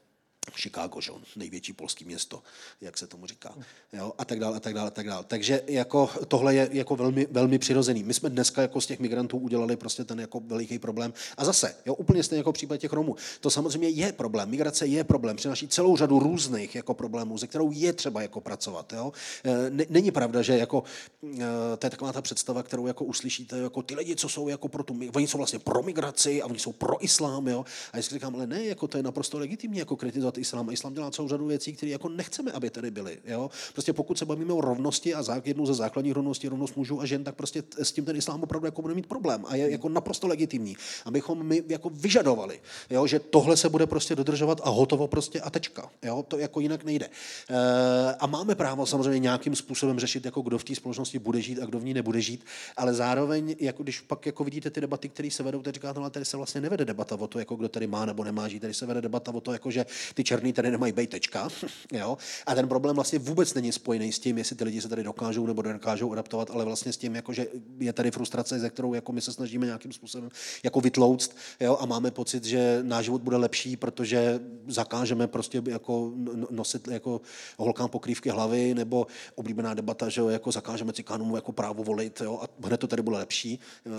[0.55, 1.11] Chicago, že?
[1.35, 2.43] největší polský město,
[2.81, 3.53] jak se tomu říká,
[3.93, 4.13] jo?
[4.17, 5.23] a tak dále, a tak dále, a tak dále.
[5.27, 8.03] Takže jako tohle je jako velmi, velmi přirozený.
[8.03, 11.13] My jsme dneska jako z těch migrantů udělali prostě ten jako veliký problém.
[11.37, 13.15] A zase, jo, úplně stejně jako v případě těch Romů.
[13.39, 14.49] To samozřejmě je problém.
[14.49, 18.93] Migrace je problém, přináší celou řadu různých jako problémů, ze kterou je třeba jako pracovat.
[18.93, 19.13] Jo?
[19.45, 20.83] E, není pravda, že jako,
[21.23, 24.67] e, to je taková ta představa, kterou jako uslyšíte, jako ty lidi, co jsou jako
[24.67, 27.65] pro tu, oni jsou vlastně pro migraci a oni jsou pro islám, jo?
[27.93, 30.69] A já si říkám, ale ne, jako to je naprosto legitimní jako kritizovat islám.
[30.69, 33.17] Islám dělá celou řadu věcí, které jako nechceme, aby tady byly.
[33.25, 33.49] Jo?
[33.73, 37.23] Prostě pokud se bavíme o rovnosti a jednou ze základních rovností, rovnost mužů a žen,
[37.23, 40.27] tak prostě s tím ten islám opravdu jako bude mít problém a je jako naprosto
[40.27, 42.59] legitimní, abychom my jako vyžadovali,
[42.89, 43.07] jo?
[43.07, 45.89] že tohle se bude prostě dodržovat a hotovo prostě a tečka.
[46.03, 46.25] Jo?
[46.27, 47.05] To jako jinak nejde.
[47.05, 51.59] E, a máme právo samozřejmě nějakým způsobem řešit, jako kdo v té společnosti bude žít
[51.61, 52.45] a kdo v ní nebude žít,
[52.77, 56.09] ale zároveň, jako když pak jako vidíte ty debaty, které se vedou, teď říkáte, no,
[56.09, 58.73] tady se vlastně nevede debata o to, jako kdo tady má nebo nemá žít, tady
[58.73, 59.85] se vede debata o to, jako že
[60.19, 61.47] ty černý tady nemají být tečka.
[61.91, 62.17] Jo?
[62.45, 65.47] A ten problém vlastně vůbec není spojený s tím, jestli ty lidi se tady dokážou
[65.47, 67.47] nebo dokážou adaptovat, ale vlastně s tím, jako, že
[67.79, 70.29] je tady frustrace, ze kterou jako my se snažíme nějakým způsobem
[70.63, 71.77] jako vytlouct jo?
[71.79, 76.13] a máme pocit, že náš život bude lepší, protože zakážeme prostě jako
[76.49, 77.21] nosit jako
[77.57, 82.39] holkám pokrývky hlavy nebo oblíbená debata, že jako zakážeme cikánům jako právo volit jo?
[82.43, 83.89] a hned to tady bude lepší, eh,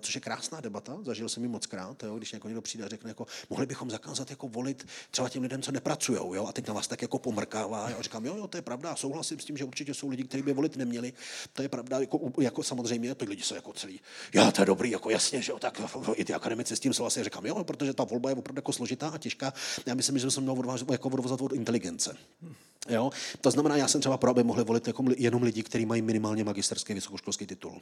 [0.00, 2.16] což je krásná debata, zažil jsem ji moc krát, jo?
[2.16, 5.53] když jako někdo přijde a řekne, jako, mohli bychom zakázat jako volit třeba těm lidem,
[5.62, 6.46] co nepracují, jo?
[6.46, 7.90] a teď na vás tak jako pomrkává.
[7.90, 10.42] Já říkám, jo, jo, to je pravda, souhlasím s tím, že určitě jsou lidi, kteří
[10.42, 11.12] by volit neměli.
[11.52, 14.00] To je pravda, jako, jako samozřejmě, ty lidi jsou jako celý,
[14.32, 15.80] já, to je dobrý, jako jasně, že jo, tak
[16.14, 17.24] i ty akademici s tím souhlasí.
[17.24, 19.52] Říkám, jo, protože ta volba je opravdu jako složitá a těžká.
[19.86, 22.16] Já myslím, že jsem měl odvázat, jako odvozat od inteligence.
[22.88, 23.10] Jo?
[23.40, 26.44] To znamená, já jsem třeba pro, aby mohli volit jako jenom lidi, kteří mají minimálně
[26.44, 27.80] magisterský vysokoškolský titul.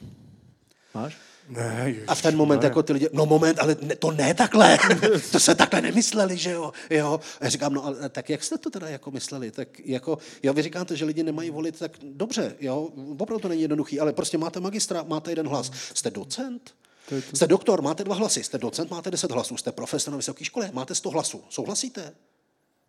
[0.93, 1.17] Máš?
[1.49, 2.65] Ne, ježiš, a v ten moment ne.
[2.65, 4.77] jako ty lidi, no moment, ale ne, to ne takhle,
[5.31, 7.19] to se takhle nemysleli, že jo, jo.
[7.41, 10.53] A já říkám, no ale tak jak jste to teda jako mysleli, tak jako, jo,
[10.53, 14.37] vy říkáte, že lidi nemají volit, tak dobře, jo, opravdu to není jednoduchý, ale prostě
[14.37, 16.71] máte magistra, máte jeden hlas, jste docent,
[17.09, 17.35] to to...
[17.35, 20.69] Jste doktor, máte dva hlasy, jste docent, máte deset hlasů, jste profesor na vysoké škole,
[20.73, 21.43] máte sto hlasů.
[21.49, 22.13] Souhlasíte?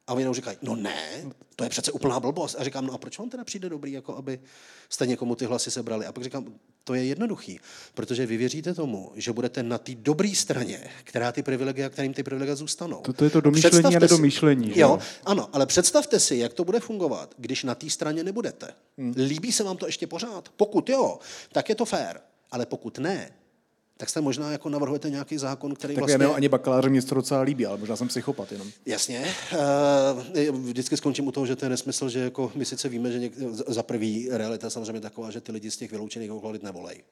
[0.07, 1.25] A oni jenom říkají, no ne,
[1.57, 2.57] to je přece úplná blbost.
[2.59, 4.41] A říkám, no a proč vám teda přijde dobrý, jako aby
[4.89, 6.07] jste někomu ty hlasy sebrali?
[6.07, 6.55] A pak říkám,
[6.85, 7.61] to je jednoduchý,
[7.95, 12.23] protože vy věříte tomu, že budete na té dobré straně, která ty privilegia, kterým ty
[12.23, 13.01] privilegia zůstanou.
[13.01, 14.73] To, to je to domýšlení a nedomýšlení.
[14.73, 18.75] Si, jo, ano, ale představte si, jak to bude fungovat, když na té straně nebudete.
[18.99, 19.15] Hmm.
[19.17, 20.49] Líbí se vám to ještě pořád?
[20.57, 21.19] Pokud jo,
[21.53, 22.21] tak je to fér.
[22.51, 23.31] Ale pokud ne,
[23.97, 26.27] tak se možná jako navrhujete nějaký zákon, který tak vlastně...
[26.27, 28.69] Tak ani bakaláře mě to docela líbí, ale možná jsem psychopat jenom.
[28.87, 29.35] Jasně.
[30.43, 33.19] Uh, vždycky skončím u toho, že to je nesmysl, že jako my sice víme, že
[33.19, 33.33] něk...
[33.69, 37.03] za prvý realita samozřejmě taková, že ty lidi z těch vyloučených lokalit nevolej.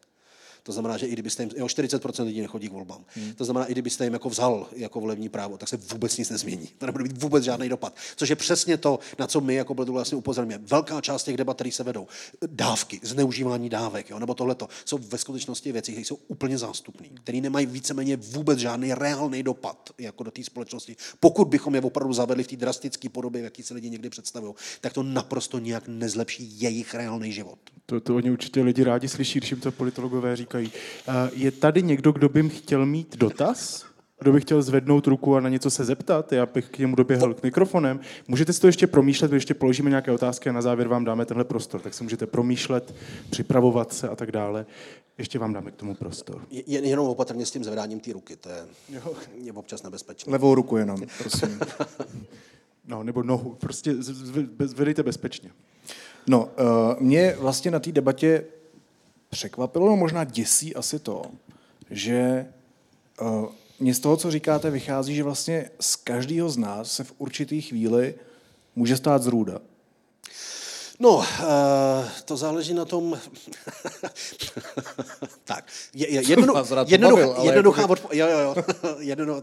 [0.62, 3.04] To znamená, že i kdybyste jim, jo, 40% lidí nechodí k volbám.
[3.08, 3.32] Hmm.
[3.32, 6.68] To znamená, i kdybyste jim jako vzal jako volební právo, tak se vůbec nic nezmění.
[6.78, 7.96] To nebude mít vůbec žádný dopad.
[8.16, 10.64] Což je přesně to, na co my jako bylo vlastně upozorňujeme.
[10.66, 12.06] Velká část těch debat, které se vedou,
[12.46, 17.40] dávky, zneužívání dávek, jo, nebo tohleto, jsou ve skutečnosti věci, které jsou úplně zástupné, které
[17.40, 20.96] nemají víceméně vůbec žádný reálný dopad jako do té společnosti.
[21.20, 24.54] Pokud bychom je opravdu zavedli v té drastické podobě, v jaký se lidi někdy představují,
[24.80, 27.58] tak to naprosto nijak nezlepší jejich reálný život.
[27.86, 30.51] To, to oni určitě lidi rádi slyší, když jim to politologové říkají.
[31.32, 33.86] Je tady někdo, kdo by chtěl mít dotaz?
[34.22, 36.32] Kdo by chtěl zvednout ruku a na něco se zeptat?
[36.32, 38.00] Já bych k němu doběhl k mikrofonem.
[38.28, 41.24] Můžete si to ještě promýšlet, my ještě položíme nějaké otázky a na závěr vám dáme
[41.24, 41.80] tenhle prostor.
[41.80, 42.94] Tak si můžete promýšlet,
[43.30, 44.66] připravovat se a tak dále.
[45.18, 46.42] Ještě vám dáme k tomu prostor.
[46.50, 48.64] Je, jenom opatrně s tím zvedáním té ruky, to je,
[49.42, 50.32] je občas nebezpečné.
[50.32, 51.60] Levou ruku jenom, prosím.
[52.86, 53.94] no, nebo nohu, prostě
[54.64, 55.50] zvedejte bezpečně.
[56.26, 58.44] No, uh, mě vlastně na té debatě
[59.32, 61.22] překvapilo, no možná děsí asi to,
[61.90, 62.46] že
[63.20, 63.46] uh,
[63.80, 67.60] mě z toho, co říkáte, vychází, že vlastně z každého z nás se v určitý
[67.60, 68.14] chvíli
[68.76, 69.58] může stát zrůda.
[71.00, 71.24] No, uh,
[72.24, 73.18] to záleží na tom...
[75.44, 75.64] tak,
[75.94, 77.94] je, je, jedno, jednoduchá, jednoduchá jako...
[77.94, 78.54] odpo- jo, jo, jo.
[78.98, 79.42] Jedno,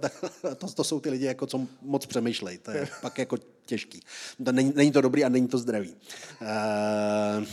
[0.58, 2.58] to, to jsou ty lidi, jako, co moc přemýšlejí.
[2.58, 4.02] To je pak jako těžký.
[4.46, 5.96] To není, není to dobrý a není to zdravý.
[6.42, 7.46] Uh,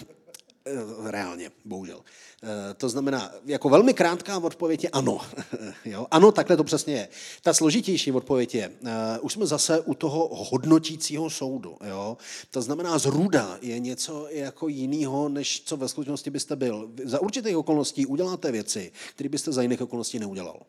[1.05, 2.01] reálně, bohužel.
[2.43, 5.20] Eh, to znamená, jako velmi krátká odpověď je ano.
[5.84, 6.06] jo?
[6.10, 7.09] Ano, takhle to přesně je.
[7.43, 8.88] Ta složitější odpověď je, uh,
[9.20, 11.76] už jsme zase u toho hodnotícího soudu.
[11.88, 12.16] Jo?
[12.51, 16.90] To znamená, zruda je něco jako jiného, než co ve skutečnosti byste byl.
[17.05, 20.62] Za určitých okolností uděláte věci, které byste za jiných okolností neudělal.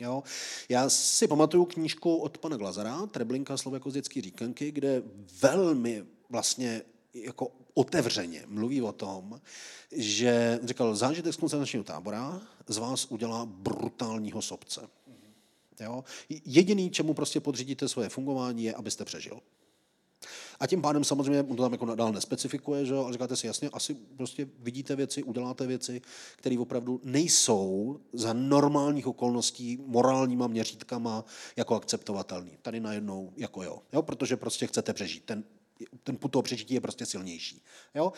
[0.00, 0.22] Jo?
[0.68, 5.02] Já si pamatuju knížku od pana Glazara, Treblinka jako z dětský říkanky, kde
[5.42, 6.82] velmi vlastně
[7.14, 9.40] jako otevřeně mluví o tom,
[9.92, 14.80] že říkal, zážitek z koncentračního tábora z vás udělá brutálního sobce.
[15.80, 16.04] Jo?
[16.44, 19.40] Jediný, čemu prostě podřídíte svoje fungování, je, abyste přežil.
[20.60, 22.94] A tím pádem samozřejmě on to tam jako dál nespecifikuje, že?
[22.94, 26.00] ale říkáte si jasně, asi prostě vidíte věci, uděláte věci,
[26.36, 31.24] které opravdu nejsou za normálních okolností morálníma měřítkama
[31.56, 32.58] jako akceptovatelný.
[32.62, 35.24] Tady najednou jako jo, jo protože prostě chcete přežít.
[35.24, 35.44] Ten
[36.04, 37.62] ten put toho přežití je prostě silnější.
[37.94, 38.12] Jo?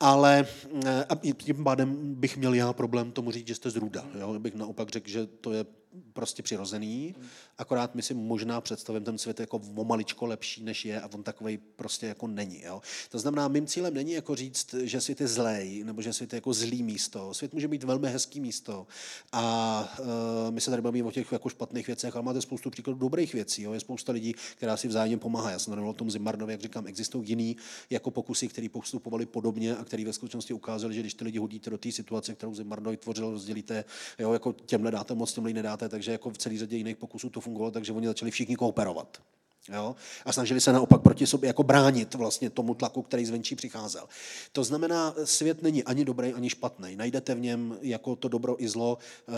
[0.00, 0.46] Ale
[0.86, 4.06] eh, a tím pádem bych měl já problém tomu říct, že jste z ruda.
[4.18, 4.38] Jo?
[4.38, 5.64] Bych naopak řekl, že to je
[6.12, 7.14] prostě přirozený,
[7.58, 11.22] akorát my si možná představím ten svět jako o maličko lepší, než je a on
[11.22, 12.62] takový prostě jako není.
[12.62, 12.82] Jo?
[13.10, 16.36] To znamená, mým cílem není jako říct, že svět je zlej, nebo že svět je
[16.36, 17.34] jako zlý místo.
[17.34, 18.86] Svět může být velmi hezký místo
[19.32, 20.06] a uh,
[20.50, 23.62] my se tady bavíme o těch jako špatných věcech, ale máte spoustu příkladů dobrých věcí.
[23.62, 23.72] Jo?
[23.72, 25.50] Je spousta lidí, která si vzájemně pomáhá.
[25.50, 27.56] Já jsem o tom Zimarnovi, jak říkám, existují jiný
[27.90, 31.70] jako pokusy, které postupovali podobně a které ve skutečnosti ukázali, že když ty lidi hodíte
[31.70, 33.84] do té situace, kterou Zimarnovi tvořil, rozdělíte,
[34.18, 37.40] jo, jako těmhle dáte moc, těmhle nedáte, takže jako v celé řadě jiných pokusů to
[37.40, 39.22] fungovalo, takže oni začali všichni kooperovat.
[39.68, 39.96] Jo?
[40.24, 44.08] A snažili se naopak proti sobě jako bránit vlastně tomu tlaku, který zvenčí přicházel.
[44.52, 46.96] To znamená, svět není ani dobrý, ani špatný.
[46.96, 48.98] Najdete v něm jako to dobro i zlo.
[49.28, 49.32] Eh,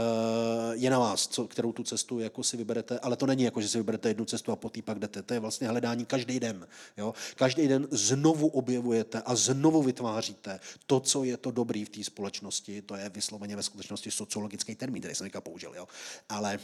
[0.72, 3.68] je na vás, co, kterou tu cestu jako si vyberete, ale to není jako, že
[3.68, 5.22] si vyberete jednu cestu a po pak jdete.
[5.22, 6.66] To je vlastně hledání každý den.
[6.96, 7.14] Jo?
[7.36, 12.82] Každý den znovu objevujete a znovu vytváříte to, co je to dobrý v té společnosti.
[12.82, 15.72] To je vysloveně ve skutečnosti sociologický termín, který jsem použil.
[15.76, 15.88] Jo?
[16.28, 16.58] Ale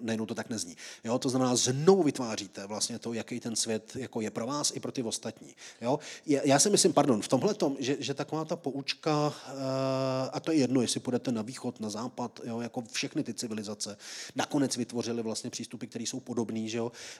[0.00, 0.76] najednou to tak nezní.
[1.04, 1.18] Jo?
[1.18, 4.92] To znamená, znovu vytváříte vlastně to, jaký ten svět jako je pro vás i pro
[4.92, 5.54] ty ostatní.
[5.80, 5.98] Jo?
[6.26, 10.52] Já si myslím, pardon, v tomhle tom, že, že taková ta poučka, eh, a to
[10.52, 12.60] je jedno, jestli půjdete na východ, na západ, jo?
[12.60, 13.96] jako všechny ty civilizace,
[14.36, 16.54] nakonec vytvořily vlastně přístupy, které jsou podobné,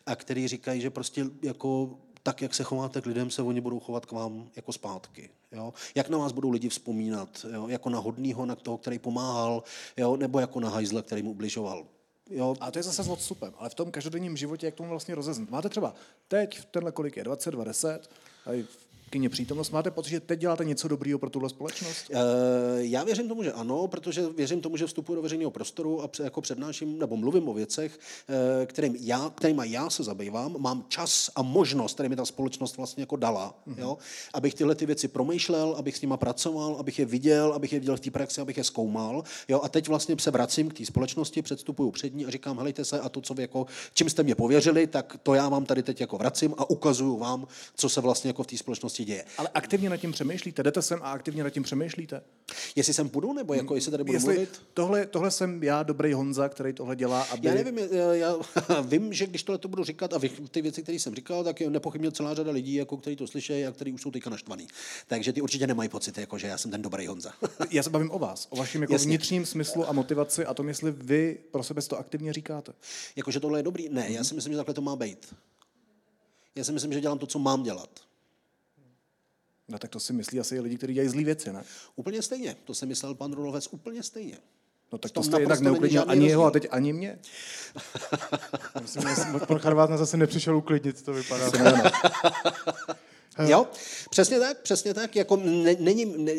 [0.07, 3.81] a které říkají, že prostě jako tak, jak se chováte k lidem, se oni budou
[3.81, 5.31] chovat k vám jako zpátky.
[5.53, 5.75] Jo?
[5.95, 7.47] Jak na vás budou lidi vzpomínat?
[7.53, 7.69] Jo?
[7.69, 9.63] Jako na hodnýho, na toho, který pomáhal,
[9.97, 10.17] jo?
[10.17, 11.87] nebo jako na hajzla, který mu ubližoval.
[12.31, 12.57] Jo.
[12.61, 15.51] A to je zase s odstupem, ale v tom každodenním životě, jak tomu vlastně rozeznat.
[15.51, 15.95] Máte třeba
[16.29, 18.11] teď, tenhle kolik je, 22, 10,
[19.15, 19.71] kyně přítomnost.
[19.71, 22.11] Máte pocit, že teď děláte něco dobrého pro tuhle společnost?
[22.11, 22.19] Uh,
[22.79, 26.41] já věřím tomu, že ano, protože věřím tomu, že vstupuji do veřejného prostoru a jako
[26.41, 30.57] přednáším nebo mluvím o věcech, uh, kterým já, kterýma já se zabývám.
[30.59, 33.79] Mám čas a možnost, který mi ta společnost vlastně jako dala, uh-huh.
[33.79, 33.99] jo?
[34.35, 37.97] abych tyhle ty věci promýšlel, abych s nima pracoval, abych je viděl, abych je viděl
[37.97, 39.23] v té praxi, abych je zkoumal.
[39.49, 39.61] Jo?
[39.63, 43.01] A teď vlastně se vracím k té společnosti, předstupuju před ní a říkám, helejte se,
[43.01, 46.01] a to, co vy jako, čím jste mě pověřili, tak to já vám tady teď
[46.01, 47.47] jako vracím a ukazuju vám,
[47.77, 49.25] co se vlastně jako v té společnosti děje.
[49.39, 50.63] Ale aktivně nad tím přemýšlíte?
[50.63, 52.23] Jdete sem a aktivně nad tím přemýšlíte?
[52.77, 54.63] Jestli sem půjdu, nebo jako jestli tady budu jestli mluvit?
[54.75, 57.23] Tohle, tohle jsem já, dobrý Honza, který tohle dělá.
[57.23, 57.49] Aby...
[57.49, 58.37] Já nevím, já, já
[58.83, 60.21] vím, že když tohle to budu říkat a
[60.51, 63.67] ty věci, které jsem říkal, tak je nepochybně celá řada lidí, jako, kteří to slyší
[63.67, 64.67] a kteří už jsou teďka naštvaný.
[65.07, 67.33] Takže ty určitě nemají pocit, jako, že já jsem ten dobrý Honza.
[67.71, 70.91] já se bavím o vás, o vašem jako vnitřním smyslu a motivaci a tom, jestli
[70.91, 72.73] vy pro sebe to aktivně říkáte.
[73.17, 73.89] Jakože tohle je dobrý?
[73.89, 75.35] Ne, já si myslím, že takhle to má být.
[76.55, 78.01] Já si myslím, že dělám to, co mám dělat.
[79.69, 81.65] No tak to si myslí asi lidi, kteří dělají zlé věci, ne?
[81.97, 82.57] Úplně stejně.
[82.65, 84.39] To si myslel pan Rulovec úplně stejně.
[84.93, 87.19] No tak to jste jednak neuklidnil ani jeho a teď ani mě.
[88.83, 91.51] Myslím, že pan vás na zase nepřišel uklidnit, to vypadá.
[93.39, 93.67] Jo,
[94.11, 95.17] přesně tak, přesně tak.
[95.17, 96.33] Jako ne, není, ne,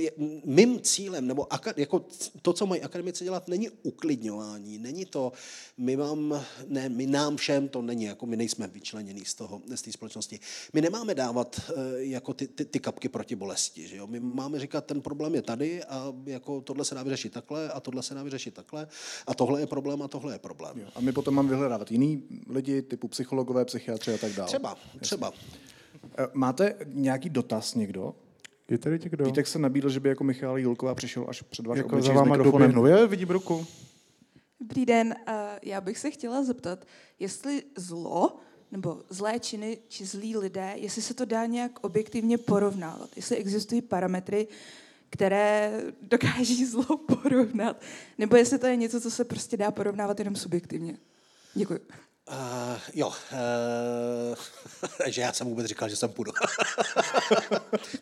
[0.45, 2.05] mým cílem, nebo aka, jako
[2.41, 5.31] to, co mají akademici dělat, není uklidňování, není to,
[5.77, 9.81] my mám, ne, my nám všem to není, jako my nejsme vyčleněni z toho, z
[9.81, 10.39] té společnosti.
[10.73, 14.07] My nemáme dávat eh, jako ty, ty, ty kapky proti bolesti, že jo?
[14.07, 17.79] My máme říkat, ten problém je tady a jako tohle se dá vyřešit takhle a
[17.79, 18.87] tohle se dá vyřešit takhle
[19.27, 20.79] a tohle je problém a tohle je problém.
[20.79, 20.87] Jo.
[20.95, 24.47] A my potom máme vyhledávat jiný lidi, typu psychologové, psychiatři a tak dále.
[24.47, 25.33] Třeba, třeba.
[26.17, 28.15] Eh, máte nějaký dotaz někdo?
[28.69, 29.25] Je tady někdo?
[29.25, 32.37] Vítek se nabídl, že by jako Michal Julková přišel až před váš jako za váma
[32.37, 32.85] doběhnu.
[32.85, 33.65] Je, vidím ruku.
[34.59, 35.15] Dobrý den,
[35.61, 36.85] já bych se chtěla zeptat,
[37.19, 38.37] jestli zlo
[38.71, 43.81] nebo zlé činy či zlí lidé, jestli se to dá nějak objektivně porovnávat, jestli existují
[43.81, 44.47] parametry,
[45.09, 47.81] které dokáží zlo porovnat,
[48.17, 50.97] nebo jestli to je něco, co se prostě dá porovnávat jenom subjektivně.
[51.53, 51.79] Děkuji.
[52.31, 53.13] Uh, jo, uh,
[55.11, 56.31] že já jsem vůbec říkal, že jsem půjdu.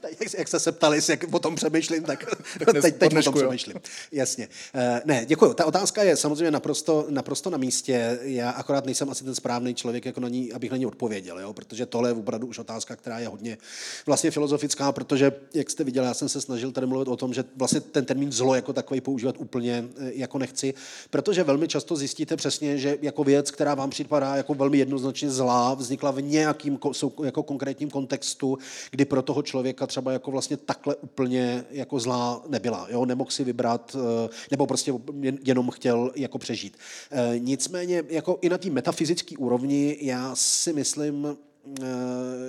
[0.19, 2.25] jak, jak jste se ptali, jak o tom přemýšlím, tak
[2.81, 3.77] teď, teď o tom přemýšlím.
[4.11, 4.47] Jasně.
[4.75, 5.53] Uh, ne, děkuji.
[5.53, 8.19] Ta otázka je samozřejmě naprosto, naprosto na místě.
[8.21, 11.53] Já akorát nejsem asi ten správný člověk, jako na ní, abych na ní odpověděl, jo?
[11.53, 13.57] protože tohle je opravdu už otázka, která je hodně
[14.05, 17.43] vlastně filozofická, protože, jak jste viděli, já jsem se snažil tady mluvit o tom, že
[17.55, 20.73] vlastně ten termín zlo jako takový používat úplně jako nechci,
[21.09, 25.31] protože velmi často zjistíte přesně, že jako věc, která vám přijde připadá jako velmi jednoznačně
[25.31, 26.79] zlá, vznikla v nějakým
[27.23, 28.57] jako konkrétním kontextu,
[28.91, 32.87] kdy pro toho člověka třeba jako vlastně takhle úplně jako zlá nebyla.
[32.89, 33.05] Jo?
[33.05, 34.93] Nemohl si vybrat, eh, nebo prostě
[35.45, 36.77] jenom chtěl jako přežít.
[37.11, 41.37] Eh, nicméně jako i na té metafyzické úrovni já si myslím,
[41.81, 41.85] eh,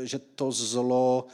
[0.07, 1.27] že to zlo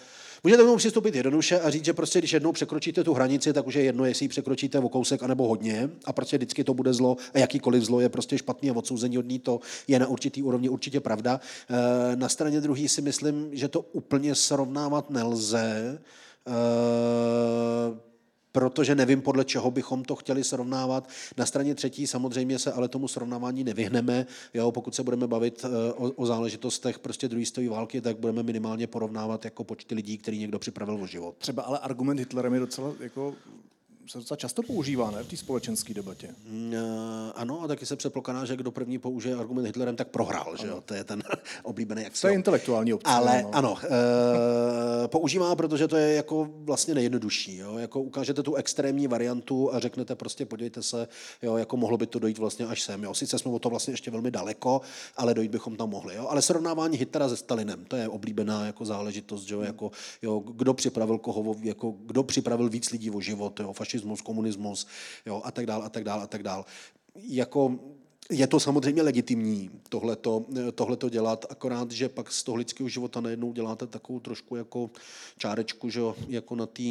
[0.44, 3.66] Můžete k tomu přistoupit jednoduše a říct, že prostě když jednou překročíte tu hranici, tak
[3.66, 6.92] už je jedno, jestli ji překročíte o kousek anebo hodně a prostě vždycky to bude
[6.92, 10.42] zlo a jakýkoliv zlo je prostě špatný a odsouzení od ní, to je na určitý
[10.42, 11.40] úrovni určitě pravda.
[11.70, 15.98] Eh, na straně druhé si myslím, že to úplně srovnávat nelze
[16.46, 18.09] eh,
[18.52, 21.08] protože nevím, podle čeho bychom to chtěli srovnávat.
[21.36, 24.26] Na straně třetí samozřejmě se ale tomu srovnávání nevyhneme.
[24.54, 28.42] Jo, pokud se budeme bavit eh, o, o záležitostech prostě druhé světové války, tak budeme
[28.42, 31.34] minimálně porovnávat jako počty lidí, který někdo připravil o život.
[31.38, 33.34] Třeba ale argument Hitlerem je docela jako
[34.10, 36.28] se docela často používá, ne, v té společenské debatě.
[36.46, 40.56] Mm, eh, Ano, a taky se předpokládá, že kdo první použije argument Hitlerem, tak prohrál,
[40.56, 40.82] že jo?
[40.84, 41.22] To je ten
[41.62, 43.10] oblíbený jak To je intelektuální obce.
[43.10, 43.54] Ale no.
[43.54, 43.76] ano,
[45.04, 47.56] e, používá, protože to je jako vlastně nejjednodušší.
[47.56, 47.78] Jo?
[47.78, 51.08] Jako ukážete tu extrémní variantu a řeknete prostě, podívejte se,
[51.42, 53.02] jo, jako mohlo by to dojít vlastně až sem.
[53.02, 53.14] Jo?
[53.14, 54.80] Sice jsme o to vlastně ještě velmi daleko,
[55.16, 56.14] ale dojít bychom tam mohli.
[56.14, 56.26] Jo?
[56.28, 59.60] Ale srovnávání Hitlera se Stalinem, to je oblíbená jako záležitost, že jo?
[59.60, 59.90] Jako,
[60.22, 63.72] jo, kdo připravil koho, jako, kdo připravil víc lidí o život, jo?
[63.72, 64.86] fašismus, komunismus
[65.26, 65.42] jo?
[65.44, 66.64] a tak dál, a tak dál, a tak dál.
[67.14, 67.78] Jako
[68.30, 70.44] je to samozřejmě legitimní tohleto,
[70.74, 74.90] tohleto dělat, akorát, že pak z toho lidského života najednou děláte takovou trošku jako
[75.38, 76.82] čárečku, že jo, jako na té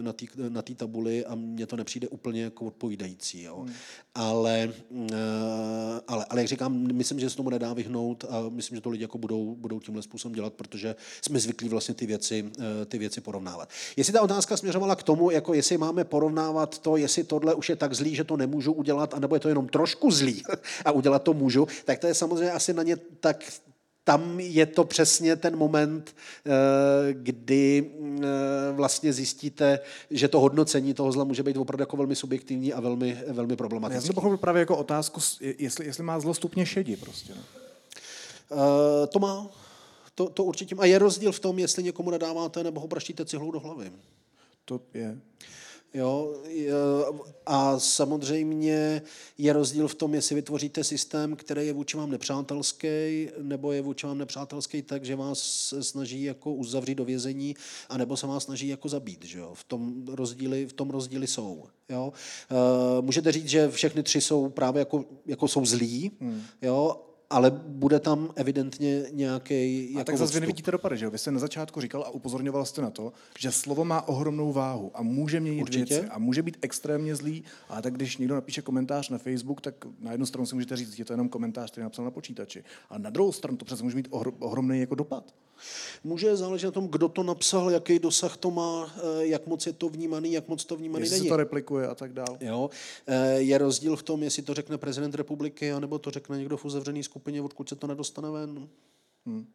[0.00, 3.42] na tý, na tý tabuli a mně to nepřijde úplně jako odpovídající.
[3.42, 3.56] Jo.
[3.60, 3.74] Hmm.
[4.14, 4.72] Ale,
[5.12, 5.16] eh,
[6.08, 9.04] ale, ale, jak říkám, myslím, že se tomu nedá vyhnout a myslím, že to lidi
[9.04, 13.20] jako budou, budou tímhle způsobem dělat, protože jsme zvyklí vlastně ty věci, eh, ty věci
[13.20, 13.68] porovnávat.
[13.96, 17.76] Jestli ta otázka směřovala k tomu, jako jestli máme porovnávat to, jestli tohle už je
[17.76, 20.42] tak zlý, že to nemůžu udělat, anebo je to jenom trošku zlý,
[20.84, 23.44] a udělat to můžu, tak to je samozřejmě asi na ně tak
[24.04, 26.16] tam je to přesně ten moment,
[26.46, 26.50] eh,
[27.12, 27.90] kdy
[28.22, 28.26] eh,
[28.72, 29.80] vlastně zjistíte,
[30.10, 33.56] že to hodnocení toho zla může být opravdu jako velmi subjektivní a velmi, velmi Já
[33.56, 34.06] problematický.
[34.06, 35.20] jsem to pochopil právě jako otázku,
[35.58, 37.32] jestli, jestli má zlo stupně šedi prostě.
[38.52, 39.50] Eh, To má,
[40.14, 40.82] to, to určitě má.
[40.82, 43.92] A je rozdíl v tom, jestli někomu nadáváte nebo ho praštíte cihlou do hlavy.
[44.64, 45.18] To je.
[45.94, 46.42] Jo,
[47.46, 49.02] a samozřejmě
[49.38, 54.06] je rozdíl v tom, jestli vytvoříte systém, který je vůči vám nepřátelský, nebo je vůči
[54.06, 57.56] vám nepřátelský tak, že vás snaží jako uzavřít do vězení,
[57.88, 59.24] anebo se vás snaží jako zabít.
[59.24, 59.50] Že jo?
[59.54, 61.64] V, tom rozdíly, v tom rozdíly jsou.
[61.88, 62.12] Jo?
[62.50, 66.42] Eh, Můžete říct, že všechny tři jsou právě jako, jako jsou zlí, hmm.
[66.62, 67.09] jo?
[67.30, 71.10] Ale bude tam evidentně nějaký A jako tak zase vy nevidíte dopady, že jo?
[71.10, 74.90] Vy jste na začátku říkal a upozorňoval jste na to, že slovo má ohromnou váhu
[74.94, 75.94] a může měnit Určitě.
[75.94, 79.74] věci a může být extrémně zlý, ale tak když někdo napíše komentář na Facebook, tak
[80.00, 82.64] na jednu stranu si můžete říct, že to je jenom komentář, který napsal na počítači.
[82.90, 85.34] A na druhou stranu to přece může mít ohro- ohromný jako dopad.
[86.04, 89.72] Může záležet na tom, kdo to napsal, jaký dosah to má, eh, jak moc je
[89.72, 91.28] to vnímaný, jak moc to vnímaný Jestli není.
[91.28, 92.38] to replikuje a tak dále.
[92.40, 92.70] Jo,
[93.06, 96.64] eh, je rozdíl v tom, jestli to řekne prezident republiky, anebo to řekne někdo v
[96.64, 98.68] uzavřené skupině, odkud se to nedostane ven.
[99.26, 99.46] Hmm.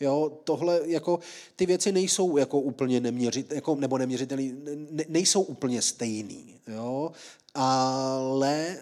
[0.00, 1.20] Jo, tohle, jako,
[1.56, 4.54] ty věci nejsou jako úplně neměřit, jako, nebo neměřitelný,
[4.90, 7.12] ne, nejsou úplně stejný, jo,
[7.54, 8.76] ale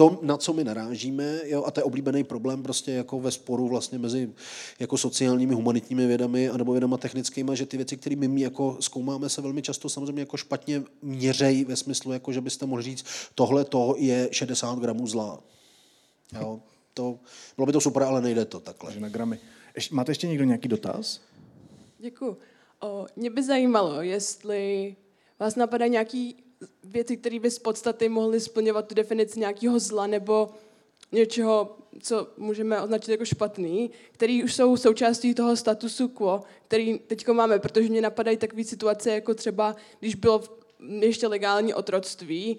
[0.00, 3.68] to, na co my narážíme, jo, a to je oblíbený problém prostě jako ve sporu
[3.68, 4.32] vlastně mezi
[4.78, 9.28] jako sociálními, humanitními vědami a nebo vědama technickými, že ty věci, které my jako zkoumáme,
[9.28, 13.04] se velmi často samozřejmě jako špatně měřejí ve smyslu, jako že byste mohli říct,
[13.34, 15.40] tohle to je 60 gramů zla.
[16.40, 16.60] Jo,
[16.94, 17.18] to,
[17.56, 19.00] bylo by to super, ale nejde to takhle.
[19.00, 19.38] Na gramy.
[19.74, 21.20] Ještě, máte ještě někdo nějaký dotaz?
[21.98, 22.36] Děkuji.
[23.16, 24.96] Mě by zajímalo, jestli
[25.40, 26.30] vás napadají nějaké
[26.84, 30.50] věci, které by z podstaty mohly splňovat tu definici nějakého zla nebo
[31.12, 37.28] něčeho, co můžeme označit jako špatný, který už jsou součástí toho statusu quo, který teď
[37.28, 40.42] máme, protože mě napadají takové situace, jako třeba, když bylo
[41.00, 42.58] ještě legální otroctví,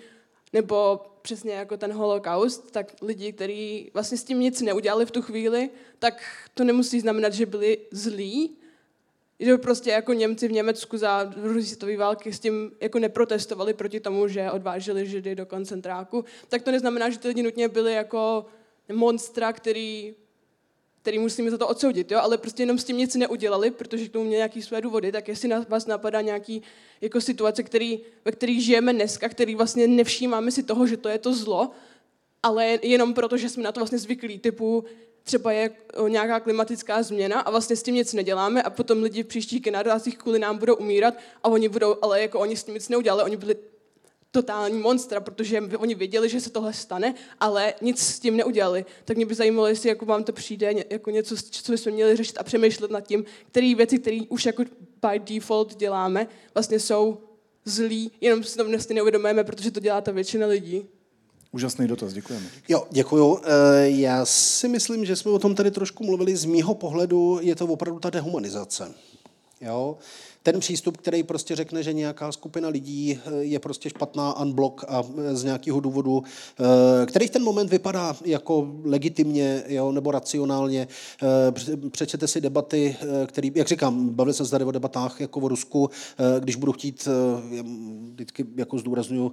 [0.54, 5.22] nebo přesně jako ten holokaust, tak lidi, kteří vlastně s tím nic neudělali v tu
[5.22, 5.70] chvíli,
[6.00, 6.24] tak
[6.54, 8.58] to nemusí znamenat, že byli zlí,
[9.42, 14.00] že prostě jako Němci v Německu za druhé světové války s tím jako neprotestovali proti
[14.00, 18.46] tomu, že odváželi Židy do koncentráku, tak to neznamená, že ty lidi nutně byli jako
[18.94, 20.16] monstra, který,
[21.02, 22.20] který musíme za to odsoudit, jo?
[22.20, 25.28] ale prostě jenom s tím nic neudělali, protože k tomu měli nějaké své důvody, tak
[25.28, 26.62] jestli na vás napadá nějaký
[27.02, 31.18] jako situace, který, ve který žijeme dneska, který vlastně nevšímáme si toho, že to je
[31.18, 31.72] to zlo,
[32.44, 34.84] ale jenom proto, že jsme na to vlastně zvyklí, typu
[35.24, 35.72] třeba je
[36.08, 40.18] nějaká klimatická změna a vlastně s tím nic neděláme a potom lidi v příštích generacích
[40.18, 41.14] kvůli nám budou umírat
[41.44, 43.56] a oni budou, ale jako oni s tím nic neudělali, oni byli
[44.32, 48.86] totální monstra, protože oni věděli, že se tohle stane, ale nic s tím neudělali.
[49.06, 52.38] Tak mě by zajímalo, jestli jako vám to přijde jako něco, co bychom měli řešit
[52.38, 54.64] a přemýšlet nad tím, které věci, které už jako
[55.02, 57.18] by default děláme, vlastně jsou
[57.66, 60.88] zlí, jenom si to vlastně neuvědomujeme, protože to dělá ta většina lidí.
[61.54, 62.46] Úžasný dotaz, děkujeme.
[62.70, 63.40] Jo, děkuju.
[63.44, 66.36] Eh, Já si myslím, že jsme o tom tady trošku mluvili.
[66.36, 68.92] Z mýho pohledu je to opravdu ta dehumanizace.
[69.62, 69.98] Jo?
[70.44, 75.04] Ten přístup, který prostě řekne, že nějaká skupina lidí eh, je prostě špatná unblock a
[75.18, 76.24] eh, z nějakého důvodu,
[77.06, 80.88] který v ten moment vypadá jako legitimně jo, nebo racionálně.
[81.52, 82.96] Pře- Přečtěte si debaty,
[83.28, 85.90] který, jak říkám, bavili se tady o debatách jako o Rusku,
[86.40, 87.08] když budu chtít,
[88.14, 89.32] vždycky jako zdůraznuju,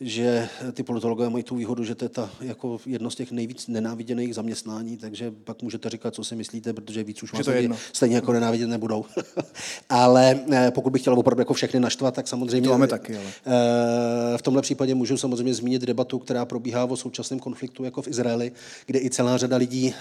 [0.00, 3.66] že ty politologové mají tu výhodu, že to je ta, jako jedno z těch nejvíc
[3.66, 7.70] nenáviděných zaměstnání, takže pak můžete říkat, co si myslíte, protože víc už vás to lidi
[7.92, 9.04] stejně jako nenávidět nebudou.
[9.88, 12.68] Ale eh, pokud bych chtěl opravdu jako všechny naštvat, tak samozřejmě...
[12.68, 13.26] To máme taky, ale...
[13.46, 18.08] Eh, v tomhle případě můžu samozřejmě zmínit debatu, která probíhá o současném konfliktu jako v
[18.08, 18.52] Izraeli,
[18.86, 19.94] kde i celá řada lidí,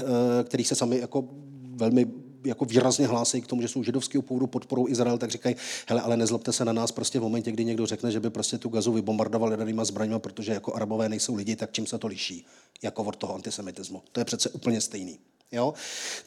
[0.44, 1.28] kteří se sami jako
[1.76, 2.08] velmi
[2.46, 5.56] jako výrazně hlásí k tomu, že jsou židovského původu, podporou Izrael, tak říkají,
[5.88, 8.58] hele, ale nezlobte se na nás prostě v momentě, kdy někdo řekne, že by prostě
[8.58, 12.46] tu gazu vybombardoval jadernýma zbraněma, protože jako arabové nejsou lidi, tak čím se to liší?
[12.82, 14.02] Jako od toho antisemitismu.
[14.12, 15.20] To je přece úplně stejný.
[15.52, 15.74] Jo?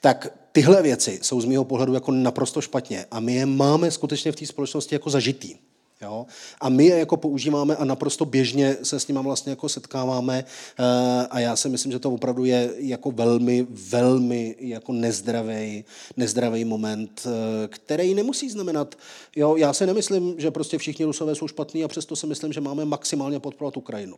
[0.01, 4.32] Tak tyhle věci jsou z mého pohledu jako naprosto špatně a my je máme skutečně
[4.32, 5.55] v té společnosti jako zažitý.
[6.02, 6.27] Jo?
[6.60, 10.44] A my je jako používáme a naprosto běžně se s nimi vlastně jako setkáváme
[10.78, 15.85] eh, a já si myslím, že to opravdu je jako velmi, velmi jako nezdravý,
[16.16, 18.94] nezdravý moment, eh, který nemusí znamenat,
[19.36, 22.60] jo, já si nemyslím, že prostě všichni Rusové jsou špatní a přesto si myslím, že
[22.60, 24.16] máme maximálně podporovat Ukrajinu.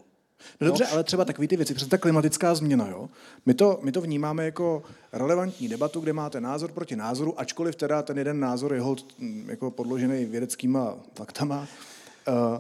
[0.60, 3.08] No dobře, ale třeba takové ty věci, přes ta klimatická změna, jo?
[3.46, 4.82] My to, my to vnímáme jako
[5.12, 8.80] relevantní debatu, kde máte názor proti názoru, ačkoliv teda ten jeden názor je
[9.18, 11.66] mm, jako podložený vědeckýma faktama,
[12.28, 12.58] uh,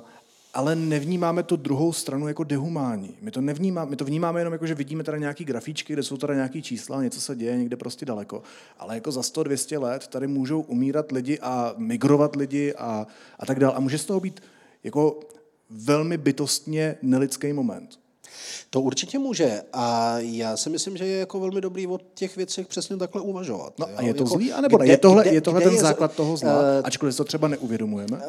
[0.54, 3.16] ale nevnímáme to druhou stranu jako dehumání.
[3.20, 6.16] My to, nevnímáme, my to vnímáme jenom jako, že vidíme teda nějaký grafíčky, kde jsou
[6.16, 8.42] teda nějaký čísla, něco se děje někde prostě daleko.
[8.78, 13.06] Ale jako za 100-200 let tady můžou umírat lidi a migrovat lidi a,
[13.38, 13.74] a tak dále.
[13.74, 14.42] A může z toho být
[14.84, 15.20] jako
[15.72, 18.02] velmi bytostně nelidský moment.
[18.70, 22.66] To určitě může a já si myslím, že je jako velmi dobrý o těch věcech
[22.66, 23.78] přesně takhle uvažovat.
[23.78, 25.80] No a je to jako, zlý, anebo kde, je tohle, kde, je tohle ten je,
[25.80, 28.16] základ toho zla, uh, ačkoliv to třeba neuvědomujeme?
[28.16, 28.22] Uh,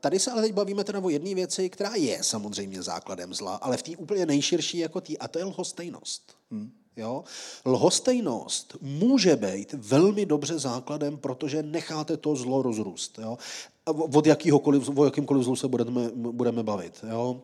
[0.00, 3.76] tady se ale teď bavíme teda o jedné věci, která je samozřejmě základem zla, ale
[3.76, 6.34] v té úplně nejširší jako tý, a to je lhostejnost.
[6.50, 6.70] Hmm.
[6.96, 7.24] Jo?
[7.66, 13.18] Lhostejnost může být velmi dobře základem, protože necháte to zlo rozrůst.
[13.22, 13.38] Jo?
[13.86, 17.04] Od jakýhokoliv, o jakýmkoliv zlu se budeme, budeme bavit.
[17.10, 17.40] Jo?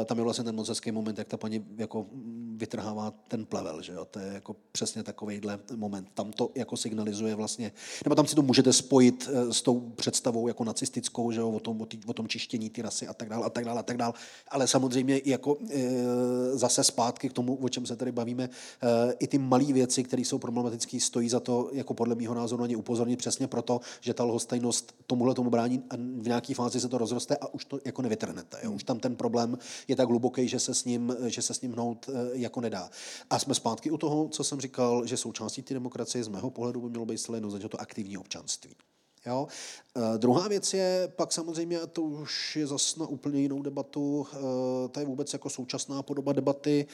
[0.00, 2.06] E, tam je vlastně ten moc hezký moment, jak ta paní jako
[2.62, 3.82] vytrhává ten plevel.
[3.82, 4.04] Že jo?
[4.04, 6.08] To je jako přesně takovýhle moment.
[6.14, 7.72] Tam to jako signalizuje vlastně,
[8.04, 11.50] nebo tam si to můžete spojit eh, s tou představou jako nacistickou, že jo?
[11.50, 13.80] O, tom, o, tý, o tom čištění ty rasy a tak dále, a tak dále,
[13.80, 14.12] a tak dále.
[14.48, 19.12] Ale samozřejmě i jako e, zase zpátky k tomu, o čem se tady bavíme, e,
[19.18, 22.66] i ty malé věci, které jsou problematické, stojí za to, jako podle mého názoru na
[22.66, 26.88] ně upozornit přesně proto, že ta lhostejnost tomuhle tomu brání a v nějaké fázi se
[26.88, 28.58] to rozroste a už to jako nevytrhnete.
[28.62, 28.72] Jo?
[28.72, 29.58] Už tam ten problém
[29.88, 32.90] je tak hluboký, že se s ním, že se s ním hnout eh, jako nedá.
[33.30, 36.80] A jsme zpátky u toho, co jsem říkal, že součástí té demokracie z mého pohledu
[36.80, 38.76] by mělo být celé jednoznačně to aktivní občanství.
[39.26, 39.46] Jo?
[39.96, 44.20] Uh, druhá věc je pak samozřejmě, a to už je zase na úplně jinou debatu,
[44.20, 44.26] uh,
[44.90, 46.86] to je vůbec jako současná podoba debaty,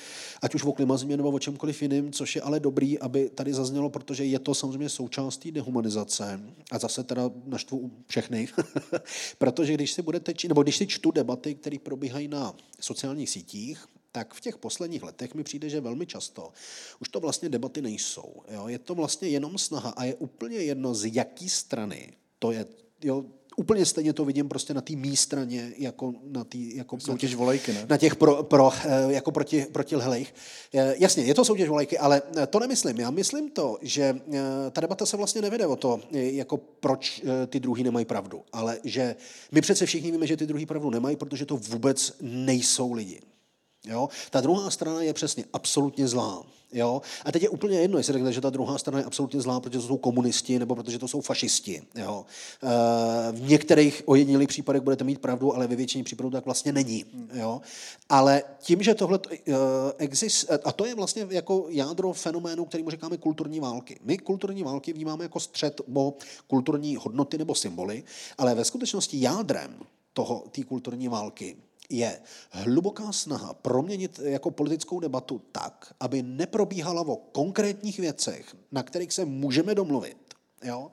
[0.43, 3.91] ať už o klimazmě nebo o čemkoliv jiným, což je ale dobrý, aby tady zaznělo,
[3.91, 6.41] protože je to samozřejmě součástí dehumanizace.
[6.71, 8.49] A zase teda naštvu všechny,
[9.39, 14.35] protože když si budete, nebo když si čtu debaty, které probíhají na sociálních sítích, tak
[14.35, 16.53] v těch posledních letech mi přijde, že velmi často
[17.01, 18.43] už to vlastně debaty nejsou.
[18.49, 18.69] Jo?
[18.69, 22.67] Je to vlastně jenom snaha a je úplně jedno, z jaký strany to je.
[23.05, 23.25] Jo?
[23.57, 27.73] Úplně stejně to vidím prostě na té mý straně, jako na tý, jako soutěž volejky,
[27.73, 27.87] ne?
[27.89, 30.35] Na těch pro, pro eh, jako proti, proti lhlejch.
[30.75, 33.01] Eh, jasně, je to soutěž volejky, ale eh, to nemyslím.
[33.01, 34.21] Já myslím to, že
[34.73, 39.17] ta debata se vlastně nevede o to, jako proč ty druhý nemají pravdu, ale že
[39.53, 43.21] my přece všichni víme, že ty druhý pravdu nemají, protože to vůbec nejsou lidi.
[43.87, 44.09] Jo?
[44.31, 46.43] Ta druhá strana je přesně absolutně zlá.
[46.73, 47.03] Jo?
[47.25, 49.79] A teď je úplně jedno, jestli řeknete, že ta druhá strana je absolutně zlá, protože
[49.79, 51.83] to jsou komunisti nebo protože to jsou fašisti.
[51.95, 52.27] Jo?
[52.63, 57.05] E, v některých ojedinělých případech budete mít pravdu, ale ve většině případů tak vlastně není.
[57.33, 57.61] Jo?
[58.09, 59.53] Ale tím, že tohle e,
[59.99, 64.01] exist, a to je vlastně jako jádro fenoménu, kterýmu říkáme kulturní války.
[64.05, 66.15] My kulturní války vnímáme jako střed o
[66.47, 68.05] kulturní hodnoty nebo symboly,
[68.39, 69.81] ale ve skutečnosti jádrem
[70.13, 71.57] toho, té kulturní války
[71.89, 72.21] je
[72.51, 79.25] hluboká snaha proměnit jako politickou debatu tak, aby neprobíhala o konkrétních věcech, na kterých se
[79.25, 80.35] můžeme domluvit.
[80.63, 80.91] Jo?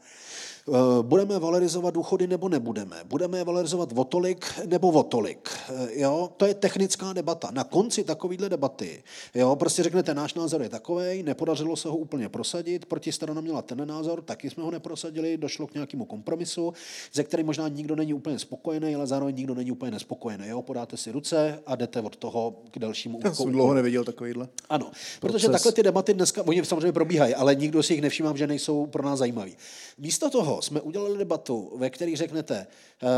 [0.70, 5.50] Eh, budeme valorizovat důchody nebo nebudeme, budeme je valorizovat o tolik nebo o tolik.
[5.70, 6.30] Eh, jo?
[6.38, 7.52] To je technická debata.
[7.52, 9.04] Na konci takovéhle debaty
[9.36, 9.56] jo?
[9.56, 14.22] prostě řeknete, náš názor je takový, nepodařilo se ho úplně prosadit, protistrana měla ten názor,
[14.22, 16.74] taky jsme ho neprosadili, došlo k nějakému kompromisu,
[17.14, 20.48] ze který možná nikdo není úplně spokojený, ale zároveň nikdo není úplně nespokojený.
[20.48, 20.62] Jo?
[20.62, 24.48] Podáte si ruce a jdete od toho k dalšímu Já jsem dlouho neviděl takovýhle.
[24.70, 28.48] Ano, protože takhle ty debaty dneska, oni samozřejmě probíhají, ale nikdo si jich nevšímá, že
[28.48, 29.58] nejsou pro nás zajímavý.
[29.98, 32.68] Místo toho jsme udělali debatu, ve které řeknete,
[33.04, 33.10] uh,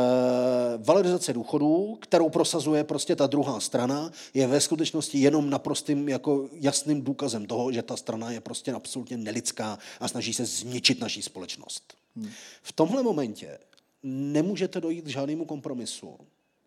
[0.86, 7.02] valorizace důchodů, kterou prosazuje prostě ta druhá strana, je ve skutečnosti jenom naprostým jako jasným
[7.02, 11.94] důkazem toho, že ta strana je prostě absolutně nelidská a snaží se zničit naší společnost.
[12.16, 12.30] Hmm.
[12.62, 13.58] V tomhle momentě
[14.04, 16.18] nemůžete dojít k žádnému kompromisu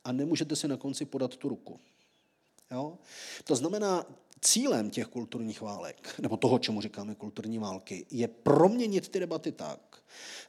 [0.05, 1.81] a nemůžete si na konci podat tu ruku.
[2.71, 2.99] Jo?
[3.45, 4.07] To znamená,
[4.41, 10.03] cílem těch kulturních válek, nebo toho, čemu říkáme kulturní války, je proměnit ty debaty tak,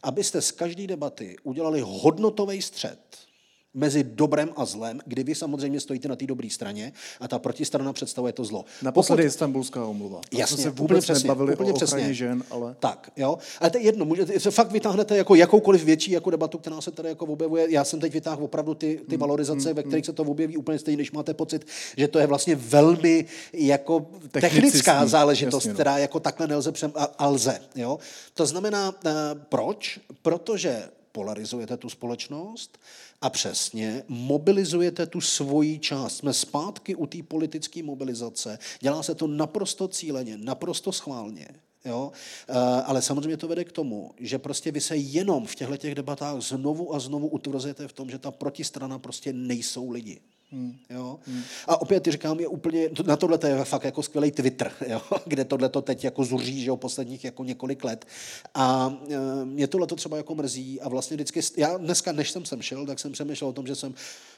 [0.04, 3.31] abyste z každé debaty udělali hodnotový střed
[3.74, 7.94] mezi dobrem a zlem, kdy vy samozřejmě stojíte na té dobré straně a ta protistrana
[7.94, 8.66] představuje to zlo.
[8.82, 9.28] Naposledy Pokud...
[9.28, 10.22] Istanbulská omluva.
[10.32, 12.14] Jasně, jsme se úplně vůbec přesně, nebavili úplně o přesně.
[12.14, 12.76] žen, ale...
[12.80, 13.38] Tak, jo.
[13.60, 17.10] Ale to je jedno, můžete, fakt vytáhnete jako jakoukoliv větší jako debatu, která se tady
[17.10, 17.68] jako objevuje.
[17.70, 20.80] Já jsem teď vytáhl opravdu ty, ty valorizace, mm, ve kterých se to objeví úplně
[20.80, 21.66] stejně, když máte pocit,
[21.98, 25.74] že to je vlastně velmi jako technická záležitost, jasně, no.
[25.74, 27.60] která jako takhle nelze přem, a, a lze.
[27.76, 28.00] Jo.
[28.34, 29.12] To znamená, uh,
[29.50, 30.00] proč?
[30.22, 32.80] Protože polarizujete tu společnost
[33.22, 36.18] a přesně mobilizujete tu svoji část.
[36.18, 38.60] Jsme zpátky u té politické mobilizace.
[38.80, 41.48] Dělá se to naprosto cíleně, naprosto schválně.
[41.86, 42.12] Jo?
[42.50, 42.56] Uh,
[42.86, 46.42] ale samozřejmě to vede k tomu, že prostě vy se jenom v těchto těch debatách
[46.42, 50.22] znovu a znovu utvrzujete v tom, že ta protistrana prostě nejsou lidi.
[50.54, 50.78] Hmm.
[50.90, 51.20] Jo?
[51.28, 51.42] Hmm.
[51.68, 55.02] A opět říkám, je úplně, na tohle to je fakt jako skvělý Twitter, jo?
[55.26, 58.06] kde tohle to teď jako zuří, že jo, posledních jako několik let.
[58.54, 62.46] A e, mě tohle to třeba jako mrzí a vlastně vždycky, já dneska, než jsem
[62.46, 63.94] sem šel, tak jsem přemýšlel o tom, že jsem,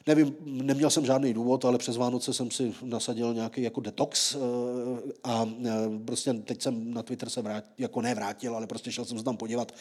[0.07, 4.37] nevím, neměl jsem žádný důvod, ale přes Vánoce jsem si nasadil nějaký jako detox e,
[5.23, 9.17] a e, prostě teď jsem na Twitter se vrát, jako nevrátil, ale prostě šel jsem
[9.17, 9.71] se tam podívat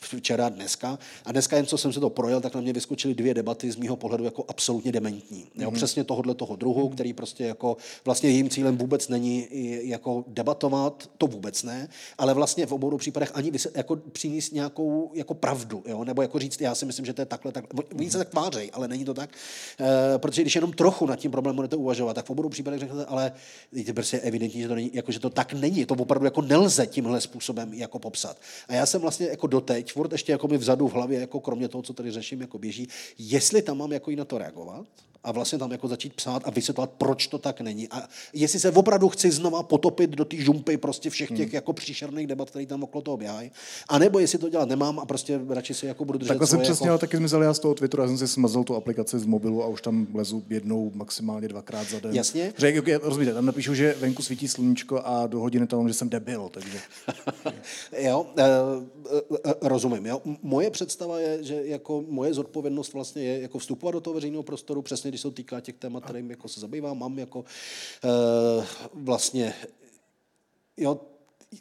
[0.00, 0.98] včera, dneska.
[1.24, 3.76] A dneska jen co jsem se to projel, tak na mě vyskočily dvě debaty z
[3.76, 5.46] mého pohledu jako absolutně dementní.
[5.54, 5.70] Jo?
[5.70, 5.79] Mhm.
[5.80, 9.48] Přesně tohohle toho druhu, který prostě jako vlastně jejím cílem vůbec není
[9.82, 11.88] jako debatovat, to vůbec ne,
[12.18, 16.04] ale vlastně v obou případech ani vys- jako přinést nějakou jako pravdu, jo?
[16.04, 18.70] nebo jako říct, já si myslím, že to je takhle, tak, oni se tak tvářejí,
[18.70, 19.30] ale není to tak,
[19.80, 23.04] e, protože když jenom trochu nad tím problémem budete uvažovat, tak v obou případech řeknete,
[23.04, 23.32] ale
[23.72, 26.86] je prostě evidentní, že to, není, jako, že to tak není, to opravdu jako nelze
[26.86, 28.36] tímhle způsobem jako popsat.
[28.68, 31.68] A já jsem vlastně jako doteď, furt ještě jako mi vzadu v hlavě, jako kromě
[31.68, 32.88] toho, co tady řeším, jako běží,
[33.18, 34.86] jestli tam mám jako i na to reagovat,
[35.24, 37.88] a vlastně tam jako začít psát a vysvětlovat, proč to tak není.
[37.88, 41.54] A jestli se opravdu chci znova potopit do té žumpy prostě všech těch hmm.
[41.54, 43.50] jako příšerných debat, které tam okolo toho běhají,
[43.88, 46.60] a nebo jestli to dělat nemám a prostě radši si jako budu držet Takhle jsem
[46.60, 46.90] přesně, jako...
[46.90, 49.62] ale taky zmizel já z toho Twitteru, já jsem si smazal tu aplikaci z mobilu
[49.62, 52.14] a už tam lezu jednou, maximálně dvakrát za den.
[52.14, 52.52] Jasně.
[52.58, 56.08] Jak- jak- rozumíte, tam napíšu, že venku svítí sluníčko a do hodiny tam, že jsem
[56.08, 56.78] debil, takže...
[57.98, 58.44] jo, e,
[59.44, 60.06] e, rozumím.
[60.06, 60.22] Jo.
[60.42, 64.82] Moje představa je, že jako moje zodpovědnost vlastně je jako vstupovat do toho veřejného prostoru,
[64.82, 67.44] přesně když se týká těch témat, kterým jako se zabývám, mám jako
[68.04, 69.54] e, vlastně
[70.76, 71.00] jo,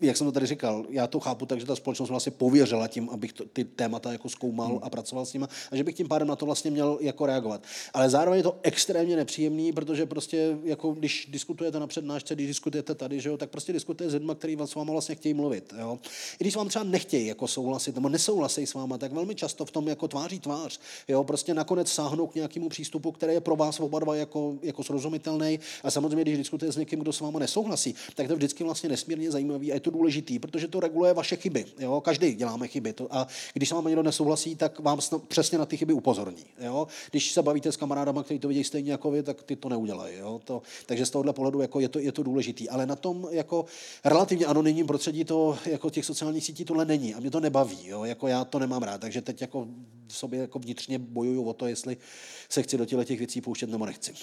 [0.02, 3.10] jak jsem to tady říkal, já to chápu tak, že ta společnost vlastně pověřila tím,
[3.10, 6.28] abych to, ty témata jako zkoumal a pracoval s nimi a že bych tím pádem
[6.28, 7.64] na to vlastně měl jako reagovat.
[7.94, 12.96] Ale zároveň je to extrémně nepříjemný, protože prostě jako když diskutujete na přednášce, když diskutujete
[12.96, 15.74] tady, že jo, tak prostě diskutujete s lidmi, kteří s váma vlastně chtějí mluvit.
[15.80, 16.00] Jo.
[16.40, 19.72] I když vám třeba nechtějí jako souhlasit nebo nesouhlasí s váma, tak velmi často v
[19.72, 23.80] tom jako tváří tvář, jo, prostě nakonec sáhnou k nějakému přístupu, který je pro vás
[23.80, 25.60] oba dva jako, jako srozumitelný.
[25.84, 28.90] A samozřejmě, když diskutujete s někým, kdo s váma nesouhlasí, tak to je vždycky vlastně
[28.90, 31.66] nesmírně zajímavý a je to důležitý, protože to reguluje vaše chyby.
[31.80, 32.02] Jo?
[32.02, 32.94] Každý děláme chyby.
[32.94, 36.46] To, a když s vámi někdo nesouhlasí, tak vám sno, přesně na ty chyby upozorní.
[36.60, 36.88] Jo?
[37.12, 40.18] Když se bavíte s kamarádama, kteří to vidějí stejně jako vy, tak ty to neudělají.
[40.18, 40.42] Jo?
[40.44, 42.70] To, takže z tohohle pohledu jako je, to, je to důležitý.
[42.70, 43.66] Ale na tom jako
[44.04, 47.14] relativně anonymním prostředí to, jako těch sociálních sítí tohle není.
[47.16, 47.88] A mě to nebaví.
[47.88, 48.04] Jo?
[48.04, 49.02] Jako já to nemám rád.
[49.02, 49.68] Takže teď jako
[50.08, 51.98] v sobě jako vnitřně bojuju o to, jestli
[52.50, 54.14] se chci do těch věcí pouštět nebo nechci.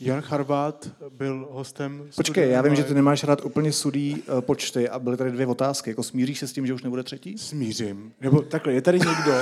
[0.00, 2.08] Jan Charvát byl hostem.
[2.16, 5.46] Počkej, já vím, že ty nemáš rád úplně sudý uh, počty a byly tady dvě
[5.46, 5.90] otázky.
[5.90, 7.38] Jako smíříš se s tím, že už nebude třetí?
[7.38, 8.12] Smířím.
[8.20, 9.32] Nebo takhle, je tady někdo,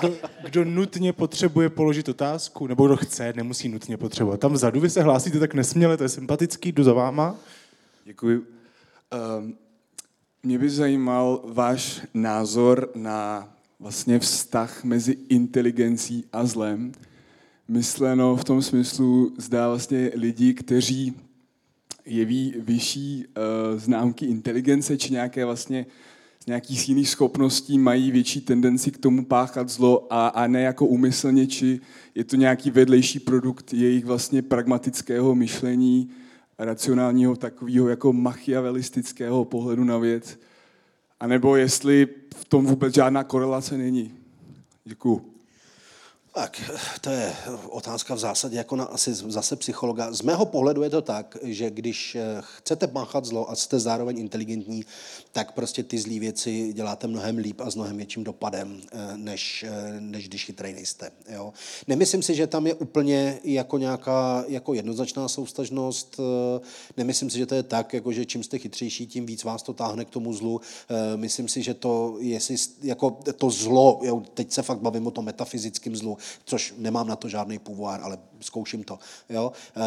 [0.00, 0.14] kdo,
[0.44, 4.40] kdo nutně potřebuje položit otázku, nebo kdo chce, nemusí nutně potřebovat.
[4.40, 7.36] Tam vzadu vy se hlásíte tak nesměle, to je sympatický, jdu za váma.
[8.04, 8.46] Děkuji.
[9.38, 9.56] Um,
[10.42, 13.48] mě by zajímal váš názor na
[13.80, 16.92] vlastně vztah mezi inteligencí a zlem.
[17.68, 21.14] Myšleno v tom smyslu, zdá vlastně lidi, kteří
[22.06, 25.86] jeví vyšší uh, známky inteligence či nějaké vlastně
[26.44, 30.86] z nějakých jiných schopností mají větší tendenci k tomu páchat zlo a, a ne jako
[30.86, 31.80] umyslně, či
[32.14, 36.10] je to nějaký vedlejší produkt jejich vlastně pragmatického myšlení,
[36.58, 40.38] racionálního takového jako machiavelistického pohledu na věc,
[41.20, 44.12] a nebo jestli v tom vůbec žádná korelace není.
[44.84, 45.33] Děkuju.
[46.34, 46.70] Tak,
[47.00, 47.36] to je
[47.68, 50.12] otázka v zásadě jako na asi zase psychologa.
[50.12, 54.18] Z mého pohledu je to tak, že když eh, chcete páchat zlo a jste zároveň
[54.18, 54.84] inteligentní,
[55.32, 59.64] tak prostě ty zlý věci děláte mnohem líp a s mnohem větším dopadem, eh, než,
[59.68, 61.10] eh, než když chytrej nejste.
[61.28, 61.52] Jo?
[61.86, 66.20] Nemyslím si, že tam je úplně jako nějaká jako jednoznačná soustažnost.
[66.96, 69.72] Nemyslím si, že to je tak, jako že čím jste chytřejší, tím víc vás to
[69.72, 70.60] táhne k tomu zlu.
[71.16, 75.24] Myslím si, že to, jestli, jako to zlo, jo, teď se fakt bavím o tom
[75.24, 78.98] metafyzickém zlu, což nemám na to žádný pouvoir, ale zkouším to,
[79.28, 79.80] jo, eh,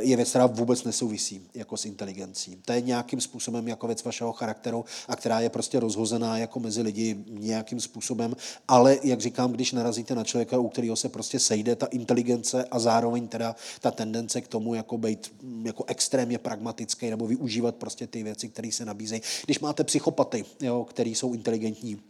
[0.00, 2.58] je věc, která vůbec nesouvisí jako s inteligencí.
[2.64, 6.82] To je nějakým způsobem jako věc vašeho charakteru a která je prostě rozhozená jako mezi
[6.82, 8.36] lidi nějakým způsobem,
[8.68, 12.78] ale jak říkám, když narazíte na člověka, u kterého se prostě sejde ta inteligence a
[12.78, 15.32] zároveň teda ta tendence k tomu jako být
[15.64, 19.22] jako extrémně pragmatický nebo využívat prostě ty věci, které se nabízejí.
[19.44, 22.00] Když máte psychopaty, jo, který jsou inteligentní,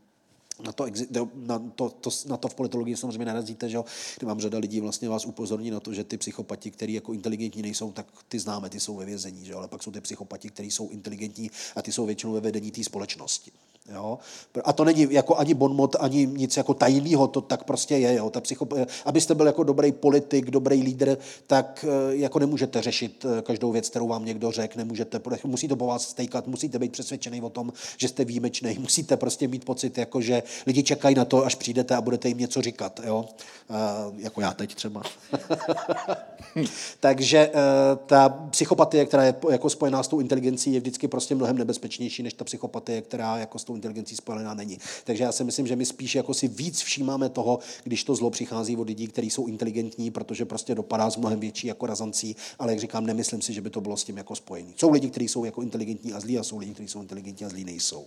[0.61, 0.87] na to,
[1.35, 3.79] na, to, to, na to v politologii samozřejmě narazíte, že
[4.19, 7.63] kdy vám řada lidí vlastně vás upozorní na to, že ty psychopati, kteří jako inteligentní
[7.63, 10.71] nejsou, tak ty známe, ty jsou ve vězení, že ale pak jsou ty psychopati, kteří
[10.71, 13.53] jsou inteligentní a ty jsou většinou ve vedení té společnosti.
[13.91, 14.19] Jo?
[14.65, 18.15] A to není jako ani bonmot, ani nic jako tajného, to tak prostě je.
[18.15, 18.31] Jo?
[18.31, 18.73] Ta psychop...
[19.05, 23.89] Abyste byl jako dobrý politik, dobrý lídr, tak eh, jako nemůžete řešit eh, každou věc,
[23.89, 27.73] kterou vám někdo řekne, nemůžete, musí to po vás stejkat, musíte být přesvědčený o tom,
[27.97, 31.97] že jste výjimečný, musíte prostě mít pocit, jako že lidi čekají na to, až přijdete
[31.97, 33.01] a budete jim něco říkat.
[33.05, 33.25] Jo?
[33.71, 35.03] Uh, jako já teď třeba.
[37.01, 37.61] Takže uh,
[38.07, 42.35] ta psychopatie, která je jako spojená s tou inteligencí, je vždycky prostě mnohem nebezpečnější, než
[42.35, 44.79] ta psychopatie, která jako s tou inteligencí spojená není.
[45.05, 48.31] Takže já si myslím, že my spíš jako si víc všímáme toho, když to zlo
[48.31, 52.73] přichází od lidí, kteří jsou inteligentní, protože prostě dopadá s mnohem větší jako razancí, ale
[52.73, 54.75] jak říkám, nemyslím si, že by to bylo s tím jako spojený.
[54.77, 57.49] Jsou lidi, kteří jsou jako inteligentní a zlí a jsou lidi, kteří jsou inteligentní a
[57.49, 58.07] zlí nejsou.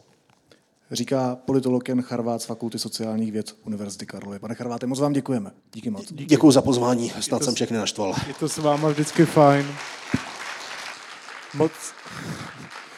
[0.91, 4.39] Říká politolog Jan Charvát z Fakulty sociálních věd Univerzity Karlovy.
[4.39, 5.51] Pane Charváte, moc vám děkujeme.
[5.73, 6.11] Díky moc.
[6.11, 6.25] Díky.
[6.25, 8.15] Děkuji za pozvání, snad jsem všechny naštval.
[8.27, 9.65] Je to s váma vždycky fajn.
[11.53, 11.71] Moc,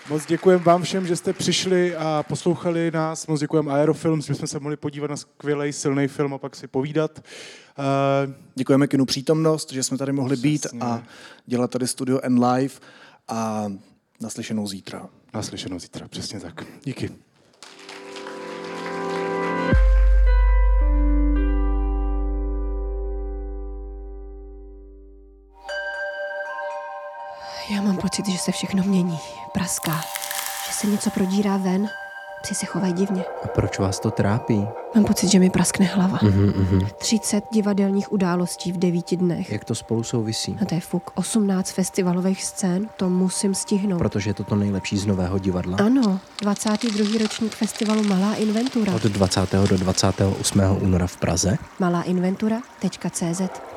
[0.10, 3.28] Moc děkujeme vám všem, že jste přišli a poslouchali nás.
[3.28, 6.68] Moc děkujeme Aerofilms, že jsme se mohli podívat na skvělý, silný film a pak si
[6.68, 7.20] povídat.
[7.20, 11.04] Uh, děkujeme kinu Přítomnost, že jsme tady mohli být a
[11.46, 12.74] dělat tady studio N Live
[13.28, 13.66] a
[14.22, 15.10] naslyšenou zítra.
[15.34, 16.64] Naslyšenou zítra, přesně tak.
[16.84, 17.12] Díky.
[27.72, 30.02] Já mám pocit, že se všechno mění, praská,
[30.68, 31.90] že se něco prodírá ven,
[32.42, 33.24] psi se chovají divně.
[33.44, 34.68] A proč vás to trápí?
[34.96, 36.18] Mám pocit, že mi praskne hlava.
[36.18, 36.88] Mm-hmm, mm-hmm.
[36.98, 39.52] 30 divadelních událostí v devíti dnech.
[39.52, 40.58] Jak to spolu souvisí?
[40.62, 41.12] A to je fuk.
[41.16, 43.98] 18 festivalových scén, to musím stihnout.
[43.98, 45.78] Protože je to to nejlepší z nového divadla?
[45.86, 47.20] Ano, 22.
[47.22, 48.94] ročník festivalu Malá inventura.
[48.94, 49.52] Od 20.
[49.70, 50.62] do 28.
[50.82, 51.58] února v Praze?
[51.80, 53.77] Maláinventura.cz